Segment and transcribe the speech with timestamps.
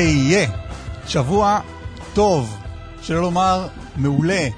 [0.00, 0.50] אהיה
[1.06, 1.60] שבוע
[2.14, 2.56] טוב,
[3.02, 4.48] שלא לומר מעולה,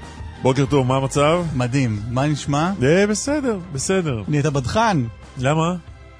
[0.41, 1.45] בוקר טוב, מה המצב?
[1.55, 1.99] מדהים.
[2.09, 2.71] מה נשמע?
[2.83, 4.23] אה, בסדר, בסדר.
[4.27, 5.03] נהיית בדחן,
[5.37, 5.75] למה?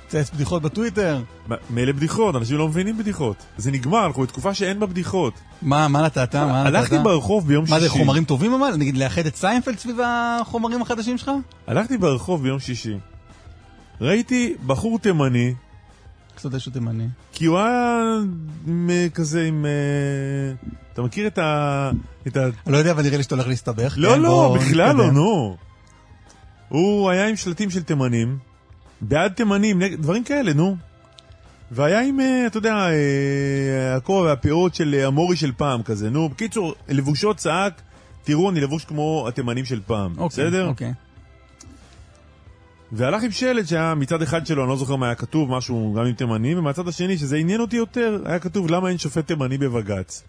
[0.08, 1.22] צייץ בדיחות בטוויטר.
[1.70, 3.36] מילא בדיחות, אנשים לא מבינים בדיחות.
[3.58, 5.34] זה נגמר, אנחנו בתקופה שאין בה בדיחות.
[5.62, 6.35] מה, מה נתת?
[6.35, 6.76] מה נתת?
[6.76, 7.74] הלכתי ברחוב ביום שישי.
[7.74, 8.76] מה זה, חומרים טובים אבל?
[8.76, 11.32] נגיד לאחד את סיינפלד סביב החומרים החדשים שלך?
[11.68, 12.98] הלכתי ברחוב ביום שישי.
[14.02, 15.54] ראיתי בחור תימני,
[16.35, 17.07] קצת איזשהו תימני.
[17.31, 18.17] כי הוא היה
[19.13, 19.65] כזה עם...
[19.65, 21.91] אה, אתה מכיר את ה...
[22.27, 22.45] את ה...
[22.67, 23.93] לא יודע, אבל נראה לי שאתה הולך להסתבך.
[23.98, 25.12] לא, לא, בכלל לא.
[25.12, 25.57] נו.
[26.70, 28.37] הוא היה עם שלטים של תימנים,
[29.01, 30.75] בעד תימנים, דברים כאלה, נו.
[31.71, 36.29] והיה עם, אה, אתה יודע, אה, הכובע והפאות של המורי של פעם כזה, נו.
[36.29, 37.81] בקיצור, לבושו צעק,
[38.23, 40.68] תראו, אני לבוש כמו התימנים של פעם, אוקיי, בסדר?
[40.68, 40.93] אוקיי.
[42.96, 46.05] והלך עם שלט שהיה מצד אחד שלו, אני לא זוכר מה היה כתוב, משהו גם
[46.05, 50.24] עם תימנים, ומהצד השני, שזה עניין אותי יותר, היה כתוב למה אין שופט תימני בבג"ץ.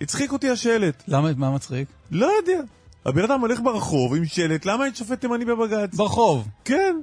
[0.00, 1.02] הצחיק אותי השלט.
[1.08, 1.88] למה, מה מצחיק?
[2.10, 2.60] לא יודע.
[3.06, 5.94] הבן אדם הולך ברחוב עם שלט, למה אין שופט תימני בבג"ץ?
[5.94, 6.96] ברחוב, כן.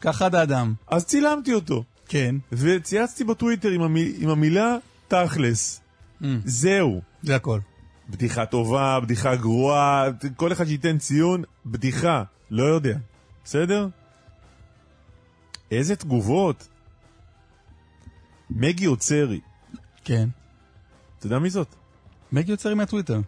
[0.00, 0.74] כחד האדם.
[0.88, 1.84] אז צילמתי אותו.
[2.08, 2.34] כן.
[2.52, 4.76] וצייצתי בטוויטר עם, המי, עם המילה
[5.08, 5.80] תכלס.
[6.22, 7.00] Mm, זהו.
[7.22, 7.58] זה הכל.
[8.10, 12.22] בדיחה טובה, בדיחה גרועה, כל אחד שייתן ציון, בדיחה.
[12.50, 12.96] לא יודע.
[13.44, 13.88] בסדר?
[15.72, 16.68] איזה תגובות.
[18.50, 19.40] מגי עוצרי.
[20.04, 20.28] כן.
[21.18, 21.74] אתה יודע מי זאת?
[22.32, 23.20] מגי יוצר מהטוויטר.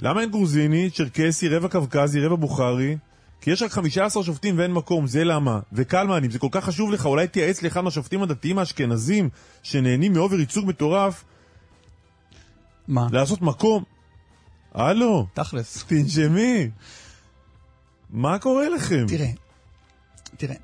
[0.00, 2.96] למה אין גרוזיני, צ'רקסי, רבע קווקזי, רבע בוכרי?
[3.40, 5.60] כי יש רק 15 שופטים ואין מקום, זה למה.
[5.72, 9.28] וקלמן, אם זה כל כך חשוב לך, אולי תייעץ לאחד מהשופטים הדתיים האשכנזים,
[9.62, 11.24] שנהנים מאובר ייצוג מטורף,
[12.88, 13.06] מה?
[13.12, 13.84] לעשות מקום.
[14.74, 15.84] הלו, תכלס.
[15.84, 16.70] תנשמי.
[18.10, 19.04] מה קורה לכם?
[19.08, 19.30] תראה,
[20.36, 20.56] תראה.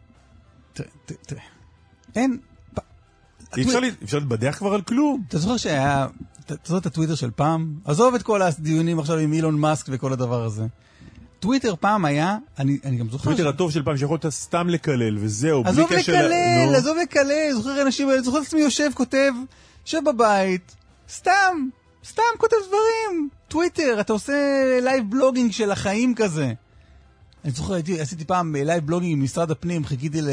[2.16, 2.38] אין...
[3.60, 5.22] אפשר, לה- אפשר להתבדח כבר על כלום.
[5.28, 6.06] אתה זוכר שהיה,
[6.46, 7.74] אתה זוכר את הטוויטר של פעם?
[7.84, 10.66] עזוב את כל הדיונים עכשיו עם אילון מאסק וכל הדבר הזה.
[11.40, 13.24] טוויטר פעם היה, אני, אני גם זוכר...
[13.24, 16.12] טוויטר הטוב של פעם שיכולת סתם לקלל, וזהו, בלי עזוב קשר...
[16.12, 16.72] ל- לקלל, נו.
[16.76, 19.32] עזוב לקלל, זוכר אנשים, זוכר את עצמי יושב, כותב,
[19.86, 20.76] יושב בבית,
[21.10, 21.68] סתם,
[22.06, 23.28] סתם כותב דברים.
[23.48, 24.32] טוויטר, אתה עושה
[24.82, 26.52] live blogging של החיים כזה.
[27.44, 30.28] אני זוכר, הייתי, עשיתי פעם live blogging עם משרד הפנים, חיכיתי ל...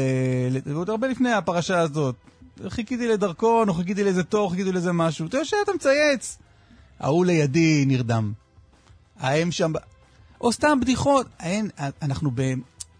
[0.74, 2.14] עוד הרבה לפני הפרשה הזאת.
[2.68, 5.26] חיכיתי לדרכון, או חיכיתי לאיזה תור, חיכיתי לאיזה משהו.
[5.26, 6.38] אתה יושב, אתה מצייץ.
[7.00, 8.32] ההוא לידי נרדם.
[9.18, 9.72] האם שם...
[10.40, 11.26] או סתם בדיחות.
[11.40, 11.70] אין,
[12.02, 12.42] אנחנו ב...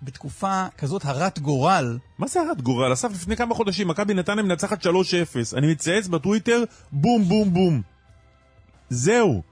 [0.03, 1.98] בתקופה כזאת הרת גורל.
[2.19, 2.92] מה זה הרת גורל?
[2.92, 4.88] אסף, לפני כמה חודשים מכבי נתניה מנצחת 3-0.
[5.56, 7.82] אני מצייץ בטוויטר, בום בום בום.
[8.91, 9.42] זהו.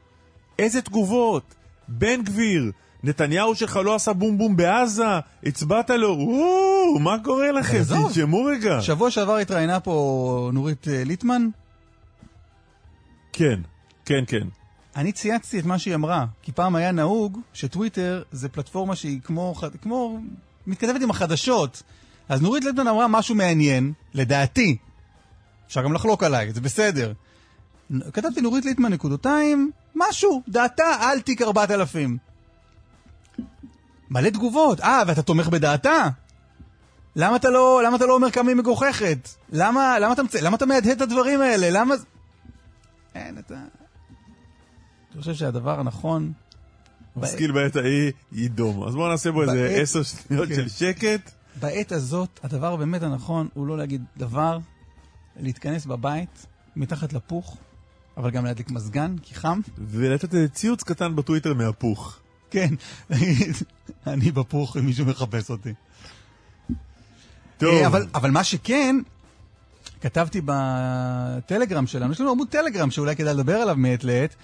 [0.59, 1.55] איזה תגובות.
[1.89, 5.05] בן גביר, נתניהו שלך לא עשה בום בום בעזה,
[5.45, 7.83] הצבעת לו, וואו, מה קורה לכם?
[7.89, 8.83] תנשמו רגע.
[8.83, 11.49] שבוע שעבר התראיינה פה נורית אה, ליטמן.
[13.33, 13.61] כן,
[14.05, 14.47] כן, כן.
[14.97, 19.55] אני צייצתי את מה שהיא אמרה, כי פעם היה נהוג שטוויטר זה פלטפורמה שהיא כמו,
[19.83, 20.19] כמו
[20.67, 21.83] מתכתבת עם החדשות.
[22.29, 24.77] אז נורית ליטמן אמרה משהו מעניין, לדעתי.
[25.67, 27.13] אפשר גם לחלוק עליי, זה בסדר.
[28.13, 32.28] כתבתי נורית ליטמן נקודותיים, משהו, דעתה על תיק 4000.
[34.11, 36.09] מלא תגובות, אה, ואתה תומך בדעתה?
[37.17, 39.29] למה אתה לא, למה אתה לא אומר כמה היא מגוחכת?
[39.53, 41.69] למה, למה אתה, למה אתה מהדהד את הדברים האלה?
[41.71, 41.95] למה...
[43.15, 43.55] אין, אתה...
[45.15, 46.33] אני חושב שהדבר הנכון...
[47.17, 48.89] משכיל בעת ההיא, יידום.
[48.89, 50.55] אז בואו נעשה בו איזה עשר שניות כן.
[50.55, 51.31] של שקט.
[51.61, 54.59] בעת הזאת, הדבר באמת הנכון הוא לא להגיד דבר,
[55.37, 56.47] להתכנס בבית,
[56.77, 57.57] מתחת לפוך,
[58.17, 59.61] אבל גם להדליק מזגן, כי חם.
[59.79, 62.19] ולתת ציוץ קטן בטוויטר מהפוך.
[62.51, 62.75] כן,
[64.07, 65.73] אני בפוך אם מישהו מחפש אותי.
[67.59, 68.97] טוב, אה, אבל, אבל מה שכן,
[70.01, 74.35] כתבתי בטלגרם שלנו, יש לנו עמוד טלגרם שאולי כדאי לדבר עליו מעת לעת.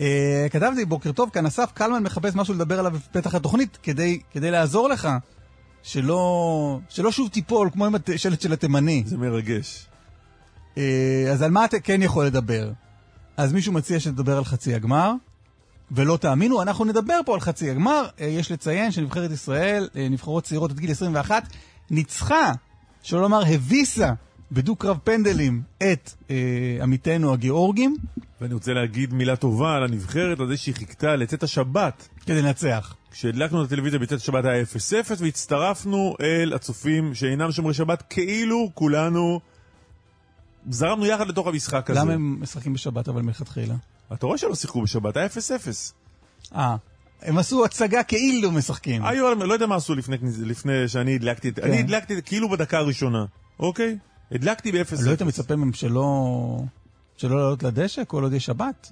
[0.00, 4.50] אה, כתבתי, בוקר טוב, כאן אסף קלמן מחפש משהו לדבר עליו בפתח התוכנית, כדי, כדי
[4.50, 5.08] לעזור לך,
[5.82, 9.02] שלא, שלא שוב תיפול כמו עם השלט של התימני.
[9.06, 9.86] זה מרגש.
[10.78, 12.72] אה, אז על מה אתה כן יכול לדבר?
[13.36, 15.12] אז מישהו מציע שנדבר על חצי הגמר,
[15.90, 18.06] ולא תאמינו, אנחנו נדבר פה על חצי הגמר.
[18.20, 21.48] אה, יש לציין שנבחרת ישראל, אה, נבחרות צעירות עד גיל 21,
[21.90, 22.52] ניצחה,
[23.02, 24.12] שלא לומר הביסה,
[24.52, 26.36] בדו-קרב פנדלים את אה,
[26.82, 27.96] עמיתינו הגיאורגים,
[28.40, 32.08] ואני רוצה להגיד מילה טובה על הנבחרת, על זה שהיא חיכתה לצאת השבת.
[32.26, 32.94] כדי לנצח.
[33.10, 34.66] כשהדלקנו את הטלוויזיה בצאת השבת היה 0-0,
[35.18, 39.40] והצטרפנו אל הצופים שאינם שומרי שבת, כאילו כולנו
[40.70, 42.00] זרמנו יחד לתוך המשחק הזה.
[42.00, 43.74] למה הם משחקים בשבת אבל מלכתחילה?
[44.12, 45.30] אתה רואה שלא שיחקו בשבת, היה 0-0.
[46.54, 46.76] אה,
[47.22, 49.04] הם עשו הצגה כאילו משחקים.
[49.04, 51.58] היו, לא יודע מה עשו לפני, לפני שאני הדלקתי את...
[51.58, 53.24] אני הדלקתי את כאילו בדקה הראשונה,
[53.58, 53.98] אוקיי?
[54.32, 55.04] הדלקתי ב-0-0.
[55.04, 56.62] לא היית מצפה מהם שלא...
[57.16, 58.90] שלא לעלות לדשא כל עוד יש שבת?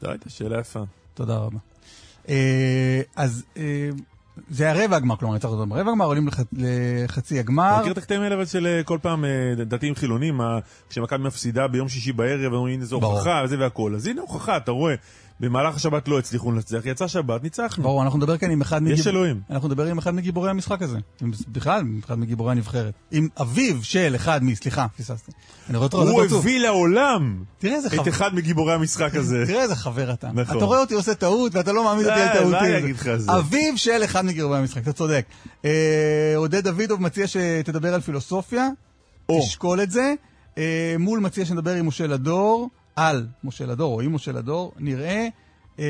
[0.00, 0.82] זו הייתה שאלה יפה.
[1.14, 1.58] תודה רבה.
[2.28, 3.90] אה, אז אה,
[4.50, 7.70] זה היה רבע הגמר, כלומר, יצא אותו ברבע הגמר, עולים לח- לחצי הגמר.
[7.72, 9.30] אתה מכיר את הקטעים האלה של אה, כל פעם אה,
[9.64, 10.40] דתיים חילונים,
[10.90, 12.96] כשמכבי מפסידה ביום שישי בערב, אומרים הנה זו.
[12.96, 13.94] הוכחה וזה והכל.
[13.94, 14.94] אז הנה הוכחה, אתה רואה,
[15.44, 17.84] במהלך השבת לא הצליחו לנצח, יצא שבת, ניצחנו.
[17.84, 19.40] ברור, אנחנו נדבר כאן עם אחד יש אלוהים.
[19.50, 20.98] אנחנו נדבר עם אחד מגיבורי המשחק הזה.
[21.22, 22.94] עם, בכלל, עם אחד מגיבורי הנבחרת.
[23.10, 24.54] עם אביו של אחד מ...
[24.54, 25.32] סליחה, פספסתי.
[25.68, 26.38] אני רואה אותו הוא.
[26.38, 28.08] הביא לעולם איזה את חבר.
[28.08, 29.44] אחד מגיבורי המשחק הזה.
[29.46, 30.28] תראה איזה חבר אתה.
[30.34, 30.56] נכון.
[30.56, 32.50] אתה רואה אותי עושה טעות ואתה לא מעמיד אותי על אה, טעותי.
[32.50, 33.32] מה אני אגיד לך על זה?
[33.38, 35.24] אביו של אחד מגיבורי המשחק, אתה צודק.
[35.64, 38.68] אה, עודד דוידוב מציע שתדבר על פילוסופיה,
[39.28, 39.40] או.
[39.40, 40.14] תשקול את זה.
[40.58, 45.28] אה, מול מציע שנדבר עם משה לדור, על משה לדור או עם משה לדור, נראה.
[45.78, 45.84] אה,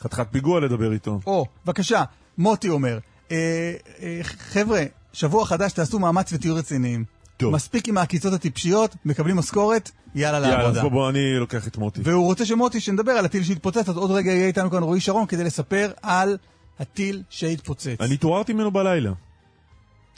[0.00, 1.20] חתיכת פיגוע לדבר איתו.
[1.26, 2.04] או, בבקשה,
[2.38, 2.98] מוטי אומר,
[3.30, 4.82] אה, אה, חבר'ה,
[5.12, 7.04] שבוע חדש, תעשו מאמץ ותהיו רציניים.
[7.36, 7.54] טוב.
[7.54, 10.82] מספיק עם העקיצות הטיפשיות, מקבלים משכורת, יאללה יאללה, אז לעבודה.
[10.82, 12.00] בוא, בוא, אני לוקח את מוטי.
[12.04, 15.26] והוא רוצה שמוטי, שנדבר על הטיל שהתפוצץ, אז עוד רגע יהיה איתנו כאן רועי שרון
[15.26, 16.36] כדי לספר על
[16.78, 18.00] הטיל שהתפוצץ.
[18.00, 19.12] אני התעוררתי ממנו בלילה.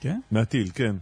[0.00, 0.20] כן?
[0.30, 0.96] מהטיל, כן.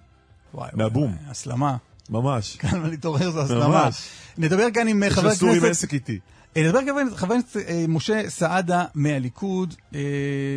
[0.55, 1.13] וואי, מהבום.
[1.13, 1.77] וואי, הסלמה.
[2.11, 2.57] ממש.
[2.61, 3.69] כאן להתעורר זו הסלמה.
[3.69, 4.09] ממש.
[4.39, 5.71] נדבר כאן עם אה, יש חבר לסורים הכנסת...
[5.71, 6.19] עסק איתי.
[6.57, 9.75] אה, נדבר כאן עם חבר הכנסת אה, משה סעדה מהליכוד.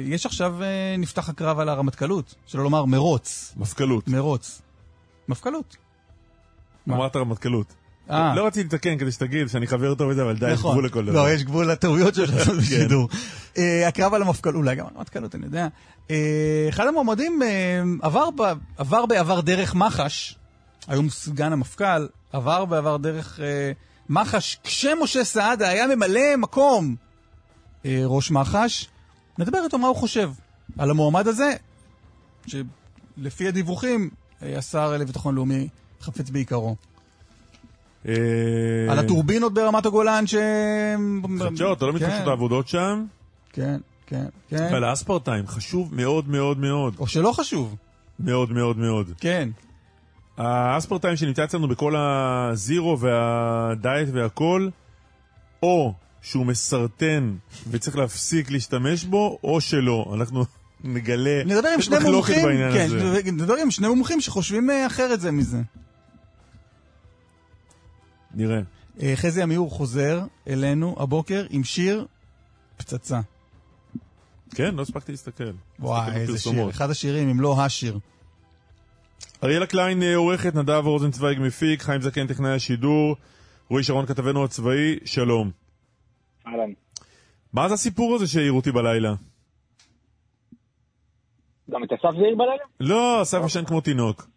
[0.05, 0.55] יש עכשיו,
[0.97, 3.53] נפתח הקרב על הרמטכ"לות, שלא לומר מרוץ.
[3.57, 4.07] מפכ"לות.
[4.07, 4.61] מרוץ.
[5.29, 5.77] מפכ"לות.
[6.89, 7.73] אמרת רמטכ"לות.
[8.09, 10.71] לא רציתי לתקן כדי שתגיד שאני חבר טוב וזה, אבל די, יש נכון.
[10.71, 11.13] גבול לכל דבר.
[11.13, 12.59] לא, יש גבול לטעויות שיש לעשות כן.
[12.59, 13.09] בשידור.
[13.87, 15.67] הקרב על המפכ"ל, אולי גם על המפכ"לות, אני יודע.
[16.69, 17.41] אחד המועמדים
[18.77, 20.38] עבר בעבר דרך מח"ש,
[20.89, 23.71] היום סגן המפכ"ל, עבר בעבר דרך אה,
[24.09, 26.95] מח"ש, כשמשה סעדה היה ממלא מקום
[27.85, 28.87] אה, ראש מח"ש.
[29.37, 30.31] נדבר איתו מה הוא חושב
[30.77, 31.53] על המועמד הזה,
[32.47, 34.09] שלפי הדיווחים,
[34.43, 35.67] אה, השר לביטחון לאומי
[36.01, 36.75] חפץ בעיקרו.
[38.07, 38.13] אה,
[38.89, 40.35] על הטורבינות ברמת הגולן ש...
[41.39, 43.05] חדשות, אתה לא כן, מתחדשות העבודות שם.
[43.53, 43.77] כן,
[44.07, 44.69] כן, כן.
[44.71, 46.95] ועל האספרטיים, חשוב מאוד מאוד מאוד.
[46.99, 47.75] או שלא חשוב.
[48.19, 49.11] מאוד מאוד מאוד.
[49.19, 49.49] כן.
[50.39, 54.69] האספרטיים שנמצא אצלנו בכל הזירו והדיאט והכל,
[55.63, 57.35] או שהוא מסרטן
[57.69, 60.11] וצריך להפסיק להשתמש בו, או שלא.
[60.13, 60.43] אנחנו
[60.83, 61.43] נגלה...
[61.45, 63.31] נדבר עם שני מומחים, כן, הזה.
[63.31, 65.61] נדבר עם שני מומחים שחושבים אה, אחרת זה מזה.
[68.33, 68.61] נראה.
[69.01, 72.05] אה, חזי עמיור חוזר אלינו הבוקר עם שיר
[72.77, 73.19] פצצה.
[74.55, 75.51] כן, לא הספקתי להסתכל.
[75.79, 76.39] וואי, איזה.
[76.39, 76.69] שיר.
[76.69, 77.99] אחד השירים, אם לא השיר.
[79.43, 83.15] אריאלה קליין אה, עורכת, נדב רוזנצוויג מפיק, חיים זקן טכנאי השידור,
[83.69, 85.51] רועי שרון כתבנו הצבאי, שלום.
[86.47, 86.71] אהלן.
[87.53, 89.13] מה זה הסיפור הזה שהעירו אותי בלילה?
[91.69, 92.63] גם את אסף זעיר בלילה?
[92.79, 94.27] לא, אסף ישן כמו תינוק.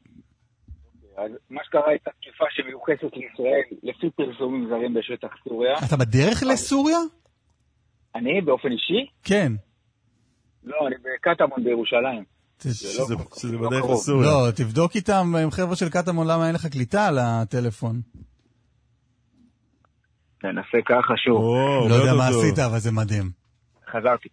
[1.16, 5.74] אז מה שקרה הייתה תקיפה שמיוחסת לישראל לפי פרסומים זרים בשטח סוריה.
[5.86, 6.98] אתה בדרך לסוריה?
[8.14, 9.06] אני באופן אישי?
[9.24, 9.52] כן.
[10.64, 12.31] לא, אני בקטמון בירושלים.
[12.66, 13.84] לא שזה לא בדרך.
[13.90, 14.28] לסוריה.
[14.28, 18.00] לא, תבדוק איתם, עם חבר'ה של קטמון, למה אין לך קליטה על הטלפון.
[20.44, 21.42] ננסה ככה שוב.
[21.88, 22.28] לא יודע מה.
[22.28, 23.30] עשית, אבל זה מדהים.
[23.90, 24.28] חזרתי.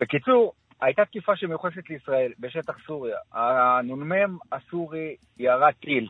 [0.00, 3.16] בקיצור, הייתה תקיפה שמיוחסת לישראל בשטח סוריה.
[3.32, 6.08] הנ"מ הסורי ירה טיל,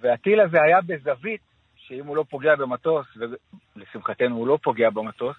[0.00, 1.40] והטיל הזה היה בזווית
[1.76, 3.06] שאם הוא לא פוגע במטוס,
[3.76, 5.36] ולשמחתנו הוא לא פוגע במטוס,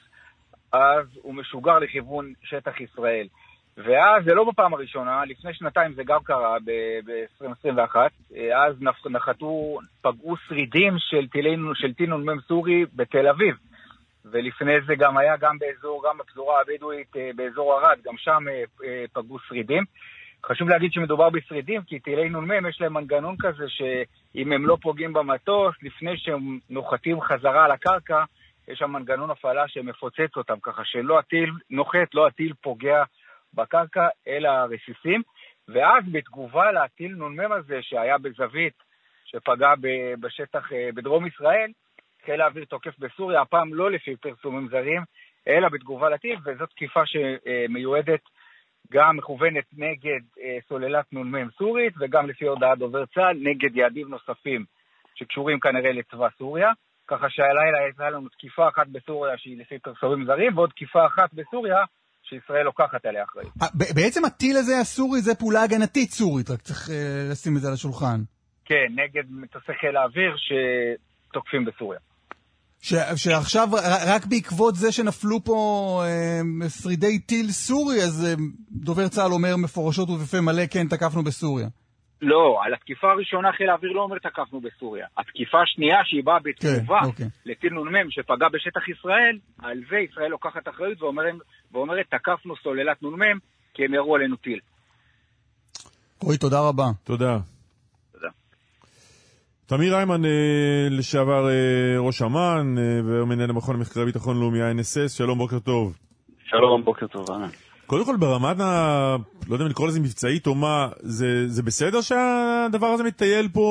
[0.71, 3.27] אז הוא משוגר לכיוון שטח ישראל.
[3.77, 7.95] ואז, זה לא בפעם הראשונה, לפני שנתיים זה גם קרה ב-2021,
[8.55, 13.55] אז נח- נחתו, פגעו שרידים של טילי- של טיל נ"מ סורי בתל אביב.
[14.25, 18.63] ולפני זה גם היה גם באזור, גם בפזורה הבדואית, אה, באזור ערד, גם שם אה,
[18.85, 19.83] אה, פגעו שרידים.
[20.45, 25.13] חשוב להגיד שמדובר בשרידים, כי טילי נ"מ יש להם מנגנון כזה שאם הם לא פוגעים
[25.13, 28.23] במטוס, לפני שהם נוחתים חזרה על הקרקע,
[28.67, 33.03] יש שם מנגנון הפעלה שמפוצץ אותם, ככה שלא הטיל נוחת, לא הטיל פוגע
[33.53, 35.21] בקרקע, אלא הרסיסים.
[35.67, 38.73] ואז בתגובה לטיל נ"מ הזה, שהיה בזווית
[39.25, 39.73] שפגע
[40.19, 41.71] בשטח אה, בדרום ישראל,
[42.25, 45.01] חיל האוויר תוקף בסוריה, הפעם לא לפי פרסומים זרים,
[45.47, 48.21] אלא בתגובה לטיל, וזו תקיפה שמיועדת
[48.91, 54.65] גם מכוונת נגד אה, סוללת נ"מ סורית, וגם לפי הודעת דובר צה"ל, נגד יעדים נוספים
[55.15, 56.71] שקשורים כנראה לצבא סוריה.
[57.07, 61.83] ככה שהלילה הייתה לנו תקיפה אחת בסוריה שהיא לפי פרסומים זרים, ועוד תקיפה אחת בסוריה
[62.29, 63.53] שישראל לוקחת עליה אחריות.
[63.95, 67.73] בעצם הטיל הזה הסורי זה פעולה הגנתית סורית, רק צריך אה, לשים את זה על
[67.73, 68.21] השולחן.
[68.65, 71.99] כן, נגד מטוסי חיל האוויר שתוקפים בסוריה.
[72.81, 73.67] ש, שעכשיו,
[74.07, 78.33] רק בעקבות זה שנפלו פה אה, שרידי טיל סורי, אז אה,
[78.71, 81.67] דובר צה"ל אומר מפורשות ובפה מלא, כן, תקפנו בסוריה.
[82.23, 85.07] לא, על התקיפה הראשונה חיל האוויר לא אומר תקפנו בסוריה.
[85.17, 87.25] התקיפה השנייה שהיא באה בתגובה כן, אוקיי.
[87.45, 91.33] לטיל נ"מ שפגע בשטח ישראל, על זה ישראל לוקחת אחריות ואומרת,
[91.71, 93.39] ואומרת תקפנו סוללת נ"מ
[93.73, 94.59] כי הם ירו עלינו טיל.
[96.21, 96.85] רועי, תודה רבה.
[97.03, 97.37] תודה.
[99.65, 105.09] תמיר היימן, אה, לשעבר אה, ראש אמ"ן, אה, והיום מנהל המכון למחקרי ביטחון לאומי, ה-NSS,
[105.17, 105.97] שלום, בוקר טוב.
[106.45, 107.49] שלום, בוקר טוב, אהלן.
[107.93, 109.15] קודם כל, ברמת ה...
[109.49, 113.67] לא יודע אם לקרוא לזה מבצעית או מה, זה, זה בסדר שהדבר הזה מטייל פה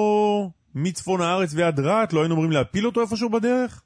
[0.75, 2.13] מצפון הארץ ועד רהט?
[2.13, 3.83] לא היינו אמורים להפיל אותו איפשהו בדרך?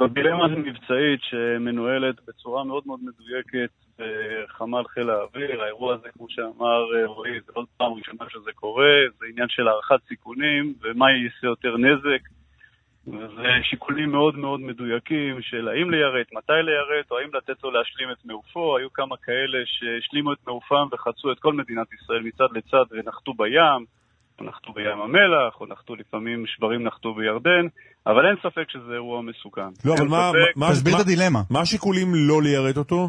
[0.00, 7.06] בדילמה המבצעית שמנוהלת בצורה מאוד מאוד מדויקת בחמ"ל חיל האוויר, האירוע הזה, כמו שאמר אה,
[7.06, 11.76] רועי, זה לא פעם ראשונה שזה קורה, זה עניין של הערכת סיכונים ומה יעשה יותר
[11.76, 12.37] נזק.
[13.12, 18.10] וזה שיקולים מאוד מאוד מדויקים של האם ליירט, מתי ליירט, או האם לתת לו להשלים
[18.12, 18.76] את מעופו.
[18.76, 23.84] היו כמה כאלה שהשלימו את מעופם וחצו את כל מדינת ישראל מצד לצד ונחתו בים,
[24.38, 27.66] או נחתו בים המלח, או נחתו לפעמים, שברים נחתו בירדן,
[28.06, 29.70] אבל אין ספק שזה אירוע מסוכן.
[29.84, 31.40] לא, אבל מה, ספק, מה, תסביר מה, את הדילמה.
[31.50, 33.08] מה השיקולים לא ליירט אותו?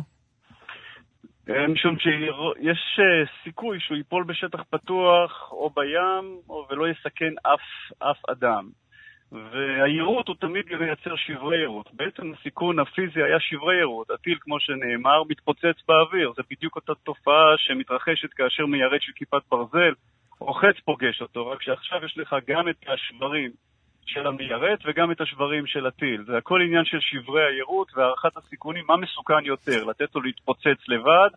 [1.50, 7.94] אה, משום שיש אה, סיכוי שהוא ייפול בשטח פתוח או בים, או ולא יסכן אף,
[8.00, 8.79] אף אדם.
[9.32, 11.88] והיירוט הוא תמיד מייצר שברי יירוט.
[11.94, 14.12] בעצם הסיכון הפיזי היה שברי יירוט.
[14.12, 16.34] הטיל, כמו שנאמר, מתפוצץ באוויר.
[16.36, 19.94] זה בדיוק אותה תופעה שמתרחשת כאשר מיירט של כיפת ברזל,
[20.40, 23.52] רוחץ פוגש אותו, רק שעכשיו יש לך גם את השברים
[24.06, 26.24] של המיירט וגם את השברים של הטיל.
[26.24, 31.30] זה הכל עניין של שברי היירוט והערכת הסיכונים, מה מסוכן יותר, לתת לו להתפוצץ לבד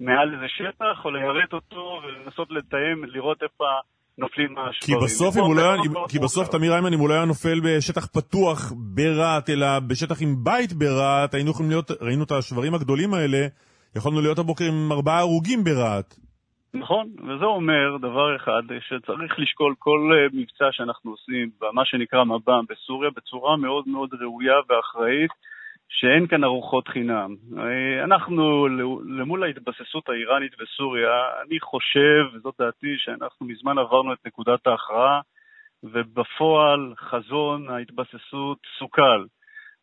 [0.00, 3.64] מעל איזה שטח, או ליירט אותו ולנסות לתאם, לראות איפה
[4.18, 5.04] נופלים כי השברים.
[5.04, 6.48] בסוף, אם הוא לא היה, כי בסוף.
[6.48, 11.34] תמיר היימן, אם הוא לא היה נופל בשטח פתוח ברהט, אלא בשטח עם בית ברהט,
[11.34, 13.46] היינו יכולים להיות, ראינו את השברים הגדולים האלה,
[13.96, 16.14] יכולנו להיות הבוקר עם ארבעה הרוגים ברהט.
[16.74, 22.64] נכון, וזה אומר דבר אחד, שצריך לשקול כל אה, מבצע שאנחנו עושים במה שנקרא מב"ם
[22.70, 25.30] בסוריה בצורה מאוד מאוד ראויה ואחראית,
[25.88, 27.34] שאין כאן ארוחות חינם.
[27.58, 28.66] אה, אנחנו,
[29.18, 31.10] למול ההתבססות האיראנית בסוריה,
[31.46, 35.20] אני חושב, וזאת דעתי, שאנחנו מזמן עברנו את נקודת ההכרעה,
[35.82, 39.24] ובפועל חזון ההתבססות סוכל.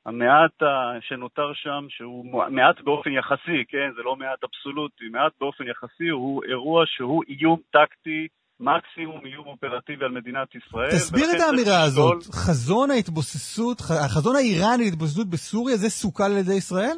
[0.05, 0.63] המעט
[1.01, 6.43] שנותר שם, שהוא מעט באופן יחסי, כן, זה לא מעט אבסולוטי, מעט באופן יחסי, הוא
[6.43, 8.27] אירוע שהוא איום טקטי,
[8.59, 10.91] מקסימום איום אופרטיבי על מדינת ישראל.
[10.91, 12.23] תסביר את האמירה הזאת.
[12.23, 16.97] חזון ההתבוססות, החזון האיראני להתבוססות בסוריה, זה סוכל על ידי ישראל?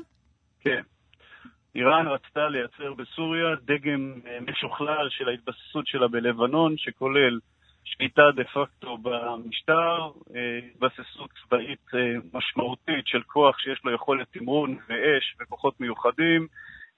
[0.59, 0.81] כן.
[1.75, 7.39] איראן רצתה לייצר בסוריה דגם אה, משוכלל של ההתבססות שלה בלבנון, שכולל
[7.83, 9.99] שליטה דה פקטו במשטר,
[10.35, 11.99] אה, התבססות צבאית אה,
[12.33, 16.47] משמעותית של כוח שיש לו יכולת תמרון ואש וכוחות מיוחדים,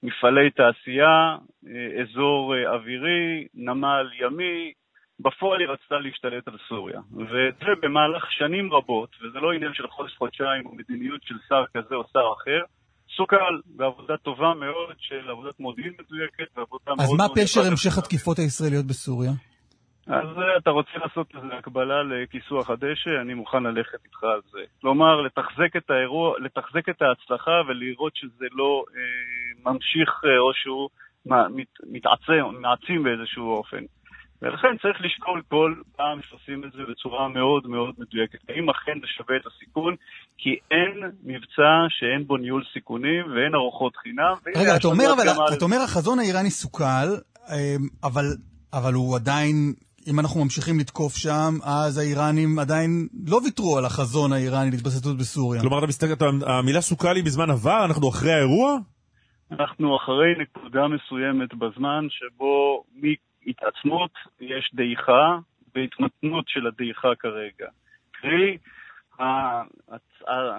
[0.02, 1.36] מפעלי תעשייה,
[1.68, 4.72] אה, אזור אה, אווירי, נמל ימי.
[5.20, 7.00] בפועל היא רצתה להשתלט על סוריה.
[7.12, 12.04] וזה במהלך שנים רבות, וזה לא עניין של חודש-חודשיים או מדיניות של שר כזה או
[12.12, 12.60] שר אחר,
[13.16, 17.18] סוכל בעבודה טובה מאוד של עבודת מודיעין מדויקת ועבודה מאוד אז מאוד...
[17.18, 18.02] מה יפה פשר המשך צה"ל.
[18.02, 19.30] התקיפות הישראליות בסוריה?
[20.08, 24.60] אז אה, אתה רוצה לעשות איזו הקבלה לכיסוח הדשא, אני מוכן ללכת איתך על זה.
[24.80, 30.88] כלומר, לתחזק את האירוע, לתחזק את ההצלחה ולראות שזה לא אה, ממשיך אה, או שהוא
[31.26, 33.84] מת, מתעצם, מעצים באיזשהו אופן.
[34.42, 38.38] ולכן צריך לשקול כל פעם שעושים את זה בצורה מאוד מאוד מדויקת.
[38.48, 39.96] האם אכן זה שווה את הסיכון?
[40.38, 44.34] כי אין מבצע שאין בו ניהול סיכונים ואין ארוחות חינם.
[44.56, 47.08] רגע, אתה אומר, אבל, אתה אומר החזון האיראני סוכל,
[47.52, 48.24] אמ, אבל,
[48.72, 49.54] אבל הוא עדיין,
[50.10, 55.60] אם אנחנו ממשיכים לתקוף שם, אז האיראנים עדיין לא ויתרו על החזון האיראני להתבססות בסוריה.
[55.60, 58.76] כלומר, אתה מסתכל, המילה סוכה לי בזמן עבר, אנחנו אחרי האירוע?
[59.50, 65.38] אנחנו אחרי נקודה מסוימת בזמן שבו מהתעצמות יש דעיכה
[65.74, 67.68] והתמתנות של הדעיכה כרגע.
[68.12, 68.58] קרי,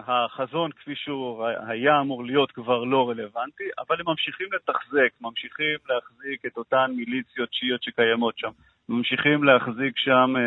[0.08, 6.46] החזון כפי שהוא היה אמור להיות כבר לא רלוונטי, אבל הם ממשיכים לתחזק, ממשיכים להחזיק
[6.46, 8.52] את אותן מיליציות שיעיות שקיימות שם.
[8.90, 10.42] ממשיכים להחזיק שם אה,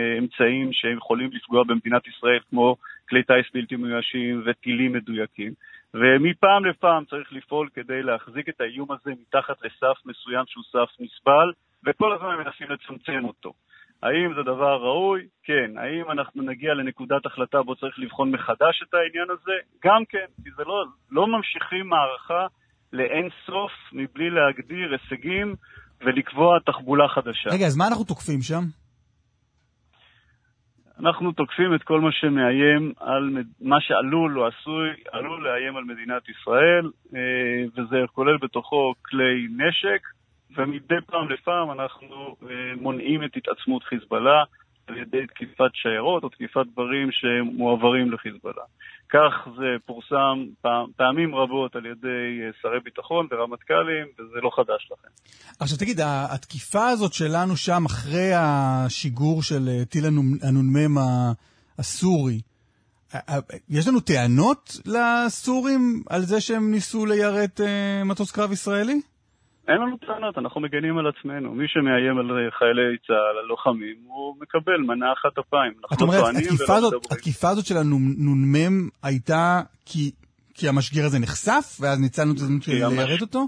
[0.00, 2.76] אה, אמצעים שיכולים לפגוע במדינת ישראל, כמו
[3.08, 5.52] כלי טיס בלתי מיואשים וטילים מדויקים.
[5.94, 11.52] ומפעם לפעם צריך לפעול כדי להחזיק את האיום הזה מתחת לסף מסוים שהוא סף נסבל,
[11.86, 13.52] וכל הזמן מנסים לצמצם אותו.
[14.02, 15.26] האם זה דבר ראוי?
[15.44, 15.70] כן.
[15.76, 19.52] האם אנחנו נגיע לנקודת החלטה בו צריך לבחון מחדש את העניין הזה?
[19.84, 22.46] גם כן, כי זה לא, לא ממשיכים מערכה
[22.92, 25.54] לאין סוף מבלי להגדיר הישגים
[26.00, 27.50] ולקבוע תחבולה חדשה.
[27.50, 28.62] רגע, אז מה אנחנו תוקפים שם?
[31.00, 36.22] אנחנו תוקפים את כל מה שמאיים על מה שעלול או עשוי, עלול לאיים על מדינת
[36.28, 40.02] ישראל, אה, וזה כולל בתוכו כלי נשק,
[40.56, 44.44] ומדי פעם לפעם אנחנו אה, מונעים את התעצמות חיזבאללה
[44.88, 48.62] על ידי תקיפת שיירות או תקיפת דברים שמועברים לחיזבאללה.
[49.10, 50.44] כך זה פורסם
[50.96, 55.08] פעמים רבות על ידי אה, שרי ביטחון ורמטכ"לים, וזה לא חדש לכם.
[55.60, 60.04] עכשיו תגיד, התקיפה הזאת שלנו שם אחרי השיגור של אה, טיל
[60.42, 60.96] הנ"מ
[61.78, 62.40] הסורי,
[63.68, 67.60] יש לנו טענות לסורים על זה שהם ניסו ליירט
[68.04, 69.00] מטוס קרב ישראלי?
[69.68, 71.54] אין לנו טענות, אנחנו מגנים על עצמנו.
[71.54, 75.72] מי שמאיים על חיילי צה"ל, על לוחמים, הוא מקבל מנה אחת אפיים.
[75.94, 80.10] אתה אומר, התקיפה הזאת, התקיפה הזאת של הנ"מ הייתה כי,
[80.54, 83.46] כי המשגר הזה נחשף, ואז ניצלנו את הזמן של ליירט אותו?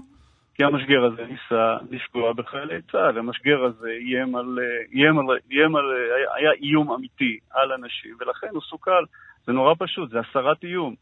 [0.55, 3.17] כי המשגר הזה ניסה לפגוע בחיילי צה"ל.
[3.17, 4.59] המשגר הזה איים על,
[4.93, 5.85] איים על, איים על,
[6.37, 9.03] היה איום אמיתי על אנשים, ולכן הוא סוכל.
[9.45, 10.95] זה נורא פשוט, זה הסרת איום.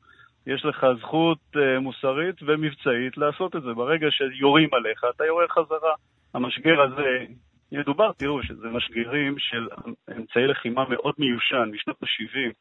[0.48, 3.74] יש לך זכות uh, מוסרית ומבצעית לעשות את זה.
[3.74, 5.94] ברגע שיורים עליך, אתה יורה חזרה.
[6.34, 7.26] המשגר הזה,
[7.72, 9.68] ידובר, תראו, שזה משגרים של
[10.18, 12.54] אמצעי לחימה מאוד מיושן, משנות ה-70.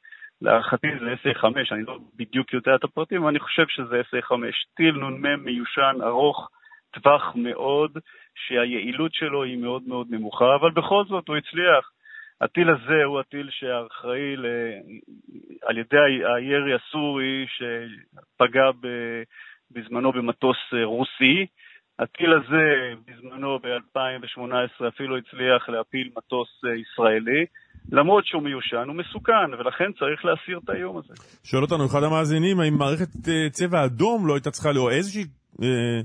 [0.43, 4.33] להערכתי זה SA5, אני לא בדיוק יודע את הפרטים, אבל אני חושב שזה SA5.
[4.77, 6.49] טיל נ"מ מיושן, ארוך,
[6.91, 7.99] טווח מאוד,
[8.35, 11.91] שהיעילות שלו היא מאוד מאוד נמוכה, אבל בכל זאת הוא הצליח.
[12.41, 14.47] הטיל הזה הוא הטיל שאחראי ל...
[15.63, 15.97] על ידי
[16.37, 18.87] הירי הסורי שפגע ב...
[19.71, 21.47] בזמנו במטוס אה, רוסי.
[21.99, 27.47] הטיל הזה בזמנו ב-2018 אפילו הצליח להפיל מטוס אה, ישראלי,
[27.93, 31.15] למרות שהוא מיושן, הוא מסוכן, ולכן צריך להסיר את האיום הזה.
[31.45, 35.25] שואל אותנו אחד המאזינים, האם מערכת אה, צבע אדום לא הייתה צריכה, או איזושהי,
[35.63, 36.01] אה,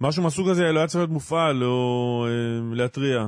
[0.00, 3.26] משהו מהסוג הזה לא היה צריך להיות מופעל, או אה, להתריע?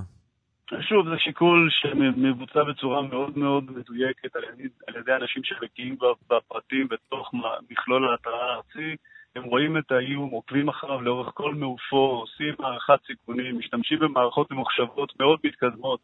[0.81, 5.97] שוב, זה שיקול שמבוצע בצורה מאוד מאוד מדויקת על ידי, על ידי אנשים שבקיאים
[6.31, 7.31] בפרטים בתוך
[7.71, 8.97] מכלול ההתראה הארצי.
[9.37, 15.13] הם רואים את האיום, עוקבים אחריו לאורך כל מעופו, עושים הערכת סיכונים, משתמשים במערכות ממוחשבות
[15.21, 16.01] מאוד מתקדמות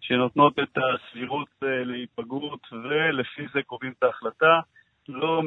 [0.00, 4.60] שנותנות את הסבירות אה, להיפגעות, ולפי זה קובעים את ההחלטה.
[5.08, 5.42] לא,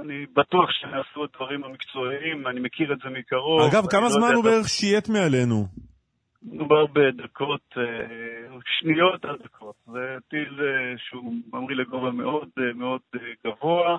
[0.00, 3.60] אני בטוח שהם יעשו את הדברים המקצועיים, אני מכיר את זה מקרוב.
[3.72, 5.89] אגב, כמה לא זמן הוא בערך שייט מעלינו?
[6.42, 9.74] מדובר בדקות, אה, שניות עד דקות.
[9.86, 13.00] זה טיל אה, שהוא ממריא לגובה מאוד אה, מאוד
[13.46, 13.98] גבוה,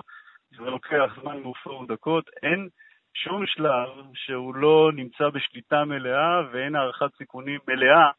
[0.50, 2.24] זה לוקח זמן מאופור דקות.
[2.42, 2.68] אין
[3.14, 8.10] שום שלב שהוא לא נמצא בשליטה מלאה ואין הערכת סיכונים מלאה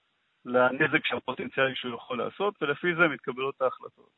[0.45, 4.13] לנזק שהפוטנציאלי שהוא יכול לעשות, ולפי זה מתקבלות ההחלטות.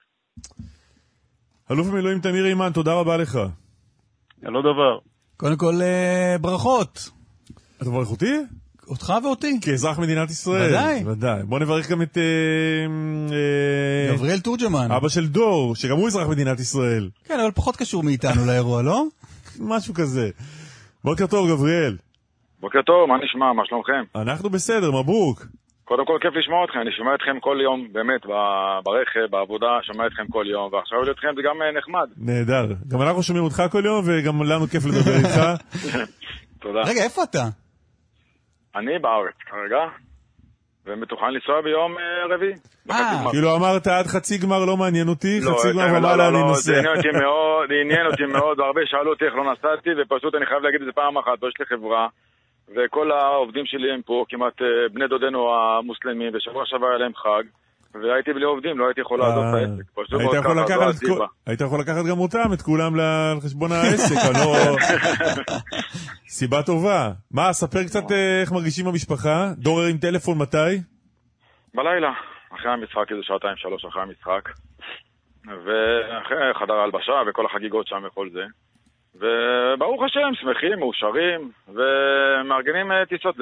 [1.71, 3.35] אלוף המילואים תמיר אימן, תודה רבה לך.
[4.43, 4.99] לא דבר.
[5.37, 5.73] קודם כל,
[6.41, 7.09] ברכות.
[7.77, 8.64] אתה מברך אותי?
[8.87, 9.59] אותך ואותי.
[9.61, 10.69] כאזרח מדינת ישראל.
[10.69, 11.03] ודאי.
[11.05, 11.43] ודאי.
[11.43, 12.17] בוא נברך גם את...
[12.17, 12.23] אה,
[13.31, 14.91] אה, גבריאל תורג'מן.
[14.91, 17.09] אבא של דור, שגם הוא אזרח מדינת ישראל.
[17.25, 19.03] כן, אבל פחות קשור מאיתנו לאירוע, לא?
[19.59, 20.29] משהו כזה.
[21.03, 21.97] בוקר טוב, גבריאל.
[22.59, 23.53] בוקר טוב, מה נשמע?
[23.53, 24.03] מה שלומכם?
[24.15, 25.45] אנחנו בסדר, מברוק.
[25.85, 28.21] קודם כל כיף לשמוע אתכם, אני שומע אתכם כל יום, באמת,
[28.85, 32.07] ברכב, בעבודה, שומע אתכם כל יום, ועכשיו להיות אתכם זה גם אה, נחמד.
[32.17, 32.65] נהדר.
[32.87, 35.39] גם אנחנו שומעים אותך כל יום, וגם לנו כיף לדבר איתך.
[36.61, 36.79] תודה.
[36.85, 37.43] רגע, איפה אתה?
[38.75, 39.83] אני בארץ כרגע,
[40.85, 42.53] ומתוכן לנסוע ביום אה, רביעי.
[42.91, 46.27] אה, כאילו אמרת עד חצי גמר לא מעניין אותי, לא, חצי גמר לא, ומעלה לא,
[46.27, 46.71] אני לא, נוסע.
[47.69, 50.85] זה עניין אותי מאוד, והרבה שאלו אותי איך לא נסעתי, ופשוט אני חייב להגיד את
[50.85, 52.07] זה פעם אחת, יש לי חברה,
[52.75, 57.43] וכל העובדים שלי הם פה, כמעט אה, בני דודינו המוסלמים, ושבוע שעבר היה להם חג.
[58.01, 59.83] והייתי בלי עובדים, לא הייתי יכול לעזוב את אה, העסק.
[59.95, 61.25] פשוט היית מאוד יכול ככה, לקחת זו את כל- הסיבה.
[61.47, 63.01] היית יכול לקחת גם אותם, את כולם על
[63.41, 64.75] חשבון העסק, לא...
[66.37, 67.11] סיבה טובה.
[67.31, 69.49] מה, ספר קצת אה, איך מרגישים במשפחה.
[69.57, 70.57] דור עם טלפון מתי?
[71.73, 72.11] בלילה,
[72.55, 74.49] אחרי המשחק, איזה שעתיים, שלוש אחרי המשחק.
[75.47, 78.43] ואחרי חדר ההלבשה וכל החגיגות שם וכל זה.
[79.15, 83.35] וברוך השם, שמחים, מאושרים, ומארגנים אה, טיסות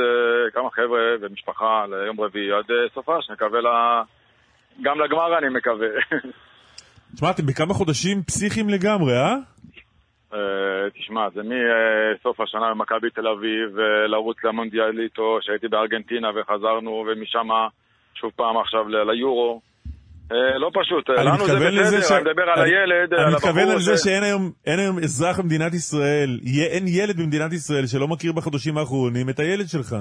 [0.48, 3.68] לכמה חבר'ה ומשפחה ליום רביעי עד סופה, שנקווה ל...
[4.82, 5.88] גם לגמר אני מקווה.
[7.16, 9.36] תשמע, אתם בכמה חודשים פסיכיים לגמרי, אה?
[10.34, 10.40] אה,
[11.00, 17.48] תשמע, זה מסוף השנה במכבי תל אביב, ולרוץ למונדיאליטו, שהייתי בארגנטינה וחזרנו, ומשם
[18.16, 19.62] שוב פעם עכשיו ליורו.
[20.32, 21.78] אה, לא פשוט, אה, אני לנו זה מתכוון ש...
[21.94, 24.24] בסדר, אני מדבר על אני- הילד, אני על מתכוון הבחור על זה שאין
[24.80, 26.40] היום, אזרח במדינת ישראל,
[26.72, 29.96] אין ילד במדינת ישראל שלא מכיר בחודשים האחרונים את הילד שלך.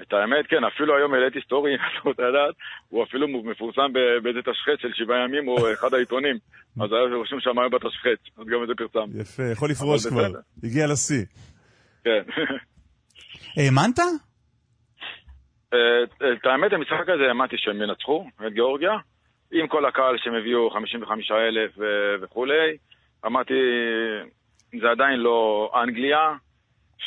[0.00, 2.54] את האמת, כן, אפילו היום העליתי סטורי, אתה רוצה לדעת,
[2.88, 6.38] הוא אפילו מפורסם באיזה תשחט של שבעה ימים, הוא אחד העיתונים.
[6.80, 9.18] אז היה רשום שם היום בתשחט, אז גם את זה פרסמתי.
[9.18, 10.28] יפה, יכול לפרוש כבר.
[10.64, 11.24] הגיע לשיא.
[12.04, 12.22] כן.
[13.56, 13.98] האמנת?
[15.74, 16.02] אה,
[16.32, 18.92] את האמת, המשחק הזה האמנתי שהם ינצחו את גיאורגיה,
[19.52, 22.76] עם כל הקהל שהם הביאו 55,000 ו- וכולי.
[23.26, 23.54] אמרתי,
[24.80, 26.32] זה עדיין לא אנגליה,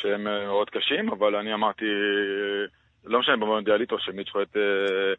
[0.02, 2.66] שהם אה, מאוד קשים, אבל אני אמרתי, אה,
[3.04, 5.12] לא משנה במונדיאליטו שהם ניצחו את, אה,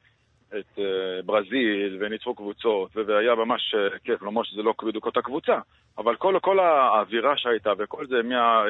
[0.60, 0.80] את
[1.26, 5.60] ברזיל וניצחו קבוצות, והיה ממש כיף, למרות שזה לא בדיוק אותה קבוצה,
[5.98, 8.64] אבל כל, כל האווירה שהייתה וכל זה מה,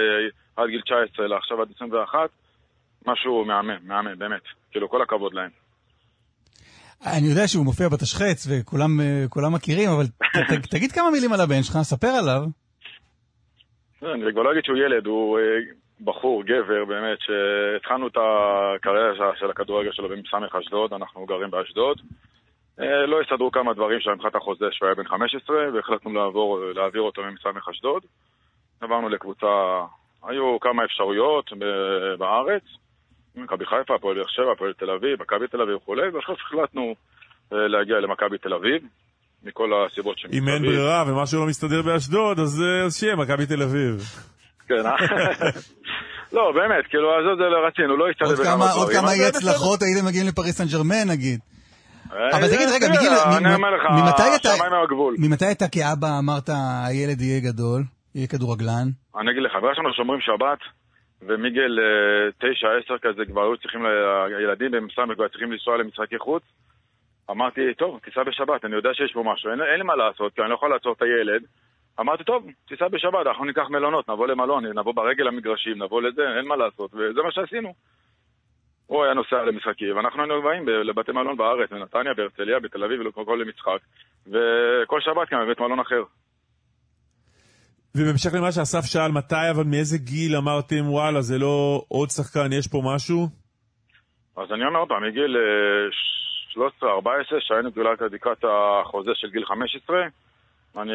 [0.55, 2.29] עד גיל 19 לעכשיו עד 21,
[3.05, 4.41] משהו מהמם, מהמם, באמת.
[4.71, 5.49] כאילו, כל הכבוד להם.
[7.05, 8.89] אני יודע שהוא מופיע בתשחץ וכולם
[9.29, 12.41] כולם מכירים, אבל ת- ת- תגיד כמה מילים על הבן שלך, ספר עליו.
[14.01, 15.39] אני כבר לא אגיד שהוא ילד, הוא
[16.01, 22.01] בחור, גבר, באמת, שהתחלנו את הקריירה של- הכדורגל שלו במסמך אשדוד, אנחנו גרים באשדוד.
[22.79, 27.01] אה, לא הסתדרו כמה דברים שם מבחינת החוזה שהוא היה בן 15, והחלטנו לעבור, להעביר
[27.01, 28.03] אותו ממסמך אשדוד.
[28.81, 29.47] עברנו לקבוצה,
[30.23, 32.63] היו כמה אפשרויות ב- בארץ,
[33.35, 36.95] מכבי חיפה, הפועל באר שבע, הפועל תל אביב, מכבי תל אביב וכולי, ובסוף החלטנו
[37.53, 38.81] אה, להגיע למכבי תל אביב,
[39.43, 40.43] מכל הסיבות שמסביב.
[40.43, 42.43] אם אין ברירה ומשהו לא מסתדר באשדוד, אה,
[42.85, 44.01] אז שיהיה מכבי תל אביב.
[44.67, 44.95] כן, אה?
[46.37, 49.25] לא, באמת, כאילו, אז זה לא רצינו, לא הסתדר עוד בכמה כמה, עוד כמה אי.
[49.25, 51.39] הצלחות הייתם מגיעים לפריס סן ג'רמן נגיד.
[52.13, 55.15] אה, אבל תגיד, רגע, תראה, מגיל, אני מ- אומר לך, ממתי אתה, השמיים הם הגבול.
[55.19, 56.49] ממתי אתה כאבא אמרת
[56.87, 57.81] הילד יהיה גדול,
[58.15, 58.87] יהיה כדורגלן?
[59.19, 60.59] אני אגיד לך, ויש לנו שומרים שבת,
[61.27, 63.81] ומגיל אה, תשע, עשר כזה כבר היו צריכים,
[64.37, 66.43] הילדים במסלם כבר צריכים לנסוע למשחקי חוץ.
[67.31, 70.41] אמרתי, טוב, תיסע בשבת, אני יודע שיש פה משהו, אין, אין לי מה לעשות, כי
[70.41, 71.41] אני לא יכול לעצור את הילד.
[71.99, 76.47] אמרתי, טוב, תיסע בשבת, אנחנו ניקח מלונות, נבוא למלון, נבוא ברגל למגרשים, נבוא לזה, אין
[76.47, 77.73] מה לעשות, וזה מה שעשינו.
[78.87, 83.43] הוא היה נוסע למשחקים, ואנחנו היינו באים לבתי מלון בארץ, בנתניה, בהרצליה, בתל אביב, כל
[83.47, 83.79] משחק,
[84.27, 86.03] וכל שבת כאן בבית מלון אחר.
[87.95, 92.67] ובהמשך למה שאסף שאל, מתי אבל מאיזה גיל אמרתם, וואלה, זה לא עוד שחקן, יש
[92.67, 93.27] פה משהו?
[94.37, 97.07] אז אני אומר עוד פעם, מגיל אה, 13-14,
[97.39, 99.97] שהיינו גדולת לקראת החוזה של גיל 15,
[100.77, 100.93] אני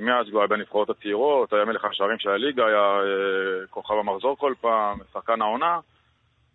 [0.00, 4.98] מאז כבר בנבחרות הצעירות, היה מלך השערים של הליגה, היה אה, כוכב המחזור כל פעם,
[5.12, 5.78] שחקן העונה,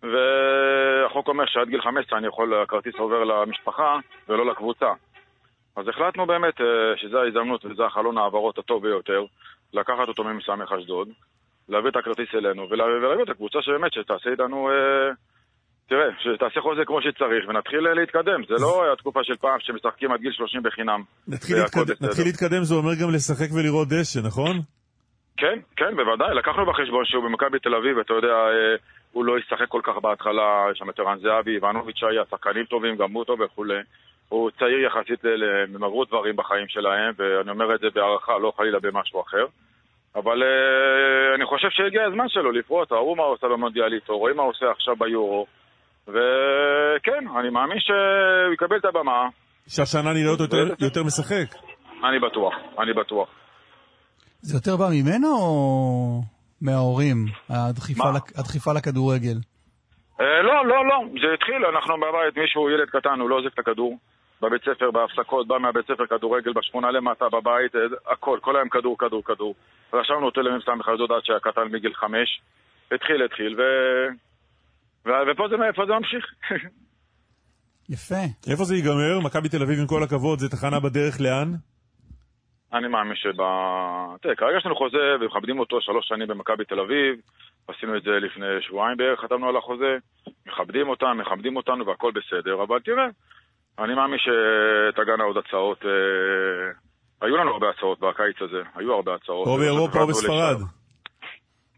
[0.02, 4.92] והחוק אומר שעד גיל 15 אני יכול, הכרטיס עובר למשפחה ולא לקבוצה.
[5.76, 9.24] אז החלטנו באמת אה, שזו ההזדמנות וזה החלון ההעברות הטוב ביותר,
[9.72, 11.08] לקחת אותו ממסמך אשדוד,
[11.68, 14.70] להביא את הכרטיס אלינו ולה- ולהביא את הקבוצה שבאמת שתעשה איתנו...
[14.70, 15.10] אה,
[15.90, 18.40] תראה, שתעשה חוזה כמו שצריך ונתחיל אה, להתקדם.
[18.48, 21.00] זה לא התקופה של פעם שמשחקים עד גיל 30 בחינם.
[21.28, 22.04] נתחיל, להתקד...
[22.04, 24.54] נתחיל להתקדם, זה אומר גם לשחק ולראות דשא, נכון?
[25.36, 26.34] כן, כן, בוודאי.
[26.34, 28.76] לקחנו בחשבון שהוא במכבי תל אביב, אתה יודע, אה,
[29.12, 32.96] הוא לא ישחק כל כך בהתחלה, יש שם את ערן זהבי, איבנוביץ' היה, שחקנים טובים,
[32.96, 33.80] גם הוא טוב וכולי.
[34.28, 35.24] הוא צעיר יחסית,
[35.74, 39.46] הם עברו דברים בחיים שלהם, ואני אומר את זה בהערכה, לא חלילה במשהו אחר.
[40.14, 44.42] אבל אה, אני חושב שהגיע הזמן שלו לפרוט, ראו מה הוא עושה במונדיאליטו, רואים מה
[44.42, 45.46] הוא עושה עכשיו ביורו.
[46.10, 49.28] וכן, אני מאמין שהוא יקבל את הבמה,
[49.68, 51.54] שהשנה נראה אותו יותר, יותר משחק.
[52.04, 53.28] אני בטוח, אני בטוח.
[54.40, 56.20] זה יותר בא ממנו או
[56.62, 57.16] מההורים,
[57.50, 58.04] הדחיפה?
[58.16, 58.38] לק...
[58.38, 59.36] הדחיפה לכדורגל?
[60.20, 63.58] אה, לא, לא, לא, זה התחיל, אנחנו בבית, מישהו, ילד קטן, הוא לא עוזב את
[63.58, 63.98] הכדור.
[64.42, 67.80] בבית ספר, בהפסקות, בא מהבית ספר כדורגל, בשכונה למטה, בבית, אה,
[68.12, 69.54] הכל, כל היום כדור, כדור, כדור.
[69.92, 72.40] רשמנו אותו למ"ס אשדוד עד שהיה קטן מגיל חמש.
[72.92, 73.62] התחיל, התחיל, ו...
[75.06, 76.24] ופה זה, פה זה ממשיך.
[77.88, 78.50] יפה.
[78.50, 79.20] איפה זה ייגמר?
[79.24, 81.52] מכבי תל אביב, עם כל הכבוד, זה תחנה בדרך לאן?
[82.72, 83.36] אני מאמין שב...
[84.22, 87.20] תראה, כרגע יש לנו חוזה ומכבדים אותו שלוש שנים במכבי תל אביב.
[87.68, 89.96] עשינו את זה לפני שבועיים בערך, חתמנו על החוזה.
[90.46, 93.06] מכבדים אותם, מכבדים אותנו והכל בסדר, אבל תראה,
[93.78, 95.84] אני מאמין שתגענה עוד הצעות.
[95.84, 95.90] אה...
[97.22, 99.46] היו לנו הרבה הצעות בקיץ הזה, היו הרבה הצעות.
[99.46, 100.56] או באירופה או בספרד.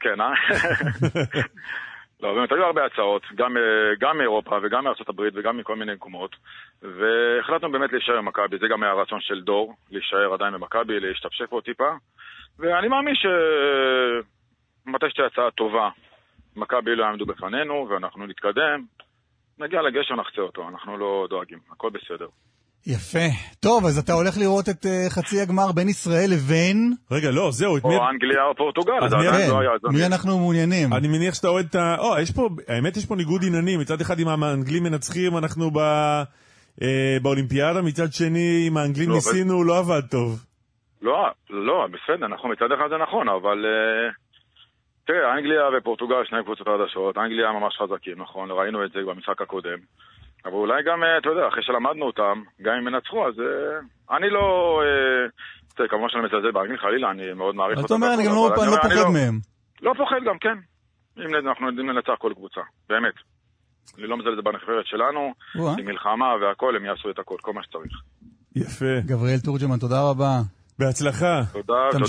[0.01, 0.33] כן, אה?
[2.23, 3.63] לא, באמת, היו הרבה הצעות, גם, אה,
[4.01, 6.37] גם מאירופה וגם הברית וגם מכל מיני מקומות,
[6.83, 11.53] והחלטנו באמת להישאר עם מכבי, זה גם היה הרצון של דור, להישאר עדיין במכבי, להשתפשף
[11.53, 11.91] עוד טיפה,
[12.59, 15.91] ואני מאמין שמתי שתהיה הצעה טובה,
[16.57, 18.85] מכבי לא יעמדו בפנינו, ואנחנו נתקדם,
[19.59, 22.27] נגיע לגשר נחצה אותו, אנחנו לא דואגים, הכל בסדר.
[22.87, 23.27] יפה.
[23.61, 26.93] טוב, אז אתה הולך לראות את אה, חצי הגמר בין ישראל לבין...
[27.11, 27.97] רגע, לא, זהו, את מי...
[27.97, 29.71] או אנגליה או פורטוגל, אז זה מי- עדיין כן, לא היה.
[29.83, 30.93] זה- מי אנחנו מעוניינים?
[30.93, 31.97] אני מניח שאתה אוהד את ה...
[31.99, 32.49] או, יש פה...
[32.69, 33.81] האמת, יש פה ניגוד עניינים.
[33.81, 35.79] מצד אחד, אם האנגלים מנצחים, אנחנו ב...
[36.83, 40.45] אה, באולימפיאדה, מצד שני, אם האנגלים לא, אבל- ניסינו, לא עבד טוב.
[41.03, 43.65] לא, לא, בסדר, נכון, מצד אחד זה נכון, אבל...
[43.67, 44.11] אה,
[45.07, 49.79] תראה, אנגליה ופורטוגל, שני קבוצות חדשות, אנגליה ממש חזקים, נכון, ראינו את זה במשחק הקודם.
[50.45, 53.79] אבל אולי גם, אה, אתה יודע, אחרי שלמדנו אותם, גם אם ינצחו, אז אה,
[54.17, 54.45] אני לא...
[54.85, 55.29] אה,
[55.77, 57.87] תראה, כמובן שאני מזלזל באנגלית, חלילה, אני מאוד מעריך אותם.
[57.87, 59.39] אתה אומר, אני והכל, גם לא לא אומר, אני פוחד מהם.
[59.83, 60.57] לא פוחד גם, כן.
[61.25, 63.17] אם אנחנו יודעים לנצח כל קבוצה, באמת.
[63.99, 65.33] אני לא מזלזל בנבחרת שלנו.
[65.79, 67.93] עם מלחמה והכל, הם יעשו את הכל, כל מה שצריך.
[68.57, 68.95] יפה.
[69.07, 70.41] גבריאל תורג'מן, תודה רבה.
[70.79, 71.41] בהצלחה.
[71.53, 72.05] תודה, תודה.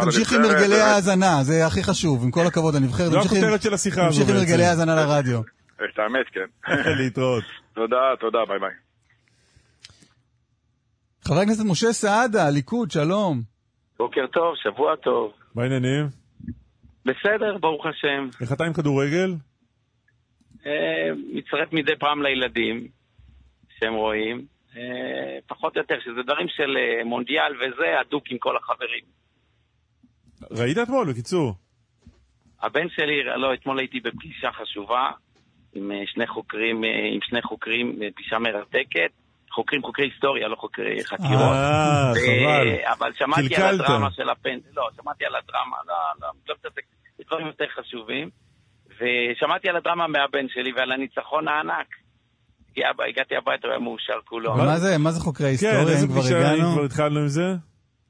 [0.00, 0.80] תמשיך עם הרגלי.
[0.80, 3.10] ההאזנה, זה הכי חשוב, עם כל הכבוד לנבחרת.
[3.10, 4.48] זו תמשיך עם- הכותרת של השיחה הזו תמשיך עם בעצם.
[4.50, 5.40] הרגלי ההאזנה לרדיו.
[5.84, 6.72] את האמת, כן.
[7.02, 7.44] להתראות.
[7.74, 8.70] תודה, תודה, ביי ביי.
[11.24, 13.42] חבר הכנסת משה סעדה, ליכוד, שלום.
[13.98, 15.32] בוקר טוב, שבוע טוב.
[15.54, 16.06] מה העניינים?
[17.04, 18.28] בסדר, ברוך השם.
[18.40, 19.34] איך אתה עם כדורגל?
[20.66, 22.88] אה, מצטרף מדי פעם לילדים
[23.78, 24.46] שהם רואים.
[24.76, 29.04] אה, פחות או יותר, שזה דברים של אה, מונדיאל וזה, הדוק עם כל החברים.
[30.50, 31.54] ראית אתמול, בקיצור.
[32.62, 35.10] הבן שלי, לא, אתמול הייתי בפגישה חשובה
[35.74, 39.10] עם אה, שני חוקרים, אה, עם שני חוקרים, אה, פגישה מרתקת.
[39.52, 41.52] חוקרים חוקרי היסטוריה, לא חוקרי חקירות.
[41.52, 42.68] אה, חבל.
[42.68, 43.80] אה, אבל שמעתי על קלקלת.
[43.80, 46.82] הדרמה של הפנדל, לא, שמעתי על הדרמה, לא, לא, לא מתעסק,
[47.26, 48.30] דברים יותר חשובים.
[49.00, 51.86] ושמעתי על הדרמה מהבן שלי ועל הניצחון הענק.
[52.76, 54.54] הגעתי הב- הגעתי הביתה, הוא היה מאושר כולו.
[54.56, 56.54] מה זה, מה זה חוקרי כן, היסטוריה, איזה אם כבר פגישה?
[56.74, 57.46] כבר התחלנו עם זה?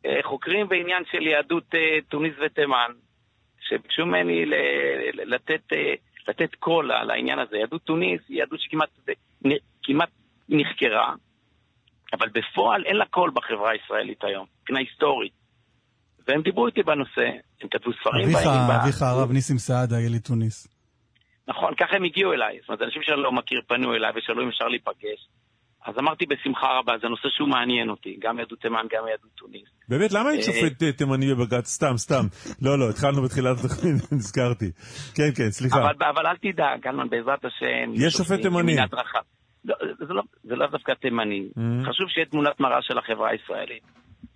[0.06, 2.90] אה, חוקרים בעניין של יהדות אה, תוניס ותימן,
[3.68, 4.44] שביקשו ממני
[5.12, 5.94] לתת, אה,
[6.30, 7.56] לתת קול על העניין הזה.
[7.56, 10.10] יהדות תוניס היא יהדות שכמעט
[10.48, 11.14] נחקרה,
[12.12, 15.32] אבל בפועל אין לה קול בחברה הישראלית היום, מבחינה היסטורית.
[16.28, 17.26] והם דיברו איתי בנושא,
[17.62, 18.46] הם כתבו ספרים אביך,
[18.82, 20.68] אביך הרב ניסים סעדה, יליד תוניס.
[21.48, 22.58] נכון, ככה הם הגיעו אליי.
[22.60, 25.28] זאת אומרת, אנשים שאני לא מכיר פנו אליי ושאלו אם אפשר להיפגש.
[25.86, 29.68] אז אמרתי בשמחה רבה, זה נושא שהוא מעניין אותי, גם יהדות תימן, גם יהדות תוניס.
[29.88, 31.66] באמת, למה אין אה, שופט אה, תימני בבג"ץ?
[31.66, 32.24] סתם, סתם.
[32.62, 34.70] לא, לא, התחלנו בתחילת התוכנית, נזכרתי.
[35.14, 35.90] כן, כן, סליחה.
[36.10, 37.92] אבל, אל תדאג, גלמן, בעזרת השם...
[37.94, 38.76] יש שופט תימני.
[39.64, 39.74] לא,
[40.44, 41.48] זה, לא, דווקא תימני.
[41.56, 41.60] Mm.
[41.88, 43.82] חשוב שיהיה תמונת מראה של החברה הישראלית.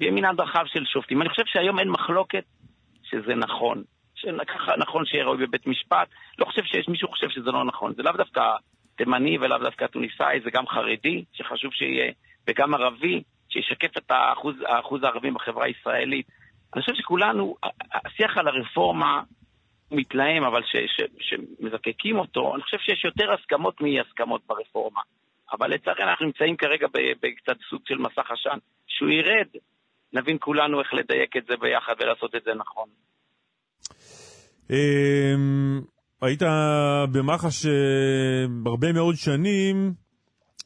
[0.00, 1.22] ויהיה מנעד רחב של שופטים.
[1.22, 2.44] אני חושב שהיום אין מחלוקת
[3.02, 3.82] שזה נכון.
[4.14, 6.08] שככה נכון שיהיה ראוי בבית משפט.
[6.38, 7.92] לא חושב שיש מישהו חושב שזה לא נכון.
[7.96, 8.42] זה לאו דווקא
[8.96, 12.12] תימני ולאו דווקא תוניסאי, זה גם חרדי, שחשוב שיהיה,
[12.48, 16.26] וגם ערבי, שישקף את האחוז, האחוז הערבים בחברה הישראלית.
[16.74, 17.56] אני חושב שכולנו,
[17.92, 19.22] השיח על הרפורמה
[19.90, 25.00] מתלהם, אבל ש, ש, שמזקקים אותו, אני חושב שיש יותר הסכמות מאי הסכמות ברפורמה.
[25.52, 26.86] אבל לצערי אנחנו נמצאים כרגע
[27.22, 28.58] בקצת סוג של מסך עשן.
[28.86, 29.48] שהוא ירד,
[30.12, 32.88] נבין כולנו איך לדייק את זה ביחד ולעשות את זה נכון.
[36.24, 36.42] היית
[37.12, 37.72] במח"ש אה,
[38.66, 39.92] הרבה מאוד שנים,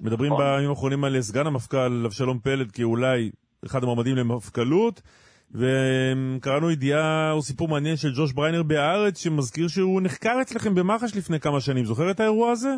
[0.01, 0.45] מדברים נכון.
[0.45, 3.31] בימים האחרונים על סגן המפכ"ל אבשלום פלד כאולי
[3.67, 5.01] אחד המועמדים למפכ"לות,
[5.55, 11.41] וקראנו ידיעה או סיפור מעניין של ג'וש בריינר בהארץ, שמזכיר שהוא נחקר אצלכם במח"ש לפני
[11.41, 11.85] כמה שנים.
[11.85, 12.75] זוכר את האירוע הזה?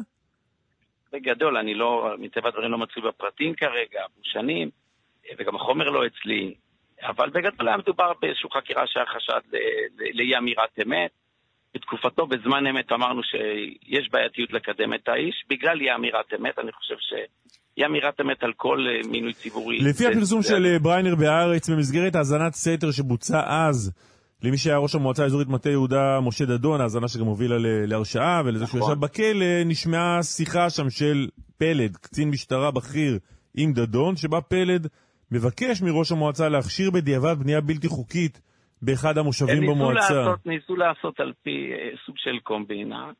[1.12, 4.70] בגדול, אני לא, מטבע הדברים לא מצוי בפרטים כרגע, שנים,
[5.38, 6.54] וגם החומר לא אצלי,
[7.02, 9.40] אבל בגדול היה מדובר באיזושהי חקירה שהיה חשד
[10.14, 11.19] לאי אמירת אמת.
[11.74, 16.94] בתקופתו, בזמן אמת, אמרנו שיש בעייתיות לקדם את האיש, בגלל אי אמירת אמת, אני חושב
[16.98, 19.78] שאי אמירת אמת על כל אה, מינוי ציבורי.
[19.78, 23.92] לפי הפרסום של אה, בריינר בהארץ, במסגרת האזנת סתר שבוצע אז
[24.42, 27.56] למי שהיה ראש המועצה האזורית מטה יהודה, משה דדון, האזנה שגם הובילה
[27.86, 28.92] להרשעה, ולזה שהוא נכון.
[28.92, 31.28] ישב בכלא, נשמעה שיחה שם של
[31.58, 33.18] פלד, קצין משטרה בכיר
[33.54, 34.86] עם דדון, שבה פלד
[35.30, 38.40] מבקש מראש המועצה להכשיר בדיעבד בנייה בלתי חוקית
[38.82, 40.14] באחד המושבים ניסו במועצה.
[40.14, 43.10] לעשות, ניסו לעשות על פי אה, סוג של קומבינה,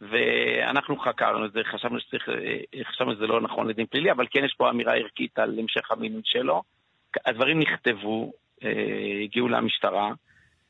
[0.00, 4.44] ואנחנו חקרנו את זה, חשבנו שצריך, אה, חשבנו שזה לא נכון לדין פלילי, אבל כן
[4.44, 6.62] יש פה אמירה ערכית על המשך המינוי שלו.
[7.26, 8.32] הדברים נכתבו,
[8.64, 10.12] אה, הגיעו למשטרה,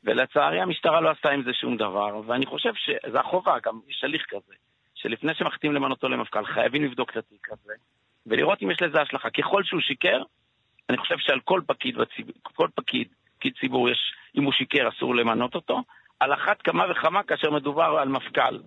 [0.03, 4.25] ולצערי המשטרה לא עשתה עם זה שום דבר, ואני חושב שזה החובה, גם יש הליך
[4.29, 4.53] כזה,
[4.95, 7.73] שלפני שמחליטים למנותו למפכ"ל, חייבים לבדוק את התיק הזה,
[8.27, 9.29] ולראות אם יש לזה השלכה.
[9.29, 10.21] ככל שהוא שיקר,
[10.89, 12.27] אני חושב שעל כל פקיד, בציב...
[12.43, 13.07] כל פקיד,
[13.41, 13.97] פקיד ציבור, יש,
[14.37, 15.81] אם הוא שיקר אסור למנות אותו,
[16.19, 18.57] על אחת כמה וכמה כאשר מדובר על מפכ"ל,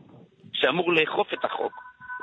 [0.53, 1.73] שאמור לאכוף את החוק,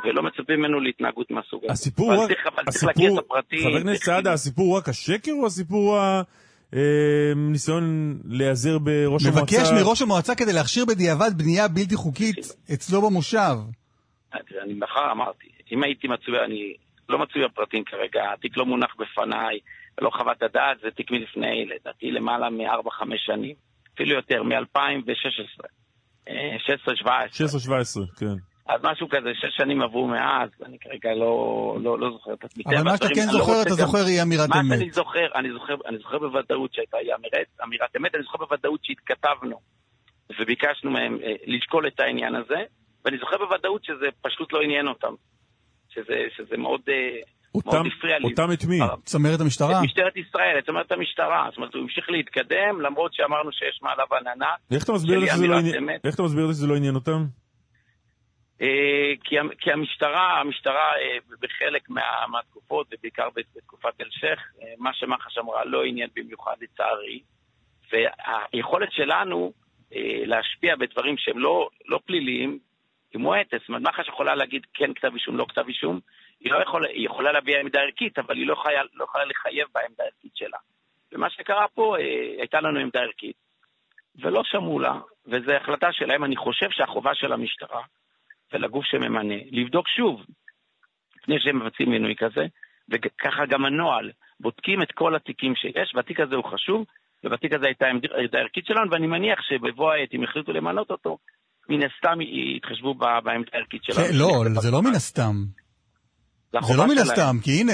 [0.03, 1.73] ולא מצפים ממנו להתנהגות מהסוג הזה.
[1.73, 3.59] הסיפור רק, צריך, אבל צריך להכיר הסיפור, את הפרטים.
[3.59, 5.99] חבר הכנסת סעדה, הסיפור הוא רק השקר או הסיפור
[6.73, 7.83] הניסיון
[8.25, 9.41] להיעזר בראש המועצה?
[9.41, 12.37] מבקש מראש המועצה כדי להכשיר בדיעבד בנייה בלתי חוקית
[12.73, 13.55] אצלו במושב.
[14.63, 16.73] אני מחר אמרתי, אם הייתי מצוי, אני
[17.09, 19.59] לא מצוי בפרטים כרגע, התיק לא מונח בפניי,
[19.97, 23.55] ולא חוות הדעת, זה תיק מלפני, לדעתי, למעלה מ-4-5 שנים,
[23.95, 25.63] אפילו יותר, מ-2016.
[26.27, 26.31] 16-17.
[27.05, 28.25] 16-17, כן.
[28.67, 32.63] אז משהו כזה, שש שנים עברו מאז, אני כרגע לא, לא, לא זוכר את עצמי.
[32.65, 34.79] אבל מה שאתה כן לא זוכר, אתה זוכר היא אמירת מה אמת.
[34.79, 38.79] שאני זוכר, אני זוכר, אני זוכר בוודאות שהייתה היא אמירת, אמירת אמת, אני זוכר בוודאות
[38.83, 39.59] שהתכתבנו
[40.39, 42.63] וביקשנו מהם אה, לשקול את העניין הזה,
[43.05, 45.13] ואני זוכר בוודאות שזה פשוט לא עניין אותם.
[45.93, 47.19] שזה, שזה מאוד, אה,
[47.55, 48.25] אותם, מאוד הפריע לי.
[48.25, 48.81] אותם את מי?
[48.81, 49.79] אה, צמרת המשטרה?
[49.79, 51.45] את משטרת ישראל, את אומרת המשטרה.
[51.49, 54.49] זאת אומרת, הוא המשיך להתקדם, למרות שאמרנו שיש מעליו עננה.
[54.71, 55.89] איך אתה מסביר לי שלי שזה לא עניין-.
[56.03, 57.25] איך אתה מסביר לי שזה לא עניין אותם?
[58.61, 58.67] אה,
[59.23, 64.93] כי, המ- כי המשטרה, המשטרה אה, בחלק מה, מהתקופות, ובעיקר בת- בתקופת אלשיך, אה, מה
[64.93, 67.19] שמח"ש אמרה לא עניין במיוחד לצערי.
[67.93, 69.53] והיכולת שלנו
[69.95, 72.59] אה, להשפיע בדברים שהם לא, לא פליליים
[73.13, 73.59] היא מועטת.
[73.59, 75.99] זאת אומרת, מח"ש יכולה להגיד כן כתב אישום, לא כתב אישום.
[76.43, 79.67] היא, לא יכול, היא יכולה להביע עמדה ערכית, אבל היא לא יכולה, לא יכולה לחייב
[79.73, 80.57] בעמדה הערכית שלה.
[81.11, 83.35] ומה שקרה פה, אה, הייתה לנו עמדה ערכית,
[84.15, 86.23] ולא שמעו לה, וזו החלטה שלהם.
[86.23, 87.81] אני חושב שהחובה של המשטרה
[88.53, 90.25] ולגוף שממנה, לבדוק שוב,
[91.17, 92.45] לפני שהם מבצעים מינוי כזה,
[92.89, 96.85] וככה גם הנוהל, בודקים את כל התיקים שיש, והתיק הזה הוא חשוב,
[97.23, 101.17] ובתיק הזה הייתה עמדה ערכית שלנו, ואני מניח שבבוא העת, אם החליטו למנות אותו,
[101.69, 104.07] מן הסתם יתחשבו בעמדה הערכית שלנו.
[104.07, 105.60] כן, לא, זה לא מן הסתם.
[106.51, 106.97] זה זה לא מן.
[106.97, 107.73] הסתם, כי הנה,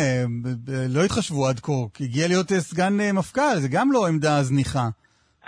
[0.90, 4.88] לא התחשבו עד כה, הגיע להיות אה, סגן אה, מפכ"ל, זה גם לא עמדה זניחה.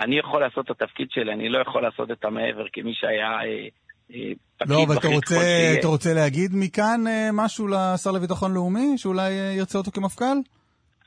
[0.00, 3.68] אני יכול לעשות את התפקיד שלי, אני לא יכול לעשות את המעבר כמי שהיה אה,
[4.58, 5.36] פקיד לא, אבל אתה רוצה.
[5.78, 7.00] אתה רוצה להגיד מכאן
[7.32, 10.36] משהו לשר לביטחון לאומי, שאולי ירצה אותו כמפכ"ל?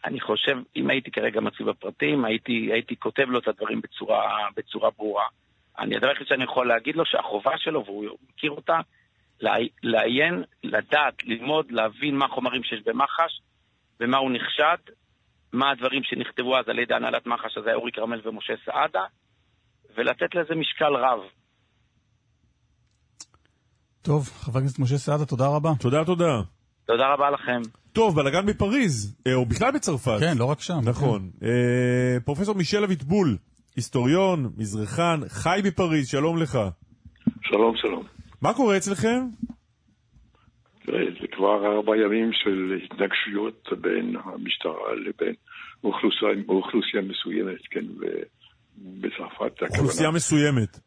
[0.06, 4.22] אני חושב, אם הייתי כרגע מצוי בפרטים, הייתי, הייתי כותב לו את הדברים בצורה,
[4.58, 5.24] בצורה ברורה.
[5.80, 8.80] אני, הדבר היחיד שאני יכול להגיד לו שהחובה שלו, והוא מכיר אותה,
[9.84, 13.42] לעיין, לדעת, ללמוד, להבין מה החומרים שיש במח"ש,
[14.00, 14.94] במה הוא נחשד,
[15.54, 19.06] מה הדברים שנכתבו אז על ידי הנהלת מח"ש, אז היה אורי כרמל ומשה סעדה,
[19.98, 21.20] ולתת לזה משקל רב.
[24.02, 25.70] טוב, חבר הכנסת משה סעדה, תודה רבה.
[25.80, 26.42] תודה, תודה.
[26.86, 27.62] תודה רבה לכם.
[27.94, 30.18] טוב, בלאגן בפריז, אה, או בכלל בצרפת.
[30.20, 30.80] כן, לא רק שם.
[30.84, 31.30] נכון.
[31.44, 33.38] אה, פרופסור מישל אביטבול,
[33.76, 36.60] היסטוריון, מזרחן, חי בפריז, שלום לך.
[37.42, 38.04] שלום, שלום.
[38.44, 39.20] מה קורה אצלכם?
[40.86, 45.34] תראה, זה כבר ארבע ימים של התנגשויות בין המשטרה לבין
[45.84, 50.80] אוכלוסייה, אוכלוסייה מסוימת, כן, ובצרפת אוכלוסייה הכוונה, מסוימת.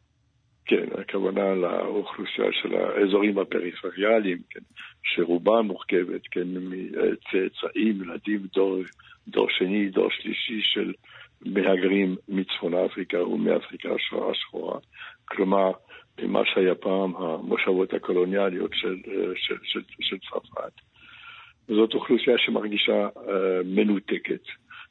[0.65, 4.59] כן, הכוונה לאוכלוסייה של האזורים הפריפריאליים, כן,
[5.03, 8.81] שרובה מורכבת, כן, מצאצאים, ילדים, דור,
[9.27, 10.93] דור שני, דור שלישי של
[11.45, 13.89] מהגרים מצפון אפריקה ומאפריקה
[14.31, 14.79] השחורה,
[15.25, 15.71] כלומר,
[16.23, 18.95] מה שהיה פעם המושבות הקולוניאליות של,
[19.35, 20.71] של, של, של צרפת.
[21.67, 23.19] זאת אוכלוסייה שמרגישה uh,
[23.65, 24.41] מנותקת,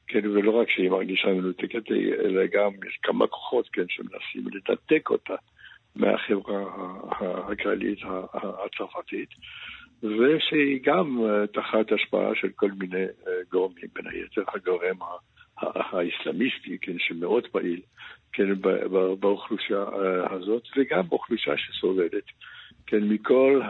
[0.06, 1.90] כן, ולא רק שהיא מרגישה מנותקת,
[2.24, 5.34] אלא גם יש כמה כוחות, כן, שמנסים לנתק אותה
[5.96, 6.64] מהחברה
[7.52, 7.98] הכללית
[8.34, 9.28] הצרפתית,
[10.02, 13.04] ושהיא גם uh, תחת השפעה של כל מיני
[13.52, 14.96] גורמים, בין היתר הגורם
[15.60, 17.80] האסלאמיסטי, כן, שמאוד פעיל,
[18.32, 18.60] כן,
[19.20, 22.24] באוכלוסייה uh, הזאת, וגם באוכלוסייה שסובלת,
[22.86, 23.60] כן, מכל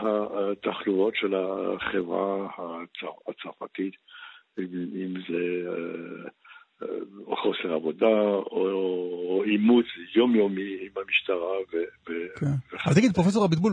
[0.53, 3.95] התחלואות של החברה הצר- הצרפתית,
[4.59, 6.29] אם זה אה,
[6.83, 8.17] אה, חוסר עבודה
[8.51, 9.85] או עימות
[10.17, 11.57] יומיומי עם המשטרה.
[11.73, 12.77] ו- כן.
[12.87, 13.73] אבל תגיד, פרופסור אביטבול,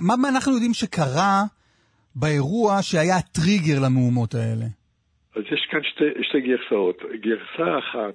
[0.00, 1.42] מה אנחנו יודעים שקרה
[2.14, 4.77] באירוע שהיה הטריגר למהומות האלה?
[5.38, 6.96] אז יש כאן שתי, שתי גרסאות.
[7.20, 8.14] גרסה אחת,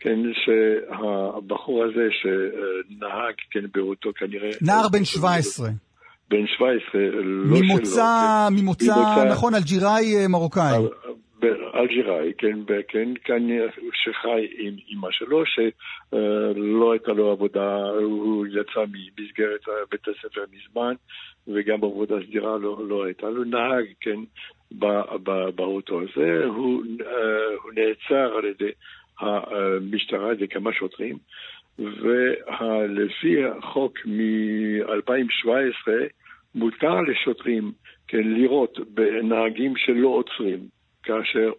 [0.00, 4.50] כן, שהבחור הזה שנהג, כן, באותו כנראה...
[4.62, 5.68] נער בן 17,
[6.30, 7.64] בן 17, לא שלו.
[7.66, 8.54] ממוצא, כן.
[8.62, 10.76] ממוצא, ממוצא- נכון, אלג'יראי אה, מרוקאי.
[11.74, 13.48] אלג'יראי, כן, כן, כאן
[13.92, 20.94] שחי עם אמא שלו, שלא הייתה לו עבודה, הוא יצא ממסגרת בית הספר מזמן,
[21.48, 23.44] וגם עבודה סדירה לא, לא הייתה לו.
[23.44, 24.20] נהג, כן,
[25.54, 28.70] באוטו הזה, הוא, אה, הוא נעצר על ידי
[29.20, 31.16] המשטרה, ידי כמה שוטרים,
[31.78, 35.90] ולפי החוק מ-2017,
[36.54, 37.72] מותר לשוטרים,
[38.08, 40.77] כן, לירות בנהגים שלא עוצרים.
[41.08, 41.50] כאשר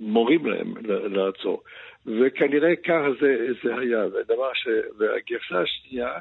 [0.00, 0.74] מורים להם
[1.12, 1.62] לעצור.
[2.06, 3.98] וכנראה כך זה, זה היה.
[3.98, 4.68] והדבר ש...
[4.98, 6.12] והגרסה השנייה,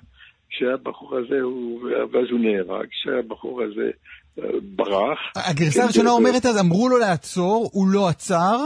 [0.49, 1.81] שהבחור הזה הוא,
[2.11, 3.89] ואז הוא נהרג, שהבחור הזה
[4.39, 5.19] אה, ברח.
[5.35, 8.57] הגרסה כן, הראשונה ו- אומרת אז, אמרו לו לעצור, הוא לא עצר,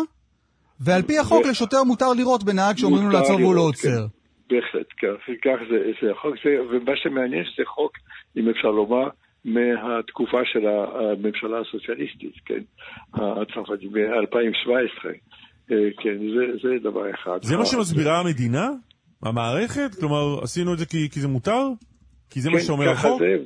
[0.79, 4.05] ועל פי החוק ו- לשוטר מותר לירות בנהג שאומרים לו לעצור והוא לא עוצר.
[4.49, 6.35] בהחלט, כך, כך זה, זה החוק.
[6.43, 7.91] זה, ומה שמעניין שזה חוק,
[8.37, 9.07] אם אפשר לומר,
[9.45, 12.61] מהתקופה של הממשלה הסוציאליסטית, כן,
[13.13, 15.07] הצרפתית, ב-2017.
[16.01, 17.37] כן, זה, זה דבר אחד.
[17.41, 18.69] זה מה שמסבירה המדינה?
[19.23, 19.95] המערכת?
[19.99, 21.67] כלומר, עשינו את זה כי, כי זה מותר?
[22.29, 23.19] כי זה כן, מה שאומר החוק?
[23.19, 23.37] זה,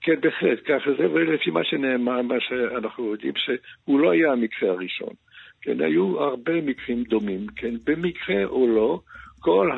[0.00, 5.14] כן, בהחלט, ככה זה, ולפי מה שנאמר, מה שאנחנו יודעים, שהוא לא היה המקרה הראשון.
[5.62, 9.00] כן, היו הרבה מקרים דומים, כן, במקרה או לא,
[9.40, 9.70] כל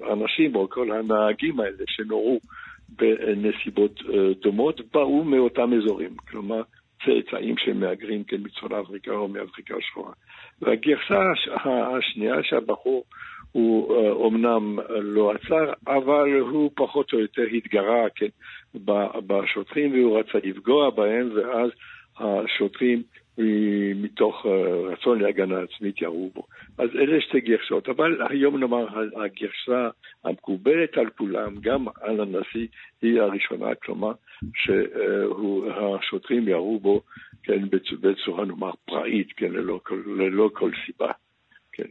[0.00, 2.40] האנשים או כל הנהגים האלה שנורו
[2.96, 6.62] בנסיבות אה, דומות באו מאותם אזורים, כלומר
[7.04, 10.12] צאצאים של מהגרים כן מצפון אפריקה או מאפריקה השחורה.
[10.62, 11.20] והגרסה
[11.98, 13.04] השנייה שהבחור
[13.52, 18.28] הוא אומנם אה, לא עצר, אבל הוא פחות או יותר התגרה כן,
[19.26, 21.70] בשוטרים והוא רצה לפגוע בהם, ואז
[22.18, 23.02] השוטרים
[23.94, 26.46] מתוך אה, רצון להגנה עצמית ירו בו.
[26.78, 28.86] אז אלה שתי גרשות, אבל היום נאמר
[29.24, 29.88] הגרשה
[30.24, 32.66] המקובלת על כולם, גם על הנשיא,
[33.02, 34.12] היא הראשונה, כלומר
[34.54, 37.02] שהשוטרים ירו בו
[37.42, 37.68] כן,
[38.00, 41.12] בצורה נאמר פראית, כן, ללא, ללא כל סיבה.
[41.72, 41.88] כן.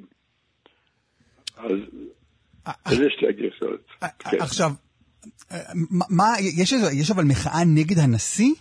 [1.58, 3.88] אז אלה שתי הגרסאות.
[4.20, 4.38] כן.
[4.40, 4.70] עכשיו,
[6.10, 6.24] מה,
[6.58, 8.54] יש, יש אבל מחאה נגד הנשיא?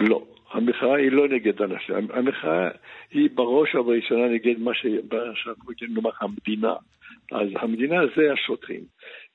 [0.00, 0.31] לא.
[0.52, 2.68] המחאה היא לא נגד הנשיא, המחאה
[3.10, 6.74] היא בראש ובראשונה נגד מה שאנחנו מכירים לומר המדינה.
[7.32, 8.80] אז המדינה זה השוטרים.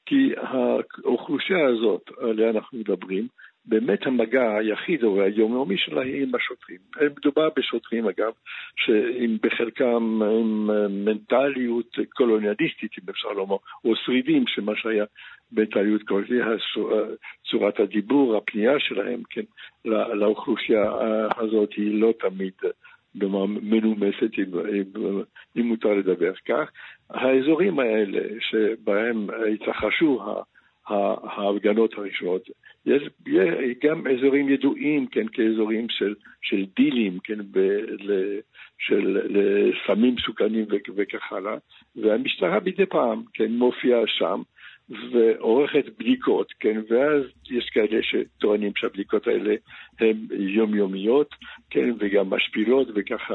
[0.05, 3.27] כי האוכלוסייה הזאת, עליה אנחנו מדברים,
[3.67, 6.77] באמת המגע היחיד או היומיומי שלה היא עם השוטרים.
[7.17, 8.31] מדובר בשוטרים, אגב,
[8.75, 10.69] שעם בחלקם עם
[11.05, 13.55] מנטליות קולוניאליסטית, אם אפשר לומר,
[13.85, 15.05] או שרידים, שמה שהיה
[15.51, 16.83] מנטליות קולוניאליסטית,
[17.51, 19.41] צורת הדיבור, הפנייה שלהם, כן,
[20.13, 20.91] לאוכלוסייה
[21.37, 22.53] הזאת היא לא תמיד
[23.61, 24.31] מנומסת,
[25.57, 26.71] אם מותר לדבר כך.
[27.09, 30.21] האזורים האלה שבהם התרחשו
[30.89, 32.49] ההפגנות הראשונות,
[32.85, 33.03] יש
[33.83, 37.57] גם אזורים ידועים, כן, כאזורים של, של דילים, כן, ב,
[37.99, 38.39] ל,
[38.79, 40.65] של לסמים מסוכנים
[40.95, 41.57] וכך הלאה,
[41.95, 44.41] והמשטרה מדי פעם, כן, מופיעה שם,
[44.89, 49.55] ועורכת בדיקות, כן, ואז יש כאלה שטוענים שהבדיקות האלה
[49.99, 51.35] הן יומיומיות,
[51.69, 53.33] כן, וגם משפילות וככה,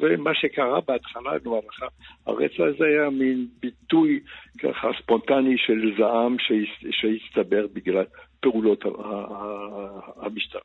[0.00, 1.82] ומה שקרה בהתחלה, במהלך
[2.26, 4.20] הרצח הזה היה מין ביטוי
[4.62, 6.36] ככה ספונטני של זעם
[6.90, 8.04] שהצטבר בגלל
[8.40, 8.84] פעולות
[10.16, 10.62] המשטרה.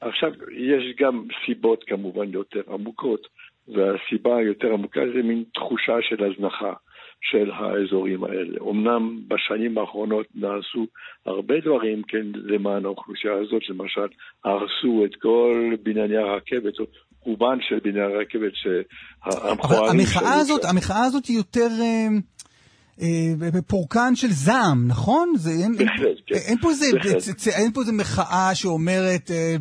[0.00, 3.26] עכשיו, יש גם סיבות כמובן יותר עמוקות,
[3.68, 6.72] והסיבה היותר עמוקה זה מין תחושה של הזנחה.
[7.30, 8.58] של האזורים האלה.
[8.70, 10.86] אמנם בשנים האחרונות נעשו
[11.26, 14.08] הרבה דברים, כן, למען האוכלוסייה הזאת, למשל,
[14.44, 16.74] הרסו את כל בנייני הרכבת,
[17.20, 19.60] רובן של בנייני הרכבת שהמכוערים...
[19.60, 20.64] אבל המחאה הזאת, ש...
[20.64, 21.68] המחאה הזאת היא יותר...
[21.80, 22.08] אה,
[23.00, 25.32] אה, פורקן של זעם, נכון?
[25.36, 26.34] זה, אין, בהחלט, כן.
[26.34, 26.86] אין, פה איזה,
[27.36, 29.56] צ, אין פה איזה מחאה שאומרת, אה,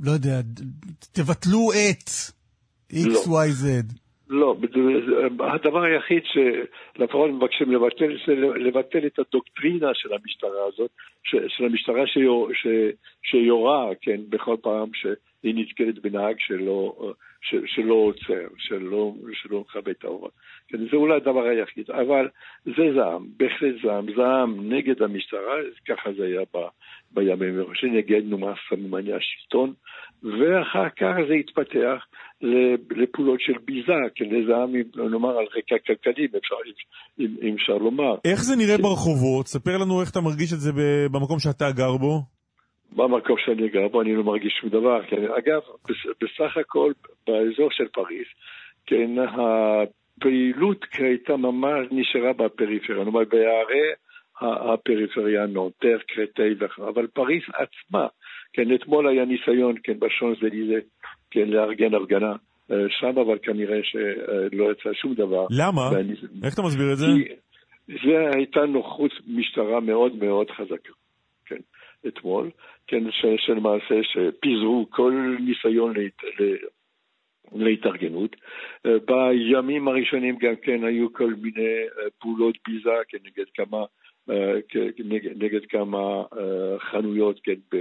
[0.00, 0.40] לא יודע,
[1.12, 2.08] תבטלו את
[2.92, 3.20] x, לא.
[4.34, 4.56] לא,
[5.40, 10.90] הדבר היחיד שלפחות מבקשים לבטל זה לבטל את הדוקטרינה של המשטרה הזאת,
[11.24, 12.66] של המשטרה שיור, ש,
[13.22, 17.12] שיורה, כן, בכל פעם שהיא נתקלת בנהג שלא,
[17.44, 20.30] ש, שלא עוצר, שלא, שלא מכבד את ההוראה.
[20.68, 22.28] כן, זה אולי הדבר היחיד, אבל
[22.64, 25.56] זה זעם, בהחלט זעם, זעם נגד המשטרה,
[25.88, 26.58] ככה זה היה ב,
[27.10, 29.72] בימים הראשונים, נגד נאמר סממני השלטון,
[30.22, 32.06] ואחר כך זה התפתח
[32.90, 34.72] לפעולות של ביזה, כן, לזעם,
[35.10, 36.56] נאמר, על רקע כלכלי, אם אפשר,
[37.18, 38.14] אם, אם אפשר לומר.
[38.24, 39.46] איך זה נראה ברחובות?
[39.46, 40.70] ספר לנו איך אתה מרגיש את זה
[41.12, 42.33] במקום שאתה גר בו.
[42.92, 45.02] במקום שאני גר בו אני לא מרגיש שום דבר.
[45.06, 45.24] כן.
[45.38, 45.60] אגב,
[46.20, 46.92] בסך הכל
[47.26, 48.26] באזור של פריז,
[48.86, 53.92] כן, הפעילות הייתה ממש נשארה בפריפריה, כלומר בערי
[54.40, 58.06] הפריפריה, נונטר, קרטי וכו', אבל פריז עצמה,
[58.52, 60.78] כן, אתמול היה ניסיון, כן, בשון זליזה,
[61.30, 62.32] כן, לארגן הפגנה
[62.70, 65.46] אה, שם, אבל כנראה שלא יצא שום דבר.
[65.50, 65.82] למה?
[65.92, 66.14] ואני...
[66.44, 67.06] איך אתה מסביר את זה?
[67.86, 70.92] זה הייתה נוחות משטרה מאוד מאוד חזקה,
[71.46, 71.60] כן,
[72.08, 72.50] אתמול,
[72.86, 73.04] כן,
[73.36, 76.22] שלמעשה שפיזרו כל ניסיון להת...
[77.52, 78.36] להתארגנות.
[78.86, 83.84] אה, בימים הראשונים גם כן היו כל מיני אה, פעולות ביזה כנגד כמה,
[84.98, 86.22] נגד, נגד כמה
[86.78, 87.78] חנויות, כן,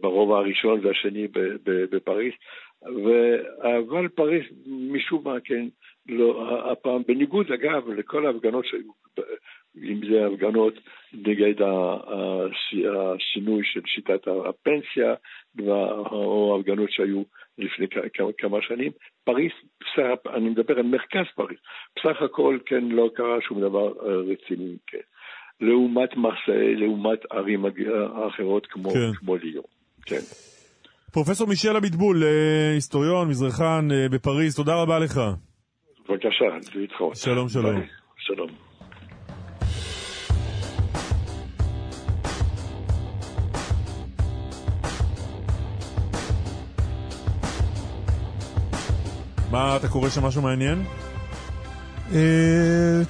[0.00, 1.28] ברובע הראשון והשני
[1.64, 2.32] בפריז,
[3.62, 5.66] אבל פריז משום מה, כן,
[6.08, 8.92] לא, הפעם, בניגוד אגב לכל ההפגנות שהיו,
[9.82, 10.74] אם זה הפגנות
[11.12, 15.14] נגד השינוי של שיטת הפנסיה,
[16.10, 17.22] או הפגנות שהיו
[17.58, 17.86] לפני
[18.38, 18.92] כמה שנים,
[19.24, 19.50] פריז,
[20.34, 21.58] אני מדבר על מרכז פריז,
[21.96, 23.92] בסך הכל כן לא קרה שום דבר
[24.32, 24.98] רציני, כן.
[25.60, 29.12] לעומת מרסיי, לעומת ערים הג- האחרות כמו, כן.
[29.14, 29.64] כמו ליאון.
[30.06, 30.20] כן.
[31.12, 35.20] פרופסור מישל אביטבול, אה, היסטוריון, מזרחן אה, בפריז, תודה רבה לך.
[36.08, 36.44] בבקשה,
[36.74, 37.16] להתראות.
[37.16, 37.74] שלום, שלום.
[37.76, 37.86] ביי.
[38.18, 38.48] שלום.
[49.54, 50.84] מה, אתה קורא שם משהו מעניין?
[52.12, 53.02] אה,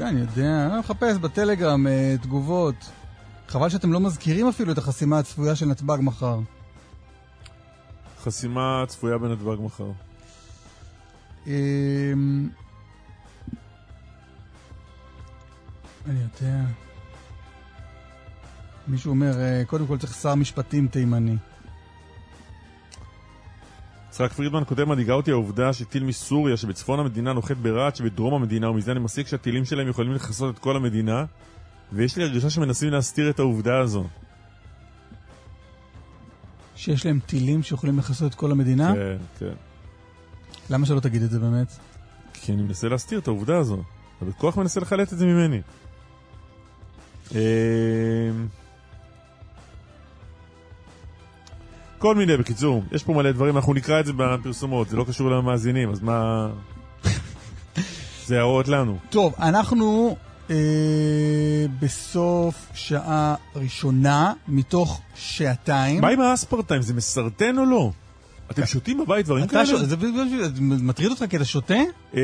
[0.00, 2.74] אני יודע, אני מחפש בטלגרם אה, תגובות.
[3.48, 6.38] חבל שאתם לא מזכירים אפילו את החסימה הצפויה של נתב"ג מחר.
[8.22, 9.90] חסימה צפויה בנתב"ג מחר.
[11.46, 12.48] אמ,
[16.06, 16.60] אני יודע.
[18.88, 21.36] מישהו אומר, אה, קודם כל צריך שר משפטים תימני.
[24.10, 28.92] יצחק פרידמן כותב, מדאיגה אותי העובדה שטיל מסוריה שבצפון המדינה נוחת ברהט שבדרום המדינה, ומזה
[28.92, 31.24] אני מסיק שהטילים שלהם יכולים לכסות את כל המדינה,
[31.92, 34.04] ויש לי הרגשה שמנסים להסתיר את העובדה הזו.
[36.76, 38.94] שיש להם טילים שיכולים לכסות את כל המדינה?
[38.94, 39.54] כן, כן.
[40.70, 41.72] למה שלא תגיד את זה באמת?
[42.32, 43.82] כי אני מנסה להסתיר את העובדה הזו.
[44.16, 45.60] אתה בכוח מנסה לחלט את זה ממני.
[52.00, 52.84] כל מיני, בקיצור.
[52.92, 56.48] יש פה מלא דברים, אנחנו נקרא את זה בפרסומות, זה לא קשור למאזינים, אז מה...
[58.26, 58.98] זה הערות לנו.
[59.10, 60.16] טוב, אנחנו
[60.50, 60.56] אה,
[61.80, 66.00] בסוף שעה ראשונה מתוך שעתיים.
[66.00, 66.82] מה עם האספרטיים?
[66.82, 67.90] זה מסרטן או לא?
[68.50, 69.66] אתם שותים בבית דברים כאלה?
[69.66, 69.70] ש...
[69.70, 69.96] זה
[70.54, 71.74] זה מטריד אותך כי אתה שותה?
[72.16, 72.20] אה,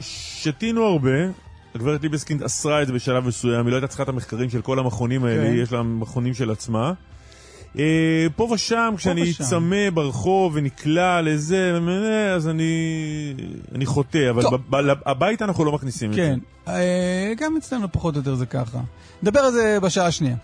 [0.00, 1.10] שתינו הרבה.
[1.74, 4.78] הגברת ליבסקינד אסרה את זה בשלב מסוים, היא לא הייתה צריכה את המחקרים של כל
[4.78, 5.62] המכונים האלה, כן.
[5.62, 6.92] יש לה מכונים של עצמה.
[7.78, 7.84] אה,
[8.36, 9.44] פה ושם, כשאני ושם.
[9.44, 11.78] צמא ברחוב ונקלע לזה,
[12.34, 12.72] אז אני,
[13.74, 14.54] אני חוטא, אבל טוב.
[14.54, 16.20] ב- ב- הביתה אנחנו לא מכניסים את זה.
[16.20, 16.38] כן.
[16.72, 18.78] אה, גם אצלנו פחות או יותר זה ככה.
[19.22, 20.36] נדבר על זה בשעה השנייה.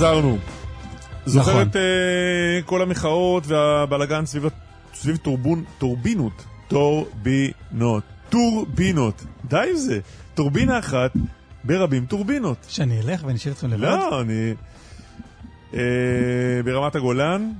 [0.00, 0.38] חזרנו.
[1.26, 1.68] זוכר נכון.
[1.68, 4.44] את אה, כל המחאות והבלגן סביב,
[4.94, 6.44] סביב טורבון, טורבינות.
[6.68, 8.02] טורבינות.
[8.28, 9.24] טורבינות.
[9.44, 10.00] די עם זה.
[10.34, 11.12] טורבינה אחת
[11.64, 12.56] ברבים טורבינות.
[12.68, 13.82] שאני אלך ואני אשאיר אתכם לבד?
[13.82, 14.54] לא, אני...
[15.74, 15.80] אה,
[16.64, 17.52] ברמת הגולן,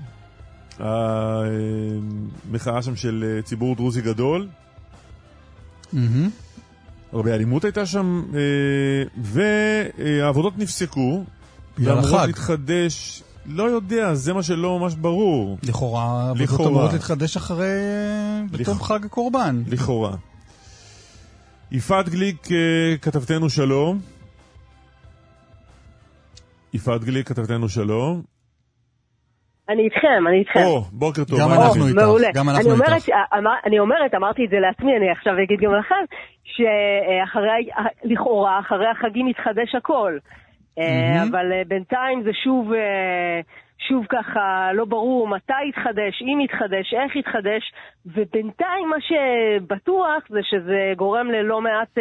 [0.78, 4.48] המחאה שם של אה, ציבור דרוזי גדול.
[7.12, 8.22] הרבה אלימות הייתה שם,
[9.16, 11.24] והעבודות נפסקו,
[11.84, 12.26] ואמורות החג.
[12.26, 16.68] להתחדש, לא יודע, זה מה שלא ממש ברור, לכאורה, לכאורה.
[16.70, 17.66] אמורות להתחדש אחרי...
[18.52, 19.62] בתום לכ- חג הקורבן.
[19.68, 20.12] לכאורה.
[21.72, 22.56] יפעת גליק, אה,
[23.02, 23.98] כתבתנו שלום.
[26.74, 28.22] יפעת גליק, כתבתנו שלום.
[29.68, 30.60] אני איתכם, אני איתכם.
[30.64, 31.40] או, בוקר טוב.
[31.40, 31.86] גם אנחנו?
[31.86, 31.96] איתך.
[31.98, 32.28] מעולה.
[32.34, 33.06] גם אנחנו אני אומרת, איתך.
[33.06, 36.04] ש- אמר, אני אומרת, אמרתי את זה לעצמי, אני עכשיו אגיד גם לכם,
[36.44, 37.62] שאחרי,
[38.04, 40.12] לכאורה, אחרי החגים יתחדש הכל.
[40.78, 41.22] אה.
[41.30, 43.40] אבל אה, בינתיים זה שוב, אה,
[43.88, 47.62] שוב ככה לא ברור מתי יתחדש, אם יתחדש, איך יתחדש,
[48.06, 51.98] ובינתיים מה שבטוח זה שזה גורם ללא מעט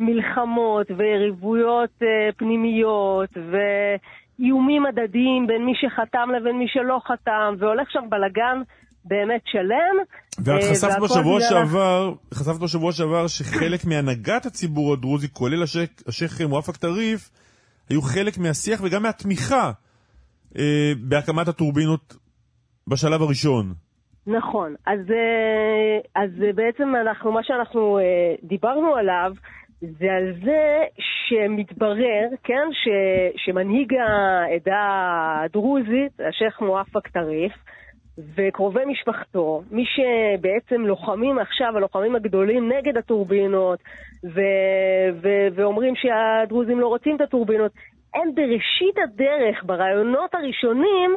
[0.00, 1.90] מלחמות ויריבויות
[2.36, 8.62] פנימיות ואיומים הדדיים בין מי שחתם לבין מי שלא חתם, והולך שם בלגן
[9.04, 9.96] באמת שלם.
[10.44, 15.62] ואת חשפת בשבוע ה- שעבר, חשפת בשבוע שעבר שחלק מהנהגת הציבור הדרוזי, כולל
[16.06, 17.30] השייח מואפק טריף,
[17.90, 19.70] היו חלק מהשיח וגם מהתמיכה
[20.58, 22.16] אה, בהקמת הטורבינות
[22.88, 23.74] בשלב הראשון.
[24.26, 24.74] נכון.
[24.86, 29.32] אז, אה, אז בעצם אנחנו, מה שאנחנו אה, דיברנו עליו,
[29.80, 32.88] זה על זה שמתברר, כן, ש,
[33.36, 34.84] שמנהיג העדה
[35.44, 37.52] הדרוזית, השייח' מואפק טריף,
[38.36, 43.78] וקרובי משפחתו, מי שבעצם לוחמים עכשיו, הלוחמים הגדולים נגד הטורבינות,
[44.24, 44.40] ו,
[45.22, 47.72] ו, ואומרים שהדרוזים לא רוצים את הטורבינות,
[48.14, 51.16] הם בראשית הדרך, ברעיונות הראשונים,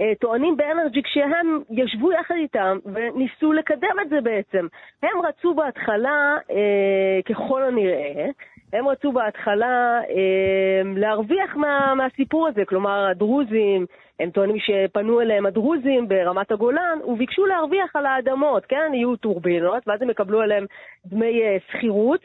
[0.00, 4.66] אה, טוענים באנרג'יק שהם ישבו יחד איתם וניסו לקדם את זה בעצם.
[5.02, 8.26] הם רצו בהתחלה, אה, ככל הנראה,
[8.72, 13.86] הם רצו בהתחלה אה, להרוויח מה, מהסיפור הזה, כלומר הדרוזים,
[14.20, 18.94] הם טוענים שפנו אליהם הדרוזים ברמת הגולן וביקשו להרוויח על האדמות, כן?
[18.94, 20.64] יהיו טורבינות, ואז הם יקבלו עליהם
[21.06, 22.20] דמי אה, שכירות.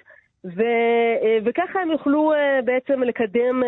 [0.46, 0.62] ו,
[1.24, 3.64] אה, וככה הם יוכלו אה, בעצם לקדם,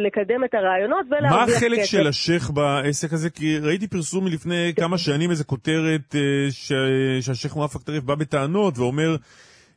[0.00, 1.56] לקדם את הרעיונות ולהרוויח מה כסף.
[1.56, 3.30] החלק של השייח בעסק הזה?
[3.30, 6.14] כי ראיתי פרסום מלפני כמה שנים, איזה כותרת
[6.50, 6.72] ש...
[7.20, 9.16] שהשייח מואפק טריף בא בטענות ואומר,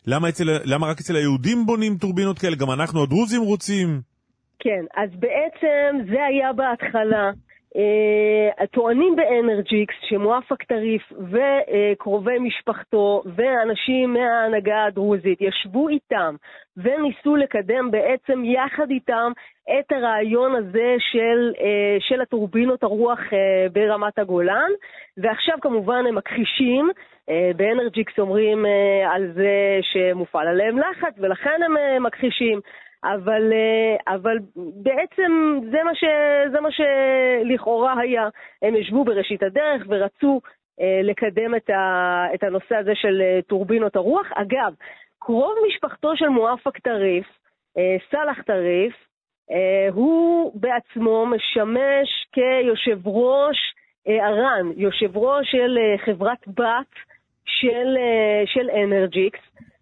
[0.08, 0.44] למה, אצל...
[0.66, 2.56] למה רק אצל היהודים בונים טורבינות כאלה?
[2.56, 4.02] גם אנחנו הדרוזים רוצים.
[4.60, 7.32] כן, אז בעצם זה היה בהתחלה.
[7.76, 16.36] Uh, טוענים באנרג'יקס שמואפק טריף וקרובי משפחתו ואנשים מההנהגה הדרוזית ישבו איתם
[16.78, 19.32] וניסו לקדם בעצם יחד איתם
[19.80, 21.64] את הרעיון הזה של, uh,
[22.00, 24.72] של הטורבינות הרוח uh, ברמת הגולן.
[25.18, 26.90] ועכשיו כמובן הם מכחישים
[27.56, 28.66] באנרג'יקס אומרים
[29.10, 32.60] על זה שמופעל עליהם לחץ ולכן הם מכחישים
[33.04, 36.04] אבל, אה, אבל בעצם זה מה, ש,
[36.52, 38.28] זה מה שלכאורה היה.
[38.62, 40.42] הם ישבו בראשית הדרך ורצו
[40.82, 44.28] אה, לקדם את, ה, את הנושא הזה של אה, טורבינות הרוח.
[44.36, 44.74] אגב,
[45.20, 47.28] קרוב משפחתו של מואפק טריף,
[48.12, 48.94] סאלח טריף,
[49.94, 53.58] הוא בעצמו משמש כיושב ראש
[54.08, 56.94] אר"ן, יושב ראש של חברת בת
[57.46, 57.98] של,
[58.46, 59.40] של אנרג'יקס,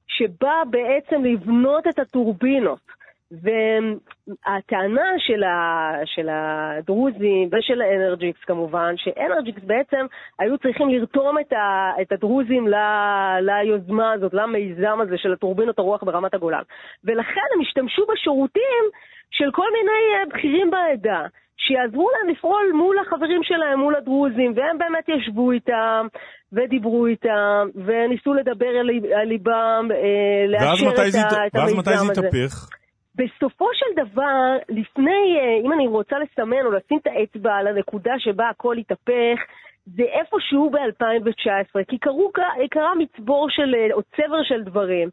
[0.07, 2.96] שבא בעצם לבנות את הטורבינות.
[3.31, 10.05] והטענה של, ה, של הדרוזים ושל האנרג'יקס כמובן, שאנרג'יקס בעצם
[10.39, 12.75] היו צריכים לרתום את, ה, את הדרוזים ל,
[13.41, 16.61] ליוזמה הזאת, למיזם הזה של הטורבינות הרוח ברמת הגולן.
[17.03, 18.83] ולכן הם השתמשו בשירותים
[19.31, 21.25] של כל מיני אה, בכירים בעדה.
[21.57, 26.07] שיעזרו להם לפעול מול החברים שלהם, מול הדרוזים, והם באמת ישבו איתם,
[26.53, 31.97] ודיברו איתם, וניסו לדבר על ליבם, אה, לאשר את, זה, ה, את ואז המיזם מתי
[31.97, 32.11] זה הזה.
[32.11, 32.77] התהפך?
[33.17, 38.13] בסופו של דבר, לפני, אה, אם אני רוצה לסמן או לשים את האצבע על הנקודה
[38.17, 39.39] שבה הכל התהפך,
[39.95, 42.31] זה איפשהו ב-2019, כי קרו,
[42.71, 45.09] קרה מצבור של, אה, או צבר של דברים.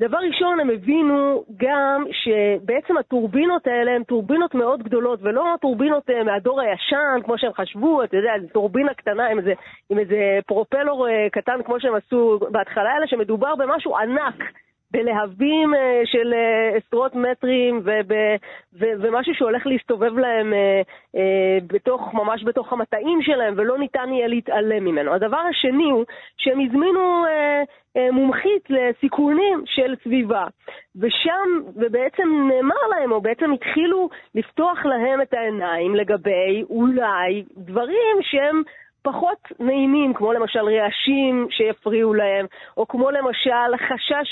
[0.00, 6.24] דבר ראשון, הם הבינו גם שבעצם הטורבינות האלה הן טורבינות מאוד גדולות, ולא טורבינות אה,
[6.24, 9.52] מהדור הישן, כמו שהם חשבו, אתה יודע, זו טורבינה קטנה עם איזה,
[9.90, 14.52] עם איזה פרופלור קטן, כמו שהם עשו בהתחלה, אלא שמדובר במשהו ענק.
[14.90, 18.12] בלהבים אה, של אה, עשרות מטרים וב,
[18.78, 20.82] ו, ומשהו שהולך להסתובב להם אה,
[21.66, 25.14] בתוך, ממש בתוך המטעים שלהם ולא ניתן יהיה להתעלם ממנו.
[25.14, 26.04] הדבר השני הוא
[26.36, 27.24] שהם הזמינו
[28.12, 30.46] מומחית לסיכונים של סביבה
[30.96, 38.62] ושם, ובעצם נאמר להם, או בעצם התחילו לפתוח להם את העיניים לגבי אולי דברים שהם
[39.02, 44.28] פחות נעימים, כמו למשל רעשים שיפריעו להם, או כמו למשל חשש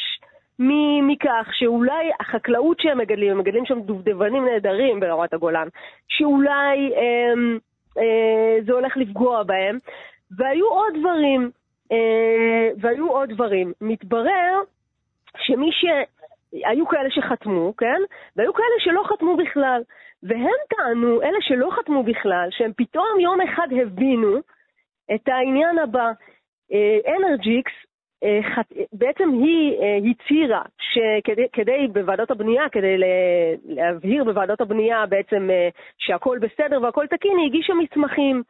[0.59, 5.69] מכך שאולי החקלאות שהם מגדלים, הם מגדלים שם דובדבנים נהדרים ברמת הגולן,
[6.09, 7.33] שאולי אה,
[7.99, 9.79] אה, זה הולך לפגוע בהם.
[10.37, 11.51] והיו עוד דברים,
[11.93, 13.73] אה, והיו עוד דברים.
[13.81, 14.61] מתברר
[15.37, 15.85] שמי ש...
[16.53, 18.01] היו כאלה שחתמו, כן?
[18.37, 19.83] והיו כאלה שלא חתמו בכלל.
[20.23, 24.39] והם טענו, אלה שלא חתמו בכלל, שהם פתאום יום אחד הבינו
[25.15, 26.11] את העניין הבא.
[27.19, 27.96] אנרג'יקס אה,
[28.93, 32.97] בעצם היא אה, הצהירה שכדי בוועדות הבנייה, כדי
[33.65, 38.43] להבהיר בוועדות הבנייה בעצם אה, שהכל בסדר והכל תקין, היא הגישה מסמכים.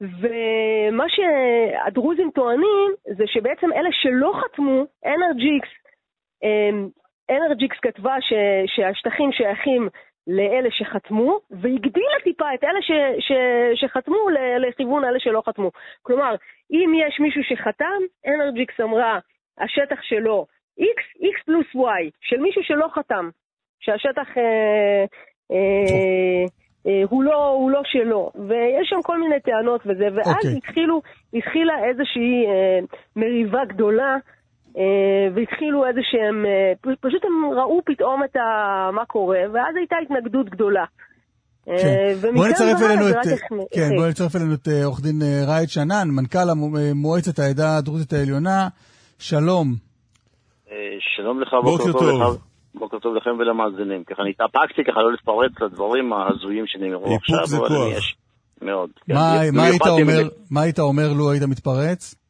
[0.00, 5.68] ומה שהדרוזים טוענים זה שבעצם אלה שלא חתמו, אנרג'יקס,
[7.30, 8.32] אנרג'יקס כתבה ש,
[8.66, 9.88] שהשטחים שייכים
[10.26, 13.32] לאלה שחתמו, והגדילה טיפה את אלה ש, ש,
[13.80, 14.16] שחתמו
[14.60, 15.70] לכיוון אלה שלא חתמו.
[16.02, 16.34] כלומר,
[16.70, 19.18] אם יש מישהו שחתם, אנרג'יקס אמרה,
[19.58, 20.46] השטח שלו
[20.80, 23.30] X, X פלוס Y, של מישהו שלא חתם,
[23.80, 25.04] שהשטח אה,
[25.52, 26.44] אה,
[26.86, 30.36] אה, הוא, לא, הוא לא שלו, ויש שם כל מיני טענות וזה, ואז okay.
[30.36, 30.56] אוקיי.
[30.56, 31.02] התחילו,
[31.34, 32.78] התחילה איזושהי אה,
[33.16, 34.16] מריבה גדולה
[35.34, 40.48] והתחילו איזה שהם, אה, פשוט הם ראו פתאום את ה, מה קורה, ואז הייתה התנגדות
[40.50, 40.84] גדולה.
[41.64, 41.72] כן.
[41.72, 43.16] אה, בואי נצרף אלינו את,
[43.74, 46.38] כן, בואי נצרף אלינו את עורך דין ראיד שנן, מנכ"ל
[46.94, 48.68] מועצת העדה הדרוזית העליונה.
[49.18, 49.74] שלום.
[51.16, 52.38] שלום לך, בוקר טוב.
[52.74, 54.04] בוקר טוב לכם ולמאזינים.
[54.04, 57.36] ככה אני התאפקתי ככה לא להתפרץ לדברים ההזויים שנאמרו עכשיו.
[57.36, 58.04] איפוק זה כוח.
[58.62, 58.90] מאוד.
[60.50, 62.25] מה היית אומר לו היית מתפרץ?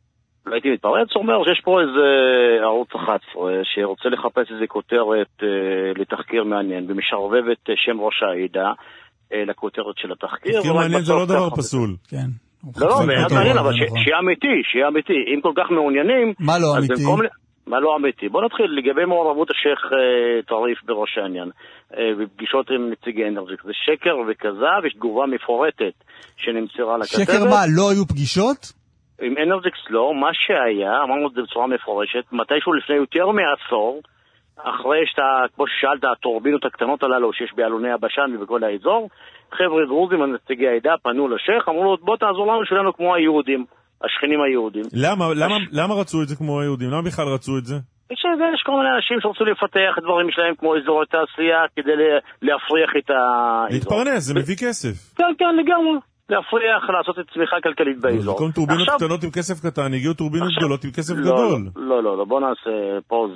[0.47, 2.07] לא הייתי מתפרץ, אומר שיש פה איזה
[2.63, 3.21] ערוץ 11
[3.65, 5.49] שרוצה לחפש איזה כותרת אה,
[5.97, 8.71] לתחקיר מעניין ומשרבב את שם ראש העדה
[9.47, 10.53] לכותרת של התחקיר.
[10.57, 11.97] תחקיר מעניין זה לא דבר פסול.
[12.09, 12.29] כן.
[12.81, 15.21] לא, לא, מעניין, אבל שיהיה אמתי, שיהיה אמיתי.
[15.35, 16.35] אם כל כך מעוניינים...
[16.41, 17.05] מה לא אמיתי?
[17.67, 18.29] מה לא אמיתי?
[18.29, 19.91] בוא נתחיל לגבי מעורבות השייח'
[20.49, 21.51] טריף בראש העניין,
[22.19, 23.63] בפגישות עם נציגי אנרג'יק.
[23.63, 25.97] זה שקר וכזב, יש תגובה מפורטת
[26.37, 27.21] שנמסרה לכתבת.
[27.21, 28.76] שקר מה, לא היו פגישות?
[29.23, 34.01] עם אנרג'יקס לא, מה שהיה, אמרנו את זה בצורה מפורשת, מתישהו לפני יותר מעשור,
[34.57, 39.09] אחרי שאתה, כמו ששאלת, הטורבינות הקטנות הללו שיש באלוני הבשן ובכל האזור,
[39.53, 43.65] חבר'ה דרוזים, נציגי העדה, פנו לשייח', אמרו לו, בוא תעזור לנו שלנו כמו היהודים,
[44.05, 44.85] השכנים היהודים.
[44.93, 46.91] למה, למה, למה רצו את זה כמו היהודים?
[46.91, 47.75] למה בכלל רצו את זה?
[48.11, 51.93] יש, כל מיני אנשים שרצו לפתח דברים שלהם כמו אזורי תעשייה כדי
[52.43, 53.21] להפריח את ה...
[53.71, 55.17] להתפרנס, זה מביא כסף.
[55.17, 55.99] כן, כן, לגמרי.
[56.31, 58.35] להפריח, לעשות את צמיחה כלכלית באזור.
[58.35, 58.97] במקום טורבינות עכשיו...
[58.99, 60.61] קטנות עם כסף קטן, הגיעו טורבינות עכשיו...
[60.61, 61.61] גדולות עם כסף לא, גדול.
[61.77, 63.31] לא, לא, לא, בוא נעשה פוז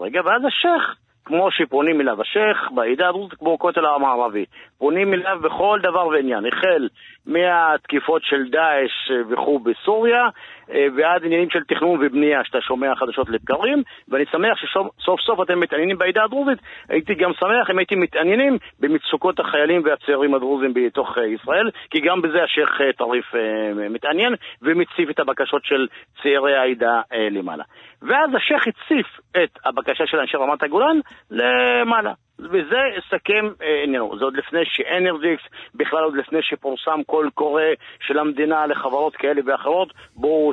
[0.00, 4.44] רגע, ואז השייח, כמו שפונים אליו השייח, בעידה הדרוזית כמו הכותל המערבי,
[4.78, 6.88] פונים אליו בכל דבר ועניין, החל
[7.26, 10.28] מהתקיפות של דאעש וכו' בסוריה,
[10.68, 15.98] ועד עניינים של תכנון ובנייה, שאתה שומע חדשות לבקרים, ואני שמח שסוף סוף אתם מתעניינים
[15.98, 16.58] בעדה הדרוזית,
[16.88, 22.42] הייתי גם שמח אם הייתם מתעניינים במצוקות החיילים והצעירים הדרוזים בתוך ישראל, כי גם בזה
[22.42, 23.34] השייח' טריף
[23.90, 25.86] מתעניין, ומציף את הבקשות של
[26.22, 27.00] צעירי העדה
[27.30, 27.64] למעלה.
[28.02, 29.06] ואז השייח' הציף
[29.42, 31.00] את הבקשה של אנשי רמת הגולן
[31.30, 32.12] למעלה.
[32.38, 33.46] וזה אסכם
[33.84, 34.18] עניינו.
[34.18, 35.42] זה עוד לפני שאנרג'יקס,
[35.74, 37.62] בכלל עוד לפני שפורסם קול קורא
[38.00, 40.52] של המדינה לחברות כאלה ואחרות, בואו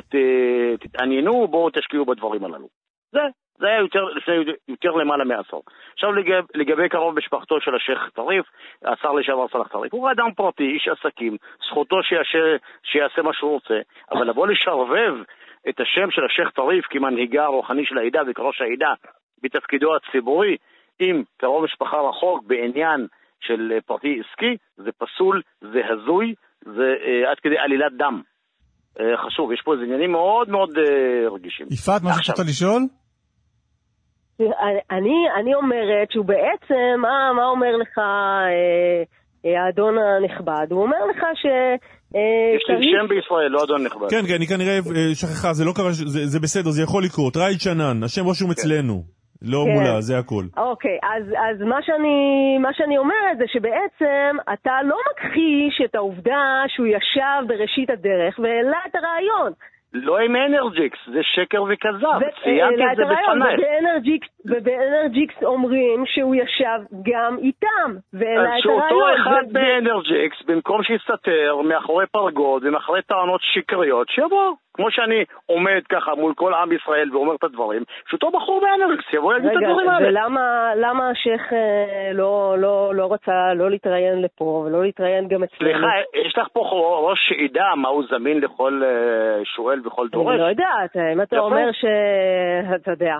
[0.80, 2.68] תתעניינו, בואו תשקיעו בדברים הללו.
[3.12, 3.20] זה,
[3.58, 4.34] זה היה יותר, לפני
[4.68, 5.62] יותר למעלה מעשור.
[5.92, 8.46] עכשיו לגב, לגבי קרוב משפחתו של השייח' טריף,
[8.84, 11.36] השר לשעבר סלאח טריף, הוא אדם פרטי, איש עסקים,
[11.68, 13.80] זכותו שיעשה, שיעשה מה שהוא רוצה,
[14.12, 15.14] אבל לבוא לשרבב
[15.68, 18.94] את השם של השייח' טריף כמנהיגה הרוחני של העדה וכראש העדה
[19.42, 20.56] בתפקידו הציבורי,
[21.10, 23.06] עם קרוב משפחה רחוק בעניין
[23.40, 26.34] של פרטי עסקי, זה פסול, זה הזוי,
[26.64, 28.22] זה אה, עד כדי עלילת דם.
[29.00, 31.66] אה, חשוב, יש פה איזה עניינים מאוד מאוד אה, רגישים.
[31.70, 32.82] יפעת, מה שרצית לשאול?
[34.90, 40.66] אני, אני אומרת שהוא בעצם, מה, מה אומר לך אה, האדון הנכבד?
[40.70, 41.46] הוא אומר לך ש...
[42.56, 44.10] יש לי שם בישראל, לא אדון נכבד.
[44.10, 44.78] כן, כן, אני כנראה
[45.14, 47.36] שכחה, זה לא קרה, זה, זה בסדר, זה יכול לקרות.
[47.36, 48.52] ראיד שנן, השם רשום כן.
[48.52, 49.02] אצלנו.
[49.44, 49.70] לא כן.
[49.72, 50.44] מולה, זה הכל.
[50.56, 56.62] אוקיי, אז, אז מה, שאני, מה שאני אומרת זה שבעצם אתה לא מכחיש את העובדה
[56.68, 59.52] שהוא ישב בראשית הדרך והעלה את הרעיון.
[59.94, 63.60] לא עם אנרג'יקס, זה שקר וכזב, ציינתי את זה בפנייך.
[64.44, 68.88] ובאנרג'יקס אומרים שהוא ישב גם איתם, והעלה את הרעיון.
[68.90, 74.52] שאותו אחד באנרג'יקס, במקום שיסתתר מאחורי פרגוד ומאחורי טענות שקריות, שיבוא.
[74.74, 79.32] כמו שאני עומד ככה מול כל עם ישראל ואומר את הדברים, שאותו בחור באנרג'יקס יבוא
[79.32, 80.08] להגיד את הדברים האלה.
[80.08, 80.26] רגע,
[80.74, 81.52] ולמה השייח'
[82.14, 85.70] לא, לא, לא רצה לא להתראיין לפה ולא להתראיין גם אצלנו?
[85.70, 85.88] סליחה,
[86.26, 86.60] יש לך פה
[87.02, 88.82] ראש שעידה מה הוא זמין לכל
[89.44, 90.28] שואל וכל דורש?
[90.28, 91.84] אני לא יודעת, אם אתה אומר ש...
[92.74, 93.16] אתה יודע.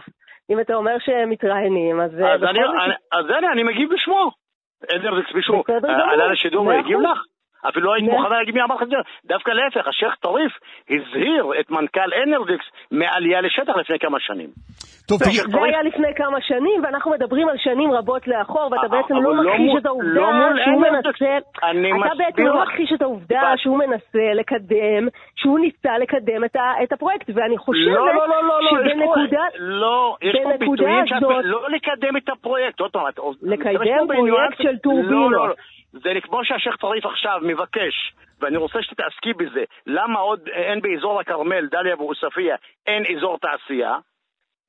[0.50, 2.10] אם אתה אומר שהם מתראיינים, אז...
[2.14, 4.30] אז, אני, אני, הנה, אני מגיב בשמו.
[4.94, 5.62] אנרג'יקס מישהו
[6.12, 7.18] עלה לשידור והגיב לך?
[7.68, 8.96] אפילו לא היית מוכנה להגיד מי אמר לך את זה.
[9.24, 10.52] דווקא להפך, השייח' טריף
[10.90, 14.48] הזהיר את מנכ"ל אנרג'יקס מעלייה לשטח לפני כמה שנים.
[15.08, 15.40] טוב, תגיד...
[15.50, 19.42] זה היה לפני כמה שנים, ואנחנו מדברים על שנים רבות לאחור, ואתה בעצם לא, לא
[19.44, 20.28] מכחיש את העובדה
[20.64, 21.38] שהוא מנסה...
[22.06, 26.44] אתה בעצם לא מכחיש את העובדה שהוא מנסה לקדם, שהוא ניסה לקדם
[26.82, 27.98] את הפרויקט, ואני חושבת
[28.70, 29.42] שבנקודה...
[29.58, 31.22] לא, יש פה ביטויים שאת...
[31.44, 33.04] לא לקדם את הפרויקט, עוד פעם,
[33.42, 35.56] לקדם פרויקט של טורבינות.
[35.92, 41.66] זה כמו שהשייח' טריף עכשיו מבקש, ואני רוצה שתתעסקי בזה, למה עוד אין באזור הכרמל,
[41.66, 42.54] דליה ועוספיא,
[42.86, 43.96] אין אזור תעשייה?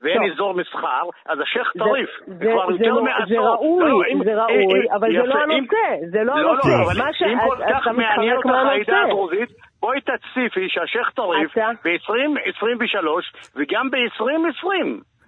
[0.01, 0.31] ואין טוב.
[0.31, 3.27] אזור מסחר, אז השייח' טריף, כבר זה יותר לא, מעשור.
[3.27, 6.67] זה ראוי, לא, אם, זה ראוי, אבל יפה, זה לא הנושא, זה לא הנושא.
[6.67, 7.21] לא, לא, ש...
[7.23, 9.49] אם כל כך מעניין אותך העדה הדרוזית,
[9.81, 13.07] בואי תציפי שהשייח' טריף ב-2023
[13.55, 14.67] וגם ב-2020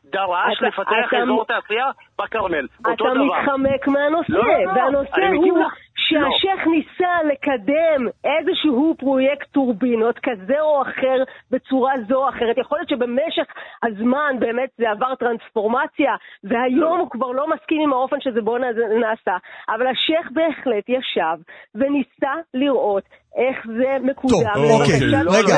[0.05, 1.89] דרש לפתח אזור תעשייה
[2.21, 3.13] בכרמל, אותו דבר.
[3.13, 5.63] אתה מתחמק מהנושא, לא, לא, והנושא הוא
[6.07, 6.71] שהשייח לא.
[6.71, 12.57] ניסה לקדם איזשהו פרויקט טורבינות כזה או אחר בצורה זו או אחרת.
[12.57, 13.47] יכול להיות שבמשך
[13.83, 17.01] הזמן באמת זה עבר טרנספורמציה, והיום לא.
[17.01, 18.57] הוא כבר לא מסכים עם האופן שזה בו
[19.01, 19.37] נעשה,
[19.69, 21.37] אבל השייח בהחלט ישב
[21.75, 23.03] וניסה לראות
[23.35, 24.53] איך זה מקודם.
[24.53, 25.55] טוב, אוקיי, רגע.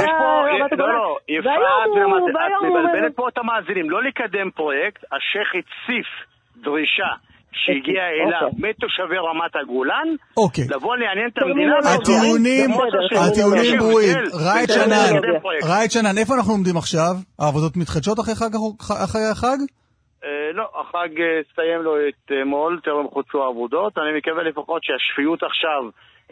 [0.78, 3.89] לא, לא, יפעת, את מבלבלת פה את המאזינים.
[3.89, 6.08] לא לקדם פרויקט, השייח הציף
[6.64, 7.27] דרישה.
[7.52, 10.64] שהגיע אליו מתושבי רמת הגולן, אוקיי.
[10.70, 11.78] לבוא לעניין את המדינה.
[11.95, 12.70] הטיעונים,
[13.28, 14.18] הטיעונים ברורים.
[14.48, 15.12] ראיד שנן,
[15.64, 17.14] ראיד שנן, איפה אנחנו עומדים עכשיו?
[17.39, 19.58] העבודות מתחדשות אחרי החג?
[20.24, 23.98] אה, לא, החג אה, הסתיים לו אתמול, טרם חוצו העבודות.
[23.98, 25.82] אני מקווה לפחות שהשפיות עכשיו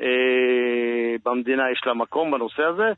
[0.01, 2.91] אה, במדינה יש לה מקום בנושא הזה,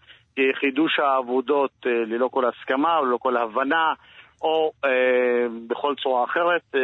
[0.59, 3.93] חידוש העבודות ללא כל הסכמה, ללא כל הבנה,
[4.41, 6.79] או אה, בכל צורה אחרת, אה,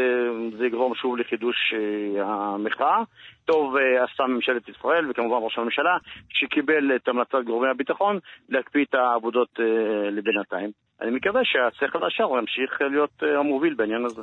[0.57, 3.03] זה יגרום שוב לחידוש אה, המחאה.
[3.45, 5.97] טוב אה, עשה ממשלת ישראל, וכמובן ראש הממשלה,
[6.29, 9.65] שקיבל את המלצת גורמי הביטחון להקפיא את העבודות אה,
[10.11, 10.71] לבינתיים.
[11.01, 14.21] אני מקווה שהשכל הישר ימשיך להיות אה, המוביל בעניין הזה.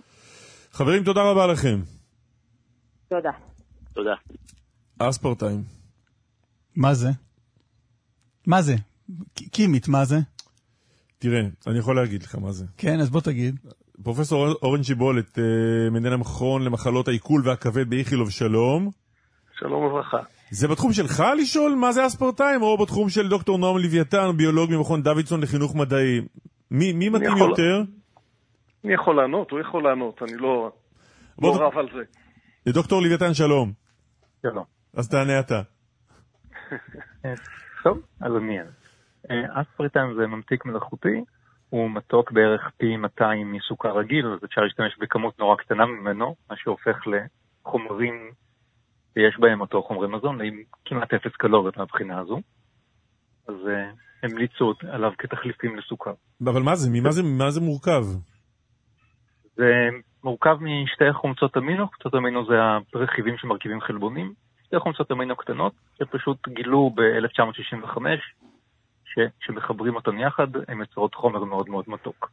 [0.72, 1.76] חברים, תודה רבה לכם.
[3.08, 3.30] תודה.
[3.94, 4.14] תודה.
[4.98, 5.60] אספרטיים.
[6.76, 7.08] מה זה?
[8.46, 8.72] מה זה?
[9.52, 10.16] קימית, מה זה?
[11.20, 12.64] תראה, אני יכול להגיד לך מה זה.
[12.76, 13.58] כן, אז בוא תגיד.
[14.02, 15.44] פרופסור אורן שיבולת, אה,
[15.90, 18.90] מנהל המכון למחלות העיכול והכבד באיכילוב, שלום.
[19.58, 20.18] שלום וברכה.
[20.50, 25.02] זה בתחום שלך לשאול מה זה אספרטיים, או בתחום של דוקטור נועם לוויתן, ביולוג ממכון
[25.02, 26.20] דוידסון לחינוך מדעי?
[26.70, 27.82] מי, מי מתאים יכול- יותר?
[28.84, 30.72] אני יכול לענות, הוא יכול לענות, אני לא,
[31.38, 32.72] בוא לא ת- רב על זה.
[32.72, 33.72] דוקטור לוויתן, שלום.
[34.42, 34.64] שלום.
[34.94, 35.60] אז תענה אתה.
[37.84, 38.70] טוב, אז אני אענה.
[39.30, 41.24] אה, אספרטיים זה ממתיק מלאכותי,
[41.70, 46.56] הוא מתוק בערך פי 200 מסוכר רגיל, אז אפשר להשתמש בכמות נורא קטנה ממנו, מה
[46.56, 48.30] שהופך לחומרים
[49.14, 52.40] שיש בהם אותו חומרי מזון, עם כמעט אפס קלוריות מהבחינה הזו.
[53.48, 53.90] אז אה,
[54.22, 56.12] המליצו עליו כתחליפים לסוכר.
[56.44, 56.90] אבל מה זה?
[56.92, 58.02] ממה זה, ממה זה מורכב?
[59.56, 59.88] זה
[60.24, 62.54] מורכב משתי חומצות אמינו, חומצות אמינו זה
[62.94, 64.32] הרכיבים שמרכיבים חלבונים,
[64.66, 67.98] שתי חומצות אמינו קטנות, שפשוט גילו ב-1965,
[69.14, 72.30] שכשמחברים אותן יחד, הן יוצרות חומר מאוד מאוד מתוק.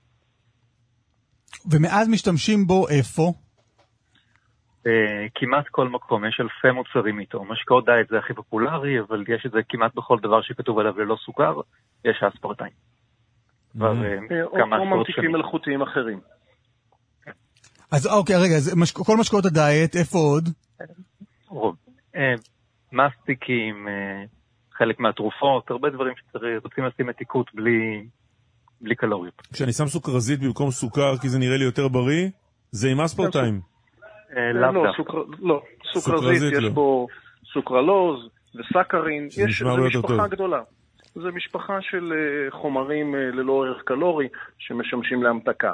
[1.71, 3.33] ומאז משתמשים בו איפה?
[4.87, 7.43] אה, כמעט כל מקום, יש אלפי מוצרים איתו.
[7.43, 11.15] משקאות דיאט זה הכי פופולרי, אבל יש את זה כמעט בכל דבר שכתוב עליו ללא
[11.25, 11.61] סוכר,
[12.05, 12.71] יש אספרטיים.
[13.71, 15.31] כבר אה, אה, או ממתיקים שנים.
[15.31, 16.19] מלאכותיים אחרים.
[17.91, 18.55] אז אוקיי, רגע.
[19.05, 20.49] כל משקאות הדיאט, איפה עוד?
[21.49, 21.75] רוב.
[22.91, 23.87] מסטיקים,
[24.77, 28.05] חלק מהתרופות, הרבה דברים שרוצים לשים מתיקות בלי,
[28.81, 29.33] בלי קלוריות.
[29.53, 32.29] כשאני שם סוכרזית במקום סוכר כי זה נראה לי יותר בריא,
[32.71, 33.61] זה עם אספרטיים.
[34.37, 34.97] אה, לא, לאו דווקא.
[34.97, 35.61] סוכר- לא,
[35.93, 36.69] סוכרזית יש לא.
[36.69, 37.07] בו
[37.53, 38.19] סוכרלוז
[38.55, 40.27] וסכרין, יש, משפחה.
[40.27, 40.61] גדולה.
[41.15, 45.73] זה משפחה של אה, חומרים אה, ללא ערך קלורי שמשמשים להמתקה.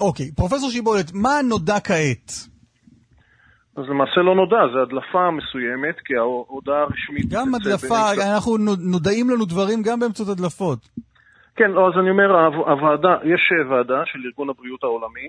[0.00, 2.32] אוקיי, פרופסור שיבולת, מה נודע כעת?
[3.76, 7.26] אז למעשה לא נודע, זו הדלפה מסוימת, כי ההודעה הרשמית...
[7.30, 10.78] גם הדלפה, אנחנו נו- נודעים לנו דברים גם באמצעות הדלפות.
[11.56, 15.28] כן, לא, אז אני אומר, הו- הוועדה, יש אה, ועדה של ארגון הבריאות העולמי,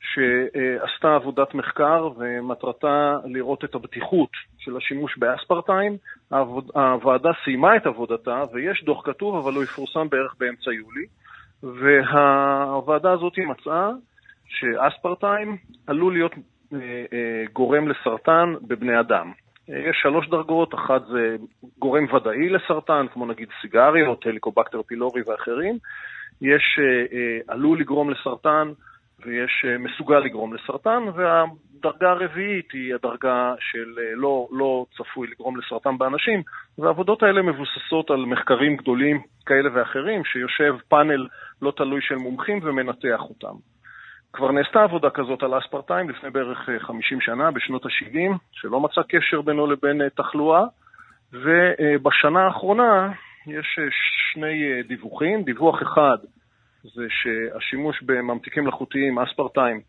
[0.00, 5.96] שעשתה עבודת מחקר ומטרתה לראות את הבטיחות של השימוש באספרטיים.
[6.30, 11.06] העבוד, הוועדה סיימה את עבודתה ויש דוח כתוב, אבל הוא יפורסם בערך באמצע יולי.
[11.62, 13.90] והוועדה הזאת מצאה
[14.48, 15.56] שאספרטיים
[15.86, 16.32] עלול להיות
[17.52, 19.32] גורם לסרטן בבני אדם.
[19.70, 21.36] אה, יש שלוש דרגות, אחת זה
[21.78, 25.78] גורם ודאי לסרטן, כמו נגיד סיגריות, הליקובקטר פילורי ואחרים.
[26.42, 28.72] יש אה, אה, עלול לגרום לסרטן
[29.24, 35.56] ויש אה, מסוגל לגרום לסרטן, והדרגה הרביעית היא הדרגה של אה, לא, לא צפוי לגרום
[35.56, 36.42] לסרטן באנשים,
[36.78, 41.26] והעבודות האלה מבוססות על מחקרים גדולים כאלה ואחרים, שיושב פאנל
[41.62, 43.75] לא תלוי של מומחים ומנתח אותם.
[44.32, 49.00] כבר נעשתה עבודה כזאת על אספרטיים לפני בערך אה, 50 שנה, בשנות ה-70, שלא מצא
[49.08, 50.64] קשר בינו לבין אה, תחלואה,
[51.32, 53.12] ובשנה האחרונה
[53.46, 53.84] יש אה,
[54.32, 55.42] שני אה, דיווחים.
[55.42, 56.16] דיווח אחד
[56.94, 59.80] זה שהשימוש בממתיקים מלאכותיים, אספרטיים,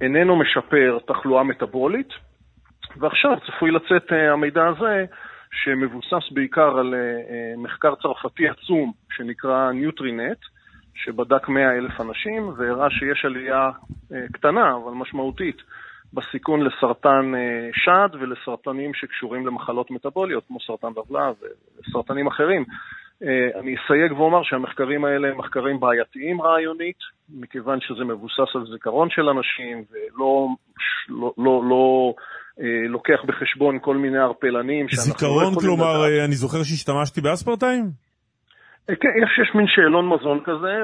[0.00, 2.08] איננו משפר תחלואה מטבולית,
[2.96, 5.04] ועכשיו צפוי לצאת אה, המידע הזה,
[5.52, 10.38] שמבוסס בעיקר על אה, אה, מחקר צרפתי עצום שנקרא ניוטרינט,
[11.04, 13.70] שבדק 100 אלף אנשים והראה שיש עלייה
[14.12, 15.56] אה, קטנה אבל משמעותית
[16.12, 21.34] בסיכון לסרטן אה, שד ולסרטנים שקשורים למחלות מטבוליות כמו סרטן לבלב
[21.78, 22.64] וסרטנים אחרים.
[23.22, 29.08] אה, אני אסייג ואומר שהמחקרים האלה הם מחקרים בעייתיים רעיונית, מכיוון שזה מבוסס על זיכרון
[29.10, 30.48] של אנשים ולא
[31.08, 32.12] לא, לא, לא,
[32.60, 36.18] אה, לוקח בחשבון כל מיני ערפלנים שאנחנו לא זיכרון, יכולים כלומר, לדעת.
[36.18, 38.07] אה, אני זוכר שהשתמשתי באספרטיים?
[38.88, 40.74] כן, יש, יש מין שאלון מזון כזה,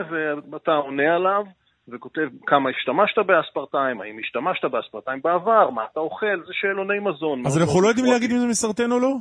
[0.51, 1.45] ואתה עונה עליו,
[1.89, 7.47] וכותב כמה השתמשת באספרטיים, האם השתמשת באספרטיים בעבר, מה אתה אוכל, זה שאלוני מזון.
[7.47, 8.07] אז אנחנו לא יודעים.
[8.07, 9.17] להגיד אם זה מסרטן או לא?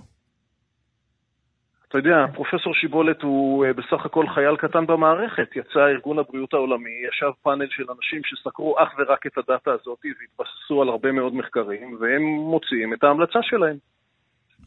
[1.93, 5.49] אתה יודע, פרופסור שיבולת הוא אה, בסך הכל חייל קטן במערכת.
[5.55, 10.81] יצא ארגון הבריאות העולמי, ישב פאנל של אנשים שסקרו אך ורק את הדאטה הזאת והתבססו
[10.81, 13.77] על הרבה מאוד מחקרים, והם מוציאים את ההמלצה שלהם.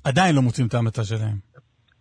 [0.04, 1.36] עדיין לא מוצאים את ההמלצה שלהם.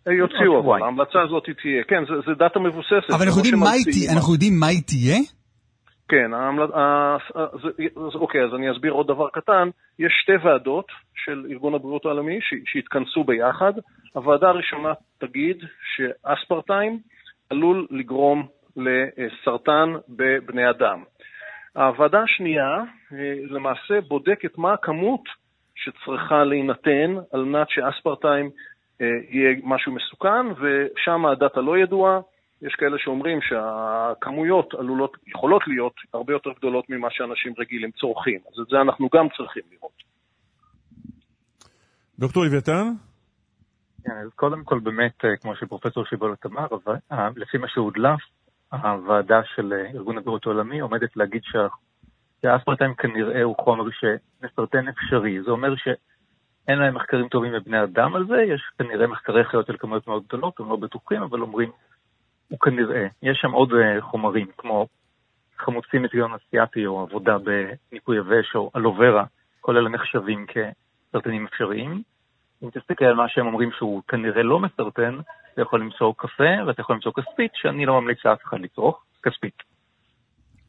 [0.08, 1.84] אה, יוציאו, אבל ההמלצה הזאת תהיה.
[1.84, 3.10] כן, זה, דאטה מבוססת.
[3.10, 5.18] אבל אנחנו לא יודעים מה היא שממציאים תהיה, אנחנו יודעים מה היא תהיה?
[6.08, 6.72] כן, ההמל...
[6.74, 7.16] ה...
[7.34, 7.60] אז,
[7.96, 9.68] אז, אוקיי, אז אני אסביר עוד דבר קטן.
[9.98, 12.38] יש שתי ועדות של ארגון הבריאות העולמי.
[12.64, 13.72] שהתכנסו ביחד.
[14.12, 15.56] הוועדה הראשונה תגיד
[15.96, 16.98] שאספרטיים
[17.50, 18.46] עלול לגרום
[18.76, 21.02] לסרטן בבני אדם.
[21.76, 22.76] הוועדה השנייה
[23.12, 25.22] אה, למעשה בודקת מה הכמות
[25.74, 28.50] שצריכה להינתן על מנת שאספרטיים אה,
[29.00, 32.20] יהיה משהו מסוכן, ושם הדאטה לא ידועה.
[32.62, 38.40] יש כאלה שאומרים שהכמויות עלולות, יכולות להיות הרבה יותר גדולות ממה שאנשים רגילים צורכים.
[38.52, 40.02] אז את זה אנחנו גם צריכים לראות.
[42.18, 42.92] דוקטור לוויתן?
[44.04, 46.66] כן, אז קודם כל באמת, אה, כמו שפרופסור שיבולת אמר,
[47.12, 48.20] אה, לפי מה שהודלף,
[48.72, 51.42] הוועדה של אה, ארגון הבריאות העולמי עומדת להגיד
[52.42, 55.42] שהאספרטיים כנראה הוא חומר שמסרטן אפשרי.
[55.42, 55.74] זה אומר
[56.66, 60.22] שאין להם מחקרים טובים בבני אדם על זה, יש כנראה מחקרי חיות של כמויות מאוד
[60.28, 61.70] גדולות, הם לא בטוחים, אבל אומרים,
[62.48, 63.06] הוא כנראה.
[63.22, 64.86] יש שם עוד חומרים, כמו
[65.58, 69.24] חמוצים מטריון אסיאטי, או עבודה בניקוי יבש, או אלוברה,
[69.60, 72.02] כל אלה נחשבים כסרטנים אפשריים.
[72.62, 75.18] אם תסתכל על מה שהם אומרים שהוא כנראה לא מסרטן,
[75.54, 79.62] אתה יכול למצוא קפה ואתה יכול למצוא כספית, שאני לא ממליץ לאף אחד לצרוך, כספית.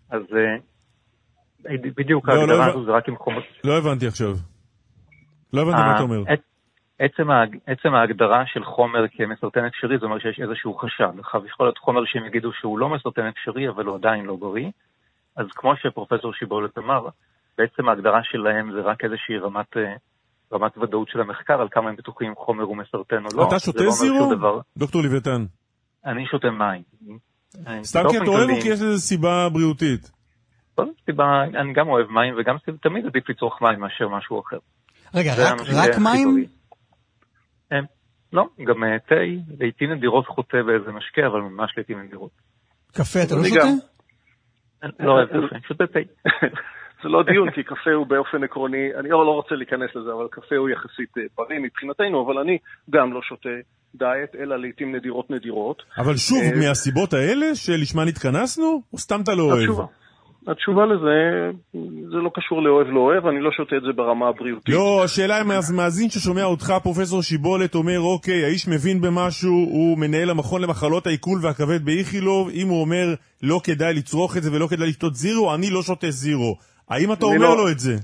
[0.09, 3.41] אז אה, בדיוק לא, לא ההגדרה הזו זה רק עם חומר...
[3.63, 4.56] לא הבנתי עכשיו.
[5.53, 6.23] לא הבנתי מה אתה אומר.
[6.99, 7.27] עצם,
[7.67, 11.19] עצם ההגדרה של חומר כמסרטן אפשרי, זה אומר שיש איזשהו חשד.
[11.19, 14.69] עכשיו, יכול להיות חומר שהם יגידו שהוא לא מסרטן אפשרי, אבל הוא עדיין לא בריא.
[15.35, 17.07] אז כמו שפרופסור שיבולת אמר,
[17.57, 19.93] בעצם ההגדרה שלהם זה רק איזושהי רמת, אה,
[20.53, 23.47] רמת ודאות של המחקר, על כמה הם בטוחים חומר הוא מסרטן או לא.
[23.47, 24.35] אתה שותה לא זירו?
[24.35, 24.59] דבר.
[24.77, 25.45] דוקטור לוויתן.
[26.05, 26.81] אני שותה מים.
[27.83, 30.11] סתם כי אתה אוהב או כי יש לזה סיבה בריאותית?
[30.77, 34.57] לא, סיבה, אני גם אוהב מים, וגם תמיד עדיף לצרוך מים מאשר משהו אחר.
[35.13, 36.45] רגע, רק- רק מים?
[38.33, 39.15] לא, גם אה, תה,
[39.59, 42.31] לעיתים נדירות חוטא באיזה משקה, אבל ממש לעיתים נדירות.
[42.91, 43.59] קפה אתה לא שותה?
[43.59, 43.77] גם.
[44.99, 45.99] לא אוהב קפה, אני שותה תה.
[47.03, 50.27] זה לא דיון, כי קפה הוא באופן עקרוני, אני לא לא רוצה להיכנס לזה, אבל
[50.31, 52.57] קפה הוא יחסית אה, בריא מבחינתנו, אבל אני
[52.89, 53.49] גם לא שותה
[53.95, 55.83] דיאט, אלא לעיתים נדירות נדירות.
[55.97, 58.81] אבל שוב, אה, מהסיבות האלה שלשמן התכנסנו?
[58.93, 59.87] או סתם אתה לא אוהב?
[60.47, 61.49] התשובה, לזה,
[62.11, 64.75] זה לא קשור לאוהב לא אוהב, אני לא שותה את זה ברמה הבריאותית.
[64.75, 70.29] לא, השאלה אם המאזין ששומע אותך, פרופסור שיבולת, אומר, אוקיי, האיש מבין במשהו, הוא מנהל
[70.29, 73.05] המכון למחלות העיכול והכבד באיכילוב, אם הוא אומר,
[73.43, 76.55] לא כדאי לצרוך את זה ולא כדאי לשתות זירו, אני לא שותה זירו.
[76.89, 77.95] האם אתה אומר לא- לו את זה?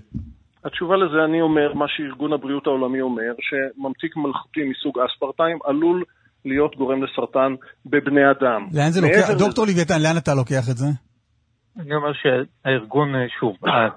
[0.66, 6.04] התשובה לזה, אני אומר, מה שארגון הבריאות העולמי אומר, שממתיק מלאכותי מסוג אספרטיים עלול
[6.46, 8.68] להיות גורם לסרטן בבני אדם.
[8.74, 9.30] לאן זה לוקח?
[9.38, 10.86] דוקטור לוויתן, לאן אתה לוקח את זה?
[11.80, 13.88] אני אומר שהארגון, אה, שוב, אה,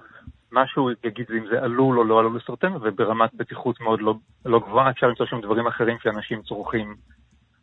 [0.52, 4.14] מה שהוא יגיד זה אם זה עלול או לא עלול לסרטן, וברמת בטיחות מאוד לא,
[4.44, 6.94] לא גבוהה, אפשר למצוא שם דברים אחרים שאנשים צורכים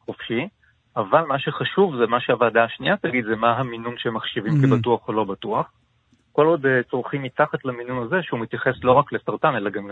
[0.06, 0.48] חופשי,
[0.96, 4.68] אבל מה שחשוב זה מה שהוועדה השנייה תגיד, זה מה המינון שהם מחשיבים Mhm.
[4.68, 5.72] כבטוח או לא בטוח.
[6.32, 9.88] כל עוד אה, צורכים מתחת למינון הזה, שהוא מתייחס לא רק לסרטן, אלא גם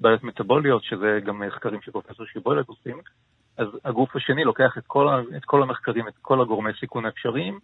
[0.00, 2.96] לבעיות מטבוליות, שזה גם מחקרים שפרופסור שיבולת עושים,
[3.58, 7.58] אז הגוף השני לוקח את כל, את כל המחקרים, את כל הגורמי סיכון האפשריים,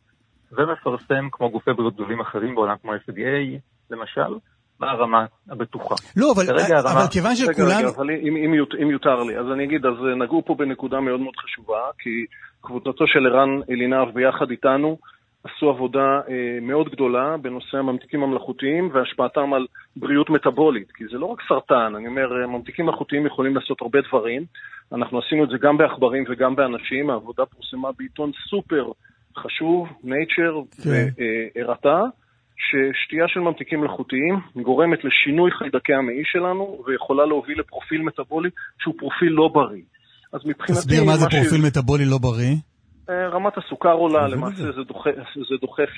[0.52, 3.58] ומפרסם, כמו גופי בריאות גדולים אחרים בעולם, כמו FDA
[3.90, 4.34] למשל,
[4.80, 5.94] מה הרמה הבטוחה.
[6.16, 7.78] לא, אבל- כרגע הרמה- אבל כיוון רגע, שכולם...
[7.78, 10.54] רגע, אבל אם, אם, יות- אם יותר לי, אז אני אגיד, אז אה, נגעו פה
[10.54, 12.10] בנקודה מאוד מאוד חשובה, כי
[12.60, 14.98] קבוצתו של ערן אלינב ביחד איתנו
[15.44, 21.26] עשו עבודה אה, מאוד גדולה בנושא הממתיקים המלאכותיים והשפעתם על בריאות מטבולית, כי זה לא
[21.26, 24.42] רק סרטן, אני אומר, אה, ממתיקים מלאכותיים יכולים לעשות הרבה דברים,
[24.92, 28.90] אנחנו עשינו את זה גם בעכברים וגם באנשים, העבודה פורסמה בעיתון סופר
[29.36, 30.90] חשוב, Nature, כן.
[31.56, 32.00] והראתה
[32.56, 38.48] ששתייה של ממתיקים מלאכותיים גורמת לשינוי חיידקי המעי שלנו ויכולה להוביל לפרופיל מטבולי
[38.78, 39.82] שהוא פרופיל לא בריא.
[40.32, 40.72] אז מבחינתי...
[40.80, 42.54] תסביר מה זה ש- פרופיל מטאבולי לא בריא.
[43.10, 44.72] אה, רמת הסוכר עולה, למעשה זה.
[44.72, 45.88] זה דוחף, זה דוחף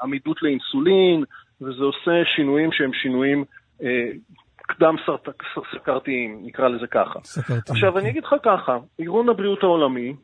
[0.00, 1.24] לעמידות לאינסולין,
[1.60, 3.44] וזה עושה שינויים שהם שינויים
[3.82, 4.08] אה,
[4.56, 5.42] קדם סרט-
[5.74, 7.18] סכרתיים, נקרא לזה ככה.
[7.24, 7.72] סכרתי.
[7.72, 10.14] עכשיו, אני אגיד לך ככה, ארגון הבריאות העולמי,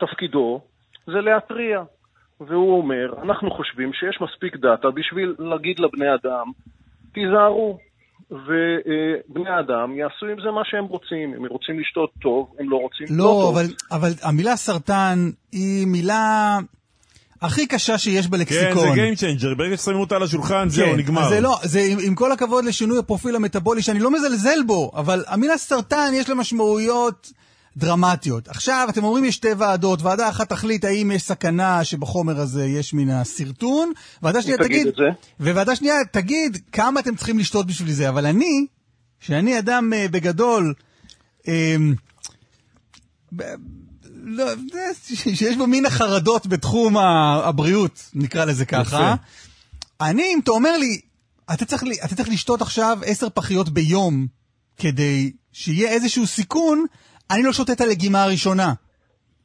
[0.00, 0.60] תפקידו
[1.12, 1.82] זה להתריע.
[2.40, 6.46] והוא אומר, אנחנו חושבים שיש מספיק דאטה בשביל להגיד לבני אדם,
[7.12, 7.78] תיזהרו.
[8.30, 11.34] ובני אדם יעשו עם זה מה שהם רוצים.
[11.34, 13.56] אם הם רוצים לשתות טוב, הם לא רוצים לא לא, טוב.
[13.56, 16.58] אבל, אבל המילה סרטן היא מילה
[17.42, 18.94] הכי קשה שיש כן, בלקסיקון.
[18.94, 21.28] זה Game Changer, ברגע ששמים אותה על השולחן, זהו, נגמר.
[21.28, 25.24] זה לא, זה עם, עם כל הכבוד לשינוי הפרופיל המטאבולי, שאני לא מזלזל בו, אבל
[25.28, 27.32] המילה סרטן יש לה משמעויות
[27.76, 28.48] דרמטיות.
[28.48, 32.94] עכשיו, אתם אומרים יש שתי ועדות, ועדה אחת תחליט האם יש סכנה שבחומר הזה יש
[32.94, 33.92] מן הסרטון,
[34.22, 34.86] ועדה שנייה תגיד.
[35.40, 38.66] וועדה שנייה תגיד כמה אתם צריכים לשתות בשביל זה, אבל אני,
[39.20, 40.74] שאני אדם אה, בגדול,
[43.36, 43.42] ב-
[44.22, 44.44] לא,
[45.14, 49.14] שיש בו מין החרדות בתחום הבריאות, נקרא לזה ככה.
[50.00, 51.00] אני, אם אתה אומר לי,
[51.52, 54.26] אתה צריך, לי- אתה צריך לשתות עכשיו עשר פחיות ביום
[54.76, 56.84] כדי שיהיה איזשהו סיכון,
[57.30, 58.72] אני לא שותה את הלגימה הראשונה.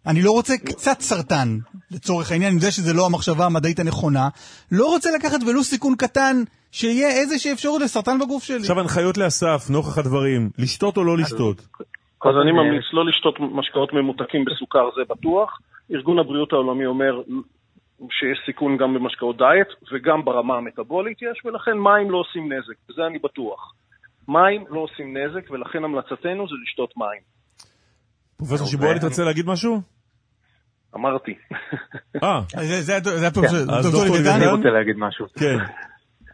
[0.07, 1.47] אני לא רוצה קצת סרטן,
[1.91, 4.29] לצורך העניין, עם זה שזה לא המחשבה המדעית הנכונה.
[4.71, 6.35] לא רוצה לקחת ולו סיכון קטן,
[6.71, 8.57] שיהיה איזושהי אפשרות לסרטן בגוף שלי.
[8.57, 11.57] עכשיו הנחיות לאסף, נוכח הדברים, לשתות או לא לשתות?
[12.25, 15.59] אז אני ממליץ לא לשתות משקאות ממותקים בסוכר, זה בטוח.
[15.91, 17.21] ארגון הבריאות העולמי אומר
[18.09, 23.01] שיש סיכון גם במשקאות דיאט וגם ברמה המטבולית יש, ולכן מים לא עושים נזק, בזה
[23.07, 23.73] אני בטוח.
[24.27, 27.34] מים לא עושים נזק, ולכן המלצתנו זה לשתות מים.
[28.37, 29.81] פרופסור שיבולי, אתה רוצה להגיד משהו?
[30.95, 31.35] אמרתי.
[32.23, 33.59] אה, זה- זה זה כן, הפרופסור
[33.91, 34.31] דוקטור לוידן.
[34.35, 35.25] אני רוצה להגיד משהו.
[35.39, 35.57] כן.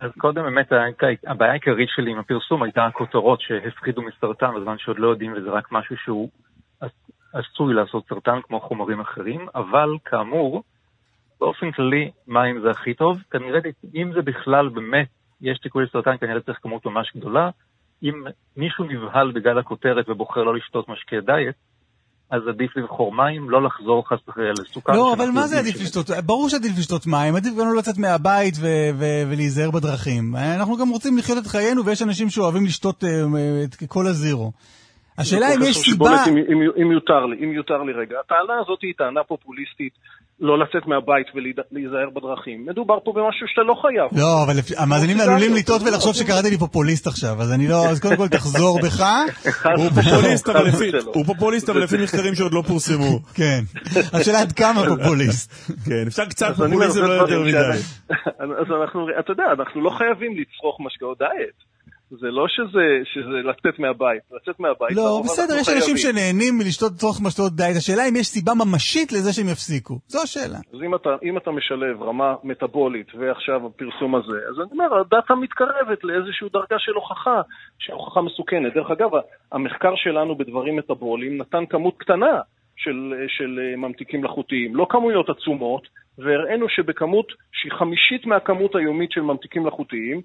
[0.02, 0.72] אז קודם באמת
[1.28, 5.72] הבעיה העיקרית שלי עם הפרסום הייתה הכותרות שהפחידו מסרטן בזמן שעוד לא יודעים וזה רק
[5.72, 6.30] משהו שהוא
[6.82, 6.92] עש-
[7.34, 10.64] עשוי לעשות סרטן כמו חומרים אחרים, אבל כאמור,
[11.40, 13.18] באופן כללי מים זה הכי טוב.
[13.32, 13.60] כנראה
[13.96, 15.08] אם זה בכלל באמת
[15.42, 17.50] יש סיכוי לסרטן כנראה צריך כמות ממש גדולה.
[18.04, 18.24] אם
[18.58, 21.56] מישהו נבהל בגלל הכותרת ובוחר לא לשתות משקה דיאט,
[22.32, 24.94] אז עדיף לבחור מים, לא לחזור חס וחלילה לסוכר.
[24.94, 26.06] לא, אבל מה זה עדיף לשתות?
[26.26, 30.36] ברור שעדיף לשתות מים, עדיף גם לא לצאת מהבית ו- ו- ולהיזהר בדרכים.
[30.36, 33.10] אנחנו גם רוצים לחיות את חיינו, ויש אנשים שאוהבים לשתות אה,
[33.64, 34.52] את כל הזירו.
[35.18, 36.26] השאלה אם יש סיבה...
[36.28, 38.16] אם, אם, אם יותר לי, אם יותר לי רגע.
[38.20, 39.94] הטענה הזאת היא טענה פופוליסטית,
[40.42, 42.66] לא לצאת מהבית ולהיזהר בדרכים.
[42.70, 44.22] מדובר פה במשהו שאתה לא חייב.
[44.22, 46.14] לא, אבל המאזינים עלולים לטעות ולחשוב.
[46.14, 47.86] שקראתי לי פופוליסט עכשיו, אז אני לא...
[47.90, 49.02] אז קודם כל תחזור בך.
[49.78, 51.14] הוא פופוליסט, אבל לפי- ושלום.
[51.16, 53.20] הוא פופוליסט, אבל לפי מחקרים שעוד לא פורסמו.
[53.40, 53.62] כן.
[54.14, 55.52] השאלה עד כמה פופוליסט.
[55.88, 57.58] כן, אפשר קצת פופוליזם, זה לא יותר מדי.
[58.40, 61.71] אז אנחנו, אתה יודע, אנחנו לא חייבים לצרוך משקאות דיאט.
[62.20, 64.22] זה לא שזה, שזה לצאת מהבית.
[64.32, 64.96] לצאת מהבית.
[64.96, 65.98] לא, בסדר, יש אנשים.
[65.98, 67.76] שנהנים מלשתות צורך משתות דיאט.
[67.78, 70.00] השאלה אם יש סיבה ממשית לזה שהם יפסיקו.
[70.08, 70.60] זו השאלה.
[70.74, 75.36] אז אם אתה, אם אתה משלב רמה מטאבולית ועכשיו הפרסום הזה, אז אני אומר, הדאטה
[75.36, 77.42] מתקרבת לאיזושהי דרגה של הוכחה,
[77.80, 78.74] שהוכחה מסוכנת.
[78.74, 79.10] דרך אגב,
[79.52, 82.40] המחקר שלנו בדברים מטאבוליים נתן כמות קטנה
[82.78, 85.88] של, של אה, ממתיקים מלאכותיים, לא כמויות עצומות,
[86.18, 90.22] והראינו שבכמות שהיא חמישית מהכמות היומית של ממתיקים מלאכותיים,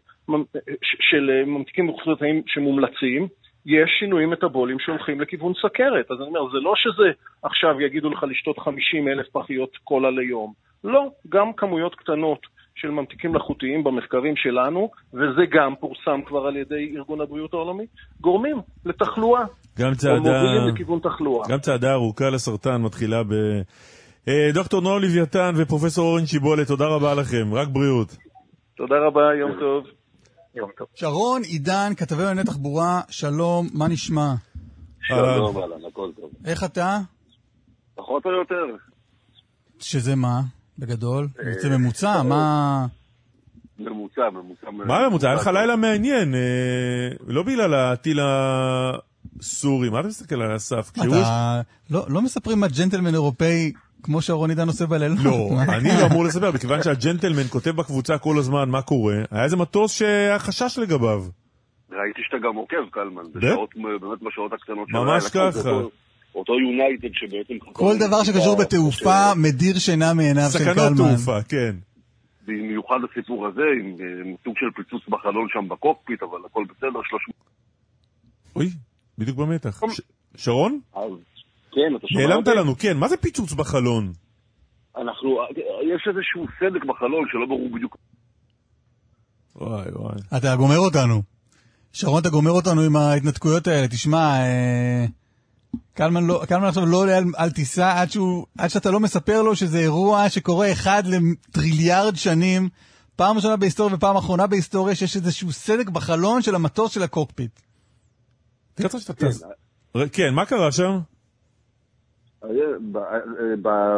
[0.82, 3.28] של אה, ממתיקים מלאכותיים שמומלצים,
[3.66, 6.10] יש שינויים מטאבוליים שהולכים לכיוון סכרת.
[6.10, 7.10] אז אני אומר, זה לא שזה
[7.42, 10.52] עכשיו יגידו לך לשתות 50 אלף פחיות קולה ליום.
[10.84, 12.38] לא, גם כמויות קטנות
[12.74, 17.86] של ממתיקים מלאכותיים במחקרים שלנו, וזה גם פורסם כבר על ידי ארגון הבריאות העולמי,
[18.20, 19.44] גורמים לתחלואה.
[19.78, 20.18] גם או צעדה...
[20.18, 21.48] מובילים לכיוון תחלואה.
[21.48, 23.32] גם צעדה ארוכה לסרטן מתחילה ב...
[24.28, 28.16] אה, דוקטור נועם לוויתן ופרופסור אורן שיבולת, תודה רבה לכם, רק בריאות.
[28.76, 29.84] תודה רבה, יום טוב.
[30.54, 30.86] יום טוב.
[30.94, 34.34] שרון, עידן, כתבי ענייני תחבורה, שלום, מה נשמע?
[35.00, 36.30] שלום, אהלן, הכל טוב.
[36.44, 36.98] איך אתה?
[37.94, 38.76] פחות או יותר.
[39.78, 40.40] שזה מה,
[40.78, 41.28] בגדול?
[41.38, 42.22] אה, זה ממוצע?
[42.22, 42.86] מה...
[43.78, 44.70] ממוצע, ממוצע.
[44.70, 45.26] מה ממוצע?
[45.26, 48.20] היה לך לילה מעניין, אה, לא בגלל הטיל
[49.40, 50.90] הסורי, מה אתה מסתכל על הסף?
[50.92, 51.60] אתה...
[51.90, 53.72] לא לא מספרים מה ג'נטלמן אירופאי
[54.06, 55.18] כמו שרון עידן עושה בלילות?
[55.24, 55.48] לא?
[55.68, 59.92] אני לא אמור לספר, מכיוון שהג'נטלמן כותב בקבוצה כל הזמן מה קורה, היה איזה מטוס
[59.92, 61.24] שהיה חשש לגביו.
[61.90, 63.22] ראיתי שאתה גם עוקב, קלמן.
[63.34, 65.24] בשעות, באמת בשעות הקטנות של ממש.
[65.24, 65.70] ככה.
[66.34, 67.54] אותו- יונייטד שבעצם...
[67.72, 70.96] כל דבר שקשור בתעופה מדיר שינה מעיניו של סכנות קלמן.
[70.96, 71.76] תעופה, כן.
[72.46, 73.86] במיוחד הסיפור הזה, עם
[74.26, 77.36] עם סוג של פיצוץ בחלון שם בקוקפיט, אבל הכל בסדר, 300...
[78.56, 78.70] אוי,
[79.18, 79.80] בדיוק במתח.
[79.90, 80.00] ש-
[80.36, 80.80] שרון?
[80.94, 81.02] אז
[81.76, 82.58] כן, אתה שומע נעלמת אותי?
[82.58, 84.12] לנו, כן, מה זה פיצוץ בחלון?
[84.96, 85.38] אנחנו...
[85.94, 87.96] יש איזשהו סדק בחלון שלא ברור בדיוק...
[89.56, 90.14] וואי וואי.
[90.36, 91.22] אתה גומר אותנו.
[91.92, 93.88] שרון, אתה גומר אותנו עם ההתנתקויות האלה.
[93.88, 95.06] תשמע, אה,
[95.94, 99.42] קלמן, לא, קלמן עכשיו לא עולה על, על טיסה עד, שהוא, עד שאתה לא מספר
[99.42, 102.68] לו שזה אירוע שקורה אחד לטריליארד שנים,
[103.16, 107.60] פעם ראשונה בהיסטוריה ופעם אחרונה בהיסטוריה, שיש איזשהו סדק בחלון של המטוס של הקוקפיט.
[110.12, 110.98] כן, מה קרה שם?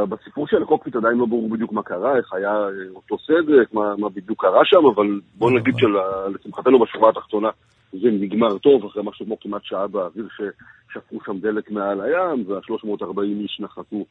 [0.08, 2.52] בסיפור של הקוקפיט עדיין לא ברור בדיוק מה קרה, איך היה
[2.94, 7.48] אותו סדק, מה, מה בדיוק קרה שם, אבל בוא נגיד שלשמחתנו בשורה התחתונה
[7.92, 13.20] זה נגמר טוב, אחרי משהו כמו כמעט שעה באוויר ששפכו שם דלק מעל הים, וה-340
[13.40, 14.04] איש נחתו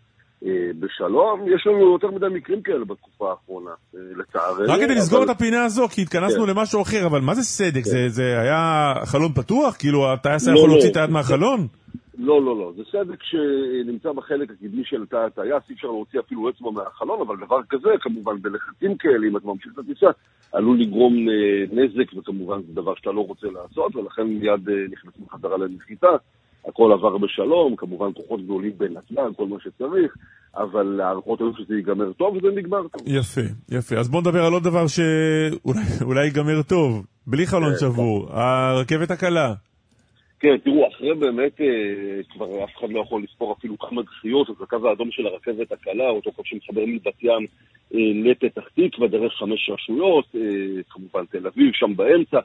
[0.45, 0.49] אה,
[0.79, 1.45] בשלום.
[1.55, 4.73] יש לנו יותר מדי מקרים כאלה בתקופה האחרונה, אה, לצערנו.
[4.73, 6.49] רק כדי לסגור את אבל- הפינה הזו, כי התכנסנו כן.
[6.49, 7.83] למשהו אחר, אבל מה זה סדק?
[7.83, 9.75] זה- זה היה חלון פתוח?
[9.79, 10.75] כאילו הטייס היה לא, יכול לא.
[10.75, 11.67] להוציא את היד מהחלון?
[12.17, 12.71] לא, לא, לא.
[12.75, 17.45] זה סדק שנמצא בחלק הקדמי של תא הטייס, אי אפשר להוציא אפילו אצבע מהחלון, אבל
[17.45, 20.07] דבר כזה, כמובן, בלחצים כאלה, אם אתה ממשיך את הטיסה,
[20.53, 25.29] עלול לגרום אה, נזק, וכמובן זה דבר שאתה לא רוצה לעשות, ולכן מיד אה, נכנסים
[25.29, 26.07] חזרה לנחיתה.
[26.67, 30.15] הכל עבר בשלום, כמובן כוחות גדולים בנתב"ג, כל מה שצריך,
[30.57, 33.01] אבל הערכות היו שזה ייגמר טוב, וזה נגמר טוב.
[33.05, 33.41] יפה,
[33.71, 33.95] יפה.
[33.95, 39.53] אז בוא נדבר על עוד דבר שאולי ייגמר טוב, בלי חלון כן, שבור, הרכבת הקלה.
[40.39, 44.55] כן, תראו, אחרי באמת, אה, כבר אף אחד לא יכול לספור אפילו כמה דחיות, אז
[44.61, 47.45] הקו האדום של הרכבת הקלה, אותו קו שמחבר מבת ים
[47.93, 52.39] אה, לפתח תקווה, דרך חמש רשויות, אה, כמובן תל אביב, שם באמצע,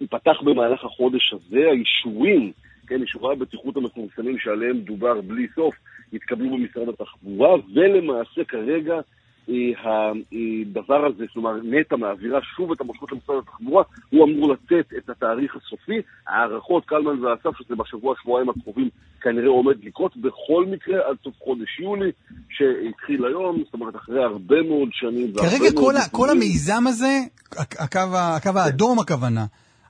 [0.00, 2.52] ייפתח במהלך החודש הזה, האישורים,
[2.86, 5.74] כן, אישורי הבטיחות המפורסמים שעליהם דובר בלי סוף,
[6.12, 9.00] יתקבלו במשרד התחבורה, ולמעשה כרגע
[9.48, 15.56] הדבר הזה, כלומר נטע מעבירה שוב את המושכות למשרד התחבורה, הוא אמור לתת את התאריך
[15.56, 16.00] הסופי.
[16.28, 18.88] הערכות, קלמן ואסף, שזה בשבוע, שבועיים הקרובים,
[19.20, 22.10] כנראה עומד לקרות בכל מקרה עד סוף חודש יולי,
[22.50, 25.32] שהתחיל היום, זאת אומרת אחרי הרבה מאוד שנים.
[25.36, 27.18] כרגע כל, ה- כל המיזם הזה,
[27.52, 28.00] הקו,
[28.36, 29.44] הקו האדום הכוונה,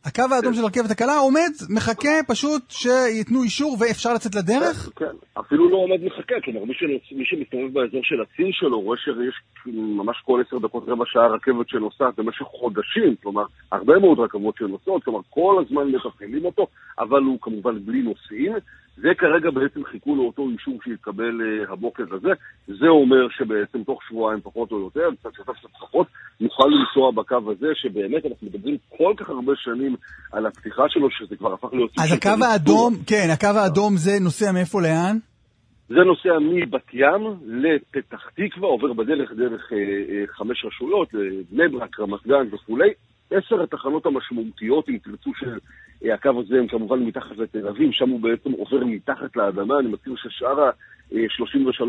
[0.04, 4.90] הקו האדום של הרכבת הקלה עומד, מחכה פשוט שייתנו אישור ואפשר לצאת לדרך?
[4.96, 6.64] כן, אפילו לא עומד מחכה, כלומר
[7.12, 9.34] מי שמסתובב באזור של הציר שלו רואה שיש
[9.66, 15.04] ממש כל עשר דקות, רבע שעה רכבת שנוסעת במשך חודשים, כלומר הרבה מאוד רכבות שנוסעות,
[15.04, 15.82] כלומר כל הזמן
[16.34, 16.66] מתפעלים אותו,
[16.98, 18.52] אבל הוא כמובן בלי נוסעים.
[18.96, 22.30] זה כרגע בעצם חיכו לאותו אישור שיתקבל uh, הבוקר הזה.
[22.66, 26.06] זה אומר שבעצם תוך שבועיים פחות או יותר, קצת קצת קצת פחות,
[26.40, 29.96] נוכל לנסוע בקו הזה, שבאמת אנחנו מדברים כל כך הרבה שנים
[30.32, 31.90] על הפתיחה שלו, שזה כבר הפך להיות...
[31.98, 35.16] אז הקו האדום, כן, הקו האדום זה נוסע מאיפה לאן?
[35.88, 41.08] זה נוסע מבת ים לפתח תקווה, עובר בדרך דרך אה, אה, חמש רשויות,
[41.50, 42.90] בני ברק, רמת גן וכולי.
[43.30, 45.58] עשר התחנות המשמעותיות, אם תרצו, של
[46.04, 49.78] אה, הקו הזה הם כמובן מתחת לתל אביב, שם הוא בעצם עובר מתחת לאדמה.
[49.78, 51.82] אני מזכיר ששאר ה-33,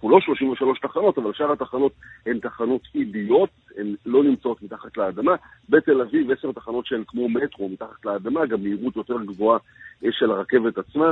[0.00, 1.92] כולו 33 תחנות, אבל שאר התחנות
[2.26, 5.34] הן תחנות עיליות, הן לא נמצאות מתחת לאדמה.
[5.68, 9.58] בתל אביב עשר תחנות שהן כמו מטרו מתחת לאדמה, גם מהירות יותר גבוהה
[10.04, 11.10] אה, של הרכבת עצמה.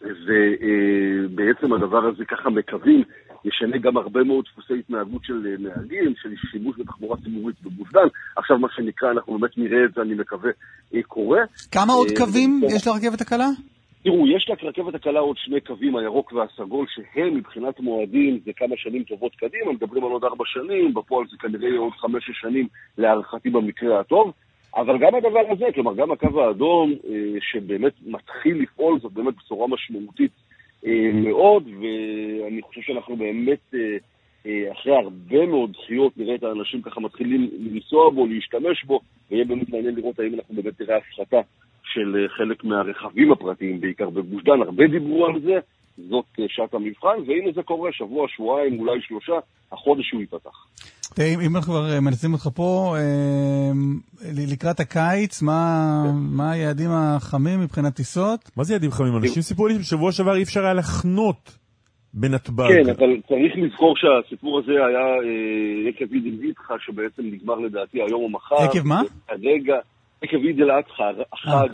[0.00, 3.02] ובעצם הדבר הזה ככה מקווים
[3.44, 8.08] ישנה גם הרבה מאוד דפוסי התנהגות של אה, נהגים, של שימוש בתחבורה ציבורית בגוש דן.
[8.36, 10.50] עכשיו מה שנקרא, אנחנו באמת נראה את זה, אני מקווה,
[10.94, 11.40] אה, קורה.
[11.72, 12.60] כמה עוד אה, קווים.
[12.76, 13.48] יש לרכבת הקלה?
[14.04, 19.02] תראו, יש לרכבת הקלה עוד שני קווים, הירוק והסגול, שהם מבחינת מועדים זה כמה שנים
[19.04, 22.68] טובות קדימה, מדברים על עוד ארבע שנים, בפועל זה כנראה יהיה עוד חמש-שש שנים
[22.98, 24.32] להערכתי במקרה הטוב.
[24.76, 26.92] אבל גם הדבר הזה, כלומר גם הקו האדום,
[27.40, 30.30] שבאמת מתחיל לפעול, זאת באמת בשורה משמעותית
[31.12, 33.96] מאוד, ואני חושב שאנחנו באמת, אה,
[34.46, 39.00] אה, אחרי הרבה מאוד דחיות, נראה את האנשים ככה מתחילים לנסוע בו, להשתמש בו,
[39.30, 41.40] ויהיה באמת מעניין לראות האם אנחנו באמת נראה הפחתה
[41.84, 45.58] של אה, חלק מהרכבים הפרטיים, בעיקר בגוש דן, הרבה דיברו על זה,
[46.08, 49.38] זאת אה, שעת המבחן, והנה זה קורה, שבוע, שבועיים, אולי שלושה,
[49.72, 50.66] החודש הוא ייפתח.
[51.14, 53.70] תראה, אם- אנחנו כבר אה, מנסים אותך פה, אה,
[54.52, 58.50] לקראת הקיץ, מה מה היעדים החמים מבחינת טיסות?
[58.56, 59.16] מה זה יעדים חמים?
[59.16, 61.56] אנשים סיפרו לי שבשבוע שעבר אי אפשר היה לחנות
[62.14, 62.68] בנתב"ג.
[62.68, 68.22] כן, אבל צריך לזכור שהסיפור הזה היה אה, עקב עיד אל-אדחא, שבעצם נגמר לדעתי היום
[68.22, 68.54] או מחר.
[68.56, 69.02] עקב מה?
[69.28, 69.74] הרגע,
[70.22, 71.68] עקב עיד אל-אדחא, החג,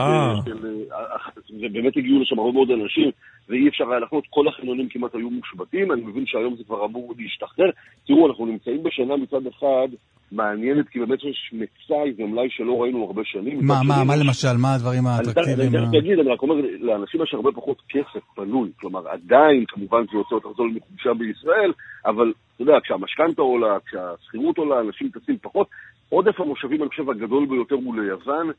[1.51, 3.11] ובאמת הגיעו לשם הרבה מאוד אנשים,
[3.49, 7.15] ואי אפשר היה לחנות, כל החניונים כמעט היו מושבתים, אני מבין שהיום זה כבר אמור
[7.19, 7.71] להשתחרר.
[8.07, 9.89] תראו, אנחנו נמצאים בשנה מצד אחד
[10.33, 13.59] מעניינת, כי באמת יש מצאי ומלאי שלא ראינו הרבה שנים.
[13.67, 14.57] מה, מה, מה למשל?
[14.63, 15.71] מה הדברים אני האטרקטיביים?
[15.73, 18.71] תכף ה- אגיד, אני רק אומר, לאנשים יש הרבה פחות כסף פנוי.
[18.81, 21.73] כלומר, עדיין, כמובן, זה יוצא יותר זול מחופשה בישראל,
[22.07, 25.67] אבל אתה יודע, כשהמשכנתה עולה, כשהשכירות עולה, אנשים טסים פחות.
[26.09, 28.51] עודף המושבים, אני חושב, הגדול ביותר הוא ליוון.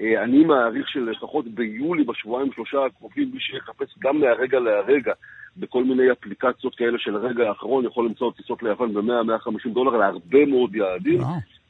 [0.00, 5.12] אה, אני מעריך שלפחות ביולי, בשבועיים שלושה הקרובים, מי שיחפש גם מהרגע להרגע
[5.56, 10.74] בכל מיני אפליקציות כאלה של הרגע האחרון, יכול למצוא טיסות ליוון ב-100-150 דולר להרבה מאוד
[10.74, 11.20] יעדים.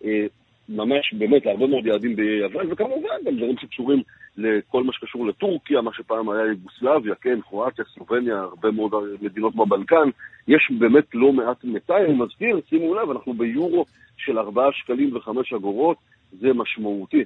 [0.04, 0.26] אה,
[0.68, 4.02] ממש באמת להרבה מאוד יעדים ביוון, וכמובן גם דברים שקשורים
[4.36, 8.92] לכל מה שקשור לטורקיה, מה שפעם היה יוגוסלביה, כן, קרואטיה, סלובניה, הרבה מאוד
[9.22, 10.08] מדינות בבלקן.
[10.48, 13.84] יש באמת לא מעט מצאי, אני מזכיר, שימו לב, אנחנו ביורו
[14.16, 15.96] של 4 שקלים ו-5 אגורות,
[16.40, 17.24] זה משמעותי.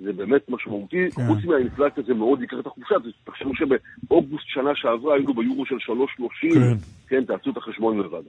[0.00, 1.26] זה באמת משמעותי, כן.
[1.26, 2.94] חוץ מהאינפלציה זה מאוד יקר את החופשה,
[3.24, 6.76] תחשבו שבאוגוסט שנה שעברה היינו ביורו של 3.30, כן.
[7.08, 8.22] כן, תעשו את החשבון לבד.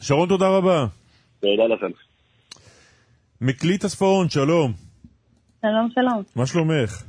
[0.00, 0.86] שרון, תודה רבה.
[1.40, 1.86] תודה לכם.
[3.40, 4.72] מקליט הספרון, שלום.
[5.62, 6.22] שלום, שלום.
[6.36, 7.02] מה שלומך?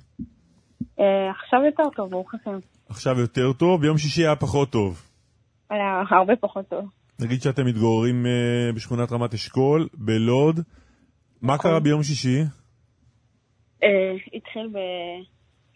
[1.00, 2.60] אה, עכשיו יותר טוב, ברוך השם.
[2.90, 5.02] עכשיו יותר טוב, ביום שישי היה פחות טוב.
[5.70, 6.86] היה הרבה פחות טוב.
[7.20, 10.60] נגיד שאתם מתגוררים אה, בשכונת רמת אשכול, בלוד.
[11.42, 12.42] מה קרה ביום שישי?
[13.84, 14.70] אה, התחיל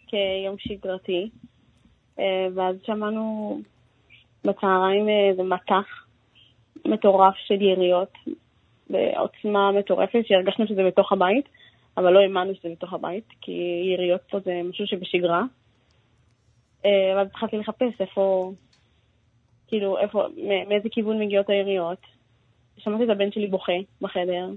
[0.06, 1.30] כיום שגרתי,
[2.18, 3.58] אה, ואז שמענו
[4.44, 6.06] בצהריים אה, איזה מטח
[6.86, 8.12] מטורף של יריות,
[8.90, 11.48] בעוצמה מטורפת, שהרגשנו שזה בתוך הבית,
[11.96, 15.42] אבל לא האמנו שזה בתוך הבית, כי יריות פה זה משהו שבשגרה.
[16.84, 18.52] ואז התחלתי לחפש איפה,
[19.68, 20.26] כאילו, איפה,
[20.68, 21.98] מאיזה כיוון מגיעות היריות.
[22.78, 24.48] שמעתי את הבן שלי בוכה בחדר,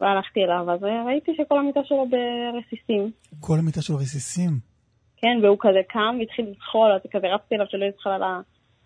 [0.00, 3.10] והלכתי אליו, אז ראיתי שכל המיטה שלו ברסיסים.
[3.40, 4.50] כל המיטה שלו רסיסים.
[5.16, 8.40] כן, והוא כזה קם והתחיל לזחול, אז כזה רצתי אליו שלא יזחל על ה-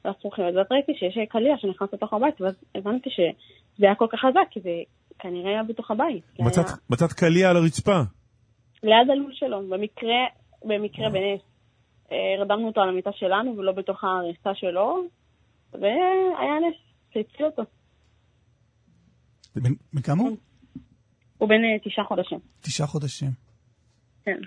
[0.04, 0.44] על הצרוכים.
[0.44, 3.26] אז ראיתי שיש קליע שנכנס לתוך הבית, ואז הבנתי שזה
[3.86, 4.70] היה כל כך חזק, כי זה
[5.18, 6.22] כנראה היה בתוך הבית.
[6.40, 8.00] מצאת- היה מצאת קליע על הרצפה.
[8.82, 10.18] ליד הלול שלו, במקרה,
[10.64, 11.40] במקרה בנס.
[12.12, 15.02] אה, הרדמנו אותו על המיטה שלנו ולא בתוך ההריסה שלו,
[15.72, 16.76] והיה נס,
[17.14, 17.62] שהציל אותו.
[19.56, 20.36] בן בן כמה הוא?
[21.42, 22.38] הוא בן אה, תשעה חודשים.
[22.60, 23.30] תשעה חודשים.
[24.24, 24.38] כן.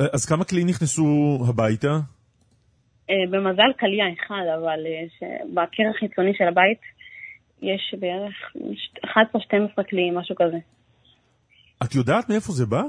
[0.00, 1.88] אה, אז כמה כלי נכנסו הביתה?
[3.10, 4.80] אה, במזל קליע אחד, אבל
[5.54, 6.80] בקיר החיצוני של הבית
[7.62, 8.34] יש בערך
[9.04, 10.58] 11-12 כלים, משהו כזה.
[11.84, 12.82] את יודעת מאיפה זה בא?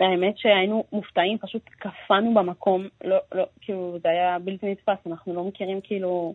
[0.00, 5.44] האמת שהיינו מופתעים, פשוט קפאנו במקום, לא, לא, כאילו, זה היה בלתי נתפס, אנחנו לא
[5.44, 6.34] מכירים, כאילו,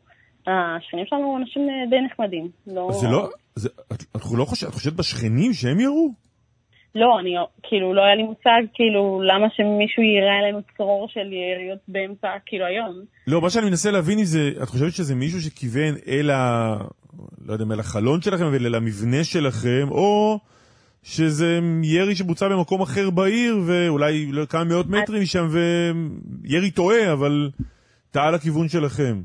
[0.49, 2.49] השכנים שלנו אנשים די נחמדים.
[2.67, 2.89] לא...
[2.91, 3.30] זה לא...
[3.55, 6.11] זה- את- את לא חושבת- את חושבת בשכנים שהם ירו?
[6.95, 7.30] לא, אני,
[7.63, 12.65] כאילו, לא היה לי מושג, כאילו, למה שמישהו יירה עלינו צרור של יריות באמצע, כאילו,
[12.65, 12.95] היום.
[13.27, 16.76] לא, מה שאני מנסה להבין זה, את חושבת שזה מישהו שכיוון אל ה...
[17.45, 20.39] לא יודע, אל החלון שלכם, אבל אל המבנה שלכם, או
[21.03, 25.47] שזה ירי שבוצע במקום אחר בעיר, ואולי לא כמה מאות מטרים משם,
[26.43, 27.49] וירי טועה, אבל
[28.11, 29.21] טעה לכיוון שלכם.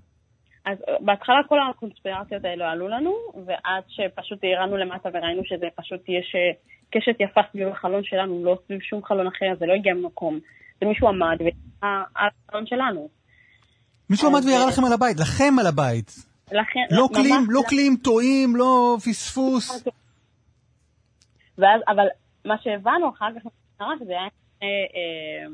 [0.64, 3.14] אז אה, בהתחלה כל הקונספירציות האלו עלו לנו,
[3.46, 6.52] ועד שפשוט ירדנו למטה וראינו שזה פשוט יש אה,
[6.90, 10.38] קשת יפה סביב החלון שלנו, לא סביב שום חלון אחר, זה לא הגיע ממקום.
[10.80, 13.08] זה מישהו עמד וירה על החלון שלנו.
[14.10, 16.10] מישהו עמד וירה אה, לכם על הבית, לכם על הבית.
[16.52, 19.84] לכן, לא קליעים, לא קליעים טועים, לא פספוס.
[21.58, 22.06] ואז, אבל
[22.44, 23.50] מה שהבנו אחר כך
[23.98, 24.22] שזה היה
[24.62, 25.50] אה, אה,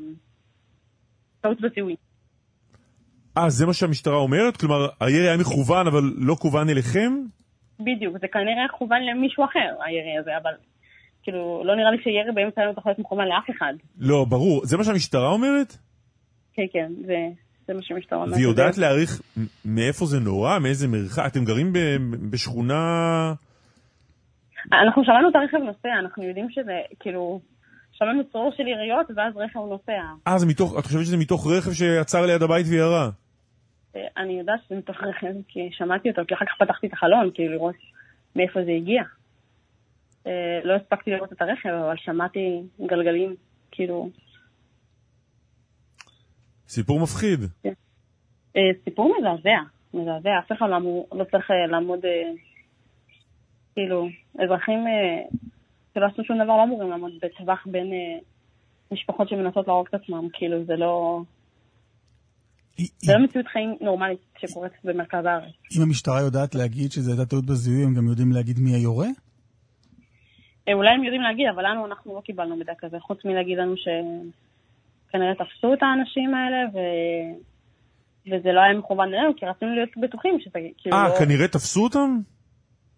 [1.41, 1.95] טעות בזיהוי.
[3.37, 4.57] אה, זה מה שהמשטרה אומרת?
[4.57, 7.13] כלומר, הירי היה מכוון, אבל לא כוון אליכם?
[7.79, 10.51] בדיוק, זה כנראה כוון למישהו אחר, הירי הזה, אבל
[11.23, 13.73] כאילו, לא נראה לי שירי באמצע היום יכול להיות מכוון לאף אחד.
[13.99, 14.65] לא, ברור.
[14.65, 15.77] זה מה שהמשטרה אומרת?
[16.53, 17.27] כן, כן, זה,
[17.67, 18.33] זה מה שהמשטרה אומרת.
[18.33, 19.21] והיא יודעת להעריך
[19.65, 20.59] מאיפה זה נורא?
[20.59, 21.23] מאיזה מרחק?
[21.27, 23.33] אתם גרים ב- בשכונה...
[24.73, 27.41] אנחנו שמענו את הרכב נוסע, אנחנו יודעים שזה, כאילו,
[27.91, 30.01] שמענו צרור של יריות, ואז רכב נוסע.
[30.27, 30.35] אה.
[30.79, 33.09] את חושבת שזה מתוך רכב שעצר ליד הבית וירה?
[33.95, 37.31] אה, אני יודעת שזה מתוך רכב, כי שמעתי אותו, כי אחר כך פתחתי את החלון,
[37.33, 37.75] כאילו, לראות
[38.35, 39.03] מאיפה זה הגיע.
[40.27, 43.35] אה, לא הספקתי לראות את הרכב, אבל שמעתי גלגלים,
[43.71, 44.09] כאילו,
[46.67, 47.39] סיפור מפחיד.
[48.55, 49.59] אה, סיפור מזעזע,
[49.93, 51.99] מזעזע, אף אחד לא, לא צריך לעמוד,
[53.73, 54.07] כאילו,
[54.43, 54.79] אזרחים
[55.93, 57.91] שלא עשו שום דבר לא אמורים לעמוד בטווח בין
[58.91, 61.21] משפחות שמנסות להרוג את עצמם, כאילו, זה לא...
[62.97, 65.53] זה לא מציאות חיים נורמלית שקורית במרכז הארץ.
[65.77, 69.07] אם המשטרה יודעת להגיד שזו הייתה טעות בזיהוי, הם גם יודעים להגיד מי היורה?
[70.67, 73.75] אה, אולי הם יודעים להגיד, אבל לנו, אנחנו לא קיבלנו מידע כזה, חוץ מלהגיד לנו
[73.77, 76.77] שכנראה תפסו את האנשים האלה, ו...
[78.27, 81.19] וזה לא היה מכוון אלינו, כי רצינו להיות בטוחים שזה כאילו אה, לא...
[81.19, 82.19] כנראה תפסו אותם?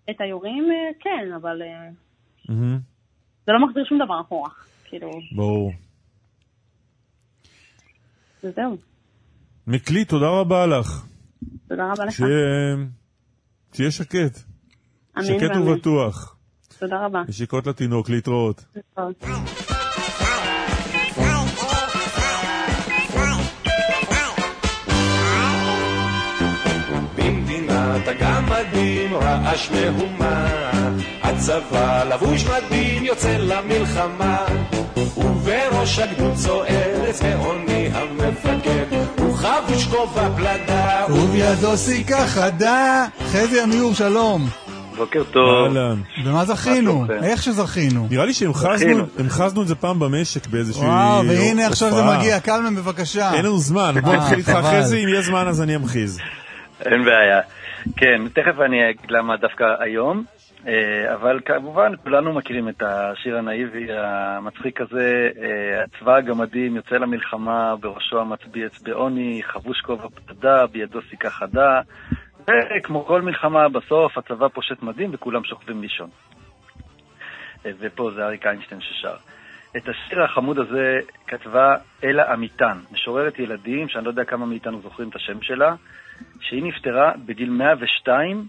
[0.09, 1.89] את היורים, אה, כן, אבל אה,
[3.45, 4.49] זה לא מחזיר שום דבר אחורה.
[4.85, 5.71] כאילו, ברור.
[8.43, 8.77] וזהו.
[9.67, 11.05] מקלי, תודה רבה לך.
[11.67, 12.13] תודה רבה לך.
[12.13, 12.77] שיהיה-
[13.73, 14.39] שיהיה שקט.
[15.21, 15.51] שקט.
[15.55, 16.35] ובטוח.
[16.79, 17.21] תודה רבה.
[17.27, 18.65] נשיקות לתינוק, להתראות.
[18.75, 19.23] להתראות.
[29.33, 30.47] רעש מהומה
[31.23, 34.37] הצבא לבוש מדים יוצא למלחמה
[35.17, 38.85] ובראש הגדוד צוער צבעוני המפקד
[39.19, 43.05] הוא חבוש כובע פלדה ובידו סיכה חדה.
[43.31, 44.47] חזי אמיר, שלום.
[44.97, 45.77] בוקר טוב.
[45.77, 46.01] אהלן.
[46.25, 47.05] במה זכינו?
[47.23, 48.07] איך שזכינו.
[48.11, 52.17] נראה לי שהמחזנו את זה פעם במשק באיזושהי וואו, והנה עכשיו זה הופעה.
[52.17, 52.39] מגיע.
[52.39, 53.33] קלמן, בבקשה.
[53.33, 54.49] אין לנו זמן, בוא אה, נתחיל איתך.
[54.49, 56.19] אחרי זה, אם יהיה זמן אז אני אמחיז.
[56.85, 57.39] אין בעיה.
[57.97, 60.23] כן, תכף אני אגיד למה דווקא היום,
[60.67, 67.75] אה, אבל כמובן כולנו מכירים את השיר הנאיבי המצחיק הזה, אה, צבא הגמדים יוצא למלחמה,
[67.75, 71.81] בראשו המצביא אצבעוני, חבוש כובע פתדה, בידו סיכה חדה,
[72.41, 76.09] וכמו כל מלחמה, בסוף הצבא פושט מדים וכולם שוכבים לישון.
[77.65, 79.15] אה, ופה זה אריק איינשטיין ששר.
[79.77, 85.09] את השיר החמוד הזה כתבה אלה אמיתן, משוררת ילדים, שאני לא יודע כמה מאיתנו זוכרים
[85.09, 85.75] את השם שלה,
[86.41, 88.47] שהיא נפטרה בגיל 102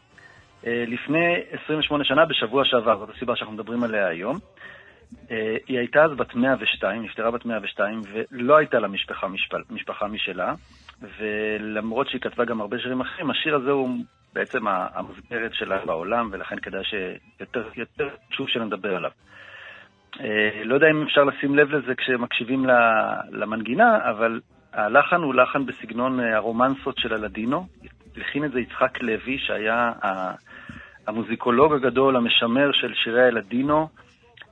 [0.66, 1.34] אה, לפני
[1.64, 4.38] 28 שנה בשבוע שעבר, זאת הסיבה שאנחנו מדברים עליה היום.
[5.30, 9.26] אה, היא הייתה אז בת 102, נפטרה בת 102, ולא הייתה לה משפחה,
[9.70, 10.54] משפחה משלה,
[11.18, 13.88] ולמרות שהיא כתבה גם הרבה שירים אחרים, השיר הזה הוא
[14.32, 19.10] בעצם המסגרת שלה בעולם, ולכן כדאי שיותר יותר חשוב שנדבר עליו.
[20.20, 22.66] אה, לא יודע אם אפשר לשים לב לזה כשמקשיבים
[23.30, 24.40] למנגינה, אבל
[24.74, 27.66] הלחן הוא לחן בסגנון אה, הרומנסות של הלדינו.
[28.16, 29.92] הכין את זה יצחק לוי, שהיה
[31.06, 33.88] המוזיקולוג הגדול, המשמר של שירי הלדינו,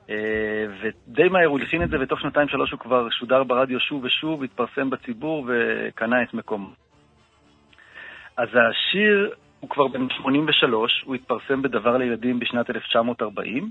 [0.09, 4.43] אה, ודי מהר הוא הכין את זה, ותוך שנתיים-שלוש הוא כבר שודר ברדיו שוב ושוב,
[4.43, 6.69] התפרסם בציבור וקנה את מקומו.
[8.37, 13.69] אז השיר הוא כבר בן 83, הוא התפרסם בדבר לילדים בשנת 1940,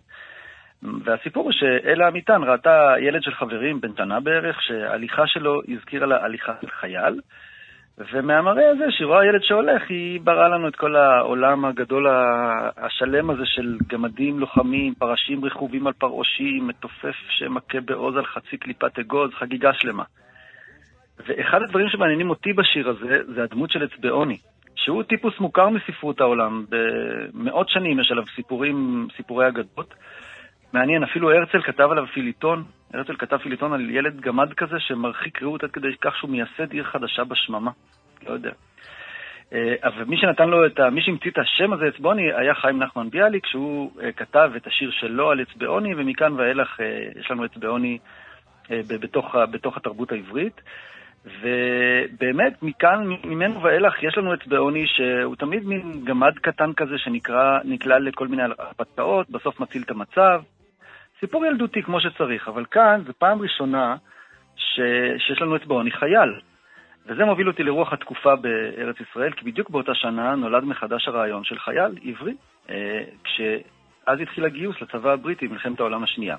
[1.05, 6.25] והסיפור הוא שאלה אמיתן ראתה ילד של חברים, בן שנה בערך, שההליכה שלו הזכירה לה
[6.25, 7.21] הליכה של חייל,
[8.13, 12.07] ומהמראה הזה, שהיא רואה ילד שהולך, היא בראה לנו את כל העולם הגדול
[12.77, 18.99] השלם הזה של גמדים לוחמים, פרשים רכובים על פרעושים, מתופף שמכה בעוז על חצי קליפת
[18.99, 20.05] אגוז, חגיגה שלמה.
[21.27, 24.39] ואחד הדברים שמעניינים אותי בשיר הזה, זה הדמות של אצבעוני,
[24.75, 26.65] שהוא טיפוס מוכר מספרות העולם.
[26.69, 29.95] במאות שנים יש עליו סיפורים, סיפורי אגדות.
[30.73, 32.65] מעניין, אפילו הרצל כתב עליו פיליטון.
[32.95, 36.85] הרצל כתב פיליטון על ילד גמד כזה שמרחיק ראות עד כדי כך שהוא מייסד עיר
[36.85, 37.71] חדשה בשממה.
[38.27, 38.51] לא יודע.
[39.53, 40.91] אה, אבל מי שנתן לו את ה...
[40.91, 44.91] מי שהמציא את השם הזה, אצבעוני, היה חיים נחמן ביאליק, שהוא אה, כתב את השיר
[44.91, 47.99] שלו על אצבעוני, ומכאן ואילך אה, יש לנו אצבעוני
[48.71, 50.61] בתוך, בתוך התרבות העברית.
[51.25, 57.99] ובאמת, מכאן, ממנו ואילך, יש לנו אצבעוני שהוא תמיד מין גמד קטן כזה שנקרא, נקלע
[57.99, 60.43] לכל מיני הרפתקאות, בסוף מציל את המצב.
[61.23, 63.97] סיפור ילדותי כמו שצריך, אבל כאן זו פעם ראשונה
[64.57, 64.81] ש...
[65.19, 66.41] שיש לנו אצבעוני חייל.
[67.07, 71.59] וזה מוביל אותי לרוח התקופה בארץ ישראל, כי בדיוק באותה שנה נולד מחדש הרעיון של
[71.59, 72.35] חייל עברי,
[72.71, 76.37] אה, כשאז התחיל הגיוס לצבא הבריטי במלחמת העולם השנייה.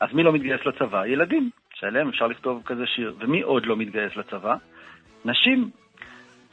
[0.00, 1.06] אז מי לא מתגייס לצבא?
[1.06, 3.14] ילדים, שעליהם אפשר לכתוב כזה שיר.
[3.18, 4.56] ומי עוד לא מתגייס לצבא?
[5.24, 5.70] נשים.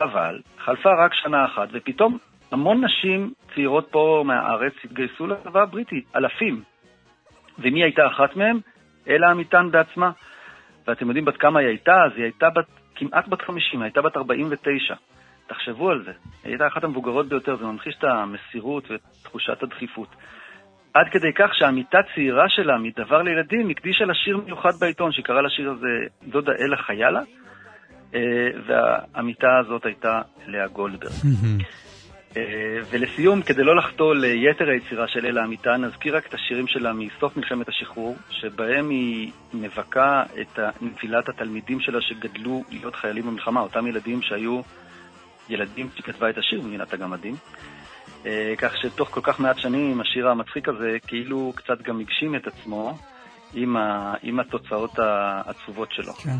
[0.02, 2.18] אבל חלפה רק שנה אחת, ופתאום
[2.52, 6.64] המון נשים צעירות פה מהארץ התגייסו לצבא הבריטי, אלפים.
[7.59, 8.59] ומי הייתה אחת מהן?
[9.09, 10.11] אלה אמיתן בעצמה.
[10.88, 12.03] ואתם יודעים בת כמה היא הייתה?
[12.05, 12.65] אז היא הייתה בת,
[12.95, 14.95] כמעט בת 50, הייתה בת 49.
[15.47, 16.11] תחשבו על זה.
[16.43, 20.07] היא הייתה אחת המבוגרות ביותר, זה ממחיש את המסירות ואת תחושת הדחיפות.
[20.93, 25.71] עד כדי כך שעמיתה צעירה שלה, מדבר לילדים, הקדישה לה שיר מיוחד בעיתון, שקרא לשיר
[25.71, 25.88] הזה
[26.27, 27.21] דודה אלה חיילה,
[28.15, 28.19] אה,
[28.65, 31.11] והעמיתה הזאת הייתה לאה גולדברג.
[32.38, 32.41] אה,
[32.90, 37.38] ולסיום, כדי לא לחטוא ליתר היצירה של אלה אמיתה, נזכיר רק את השירים שלה מסוף
[37.38, 44.22] מלחמת השחרור, שבהם היא מבכה את נפילת התלמידים שלה שגדלו להיות חיילים במלחמה, אותם ילדים
[44.22, 44.62] שהיו
[45.49, 47.36] ילדים שכתבה את השיר, מדינת הגמדים.
[48.26, 52.48] אה, כך שתוך כל כך מעט שנים השיר המצחיק הזה כאילו קצת גם הגשים את
[52.48, 52.98] עצמו
[53.54, 56.14] עם, ה, עם התוצאות העצובות שלו.
[56.14, 56.38] כן.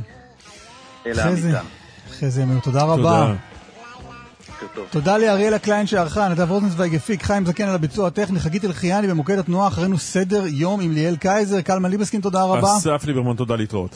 [1.06, 1.66] אלה אמיתן.
[2.10, 3.34] חזי אמיר, תודה רבה.
[4.90, 9.40] תודה לאריאלה קליין שערכה, נדב רוזנצוויג הפיק, חיים זקן על הביצוע הטכני, חגית אלחיאני במוקד
[9.40, 12.78] התנועה, אחרינו סדר יום עם ליאל קייזר, קלמן ליבסקין, תודה רבה.
[12.78, 13.96] אסף ליברמן, תודה להתראות.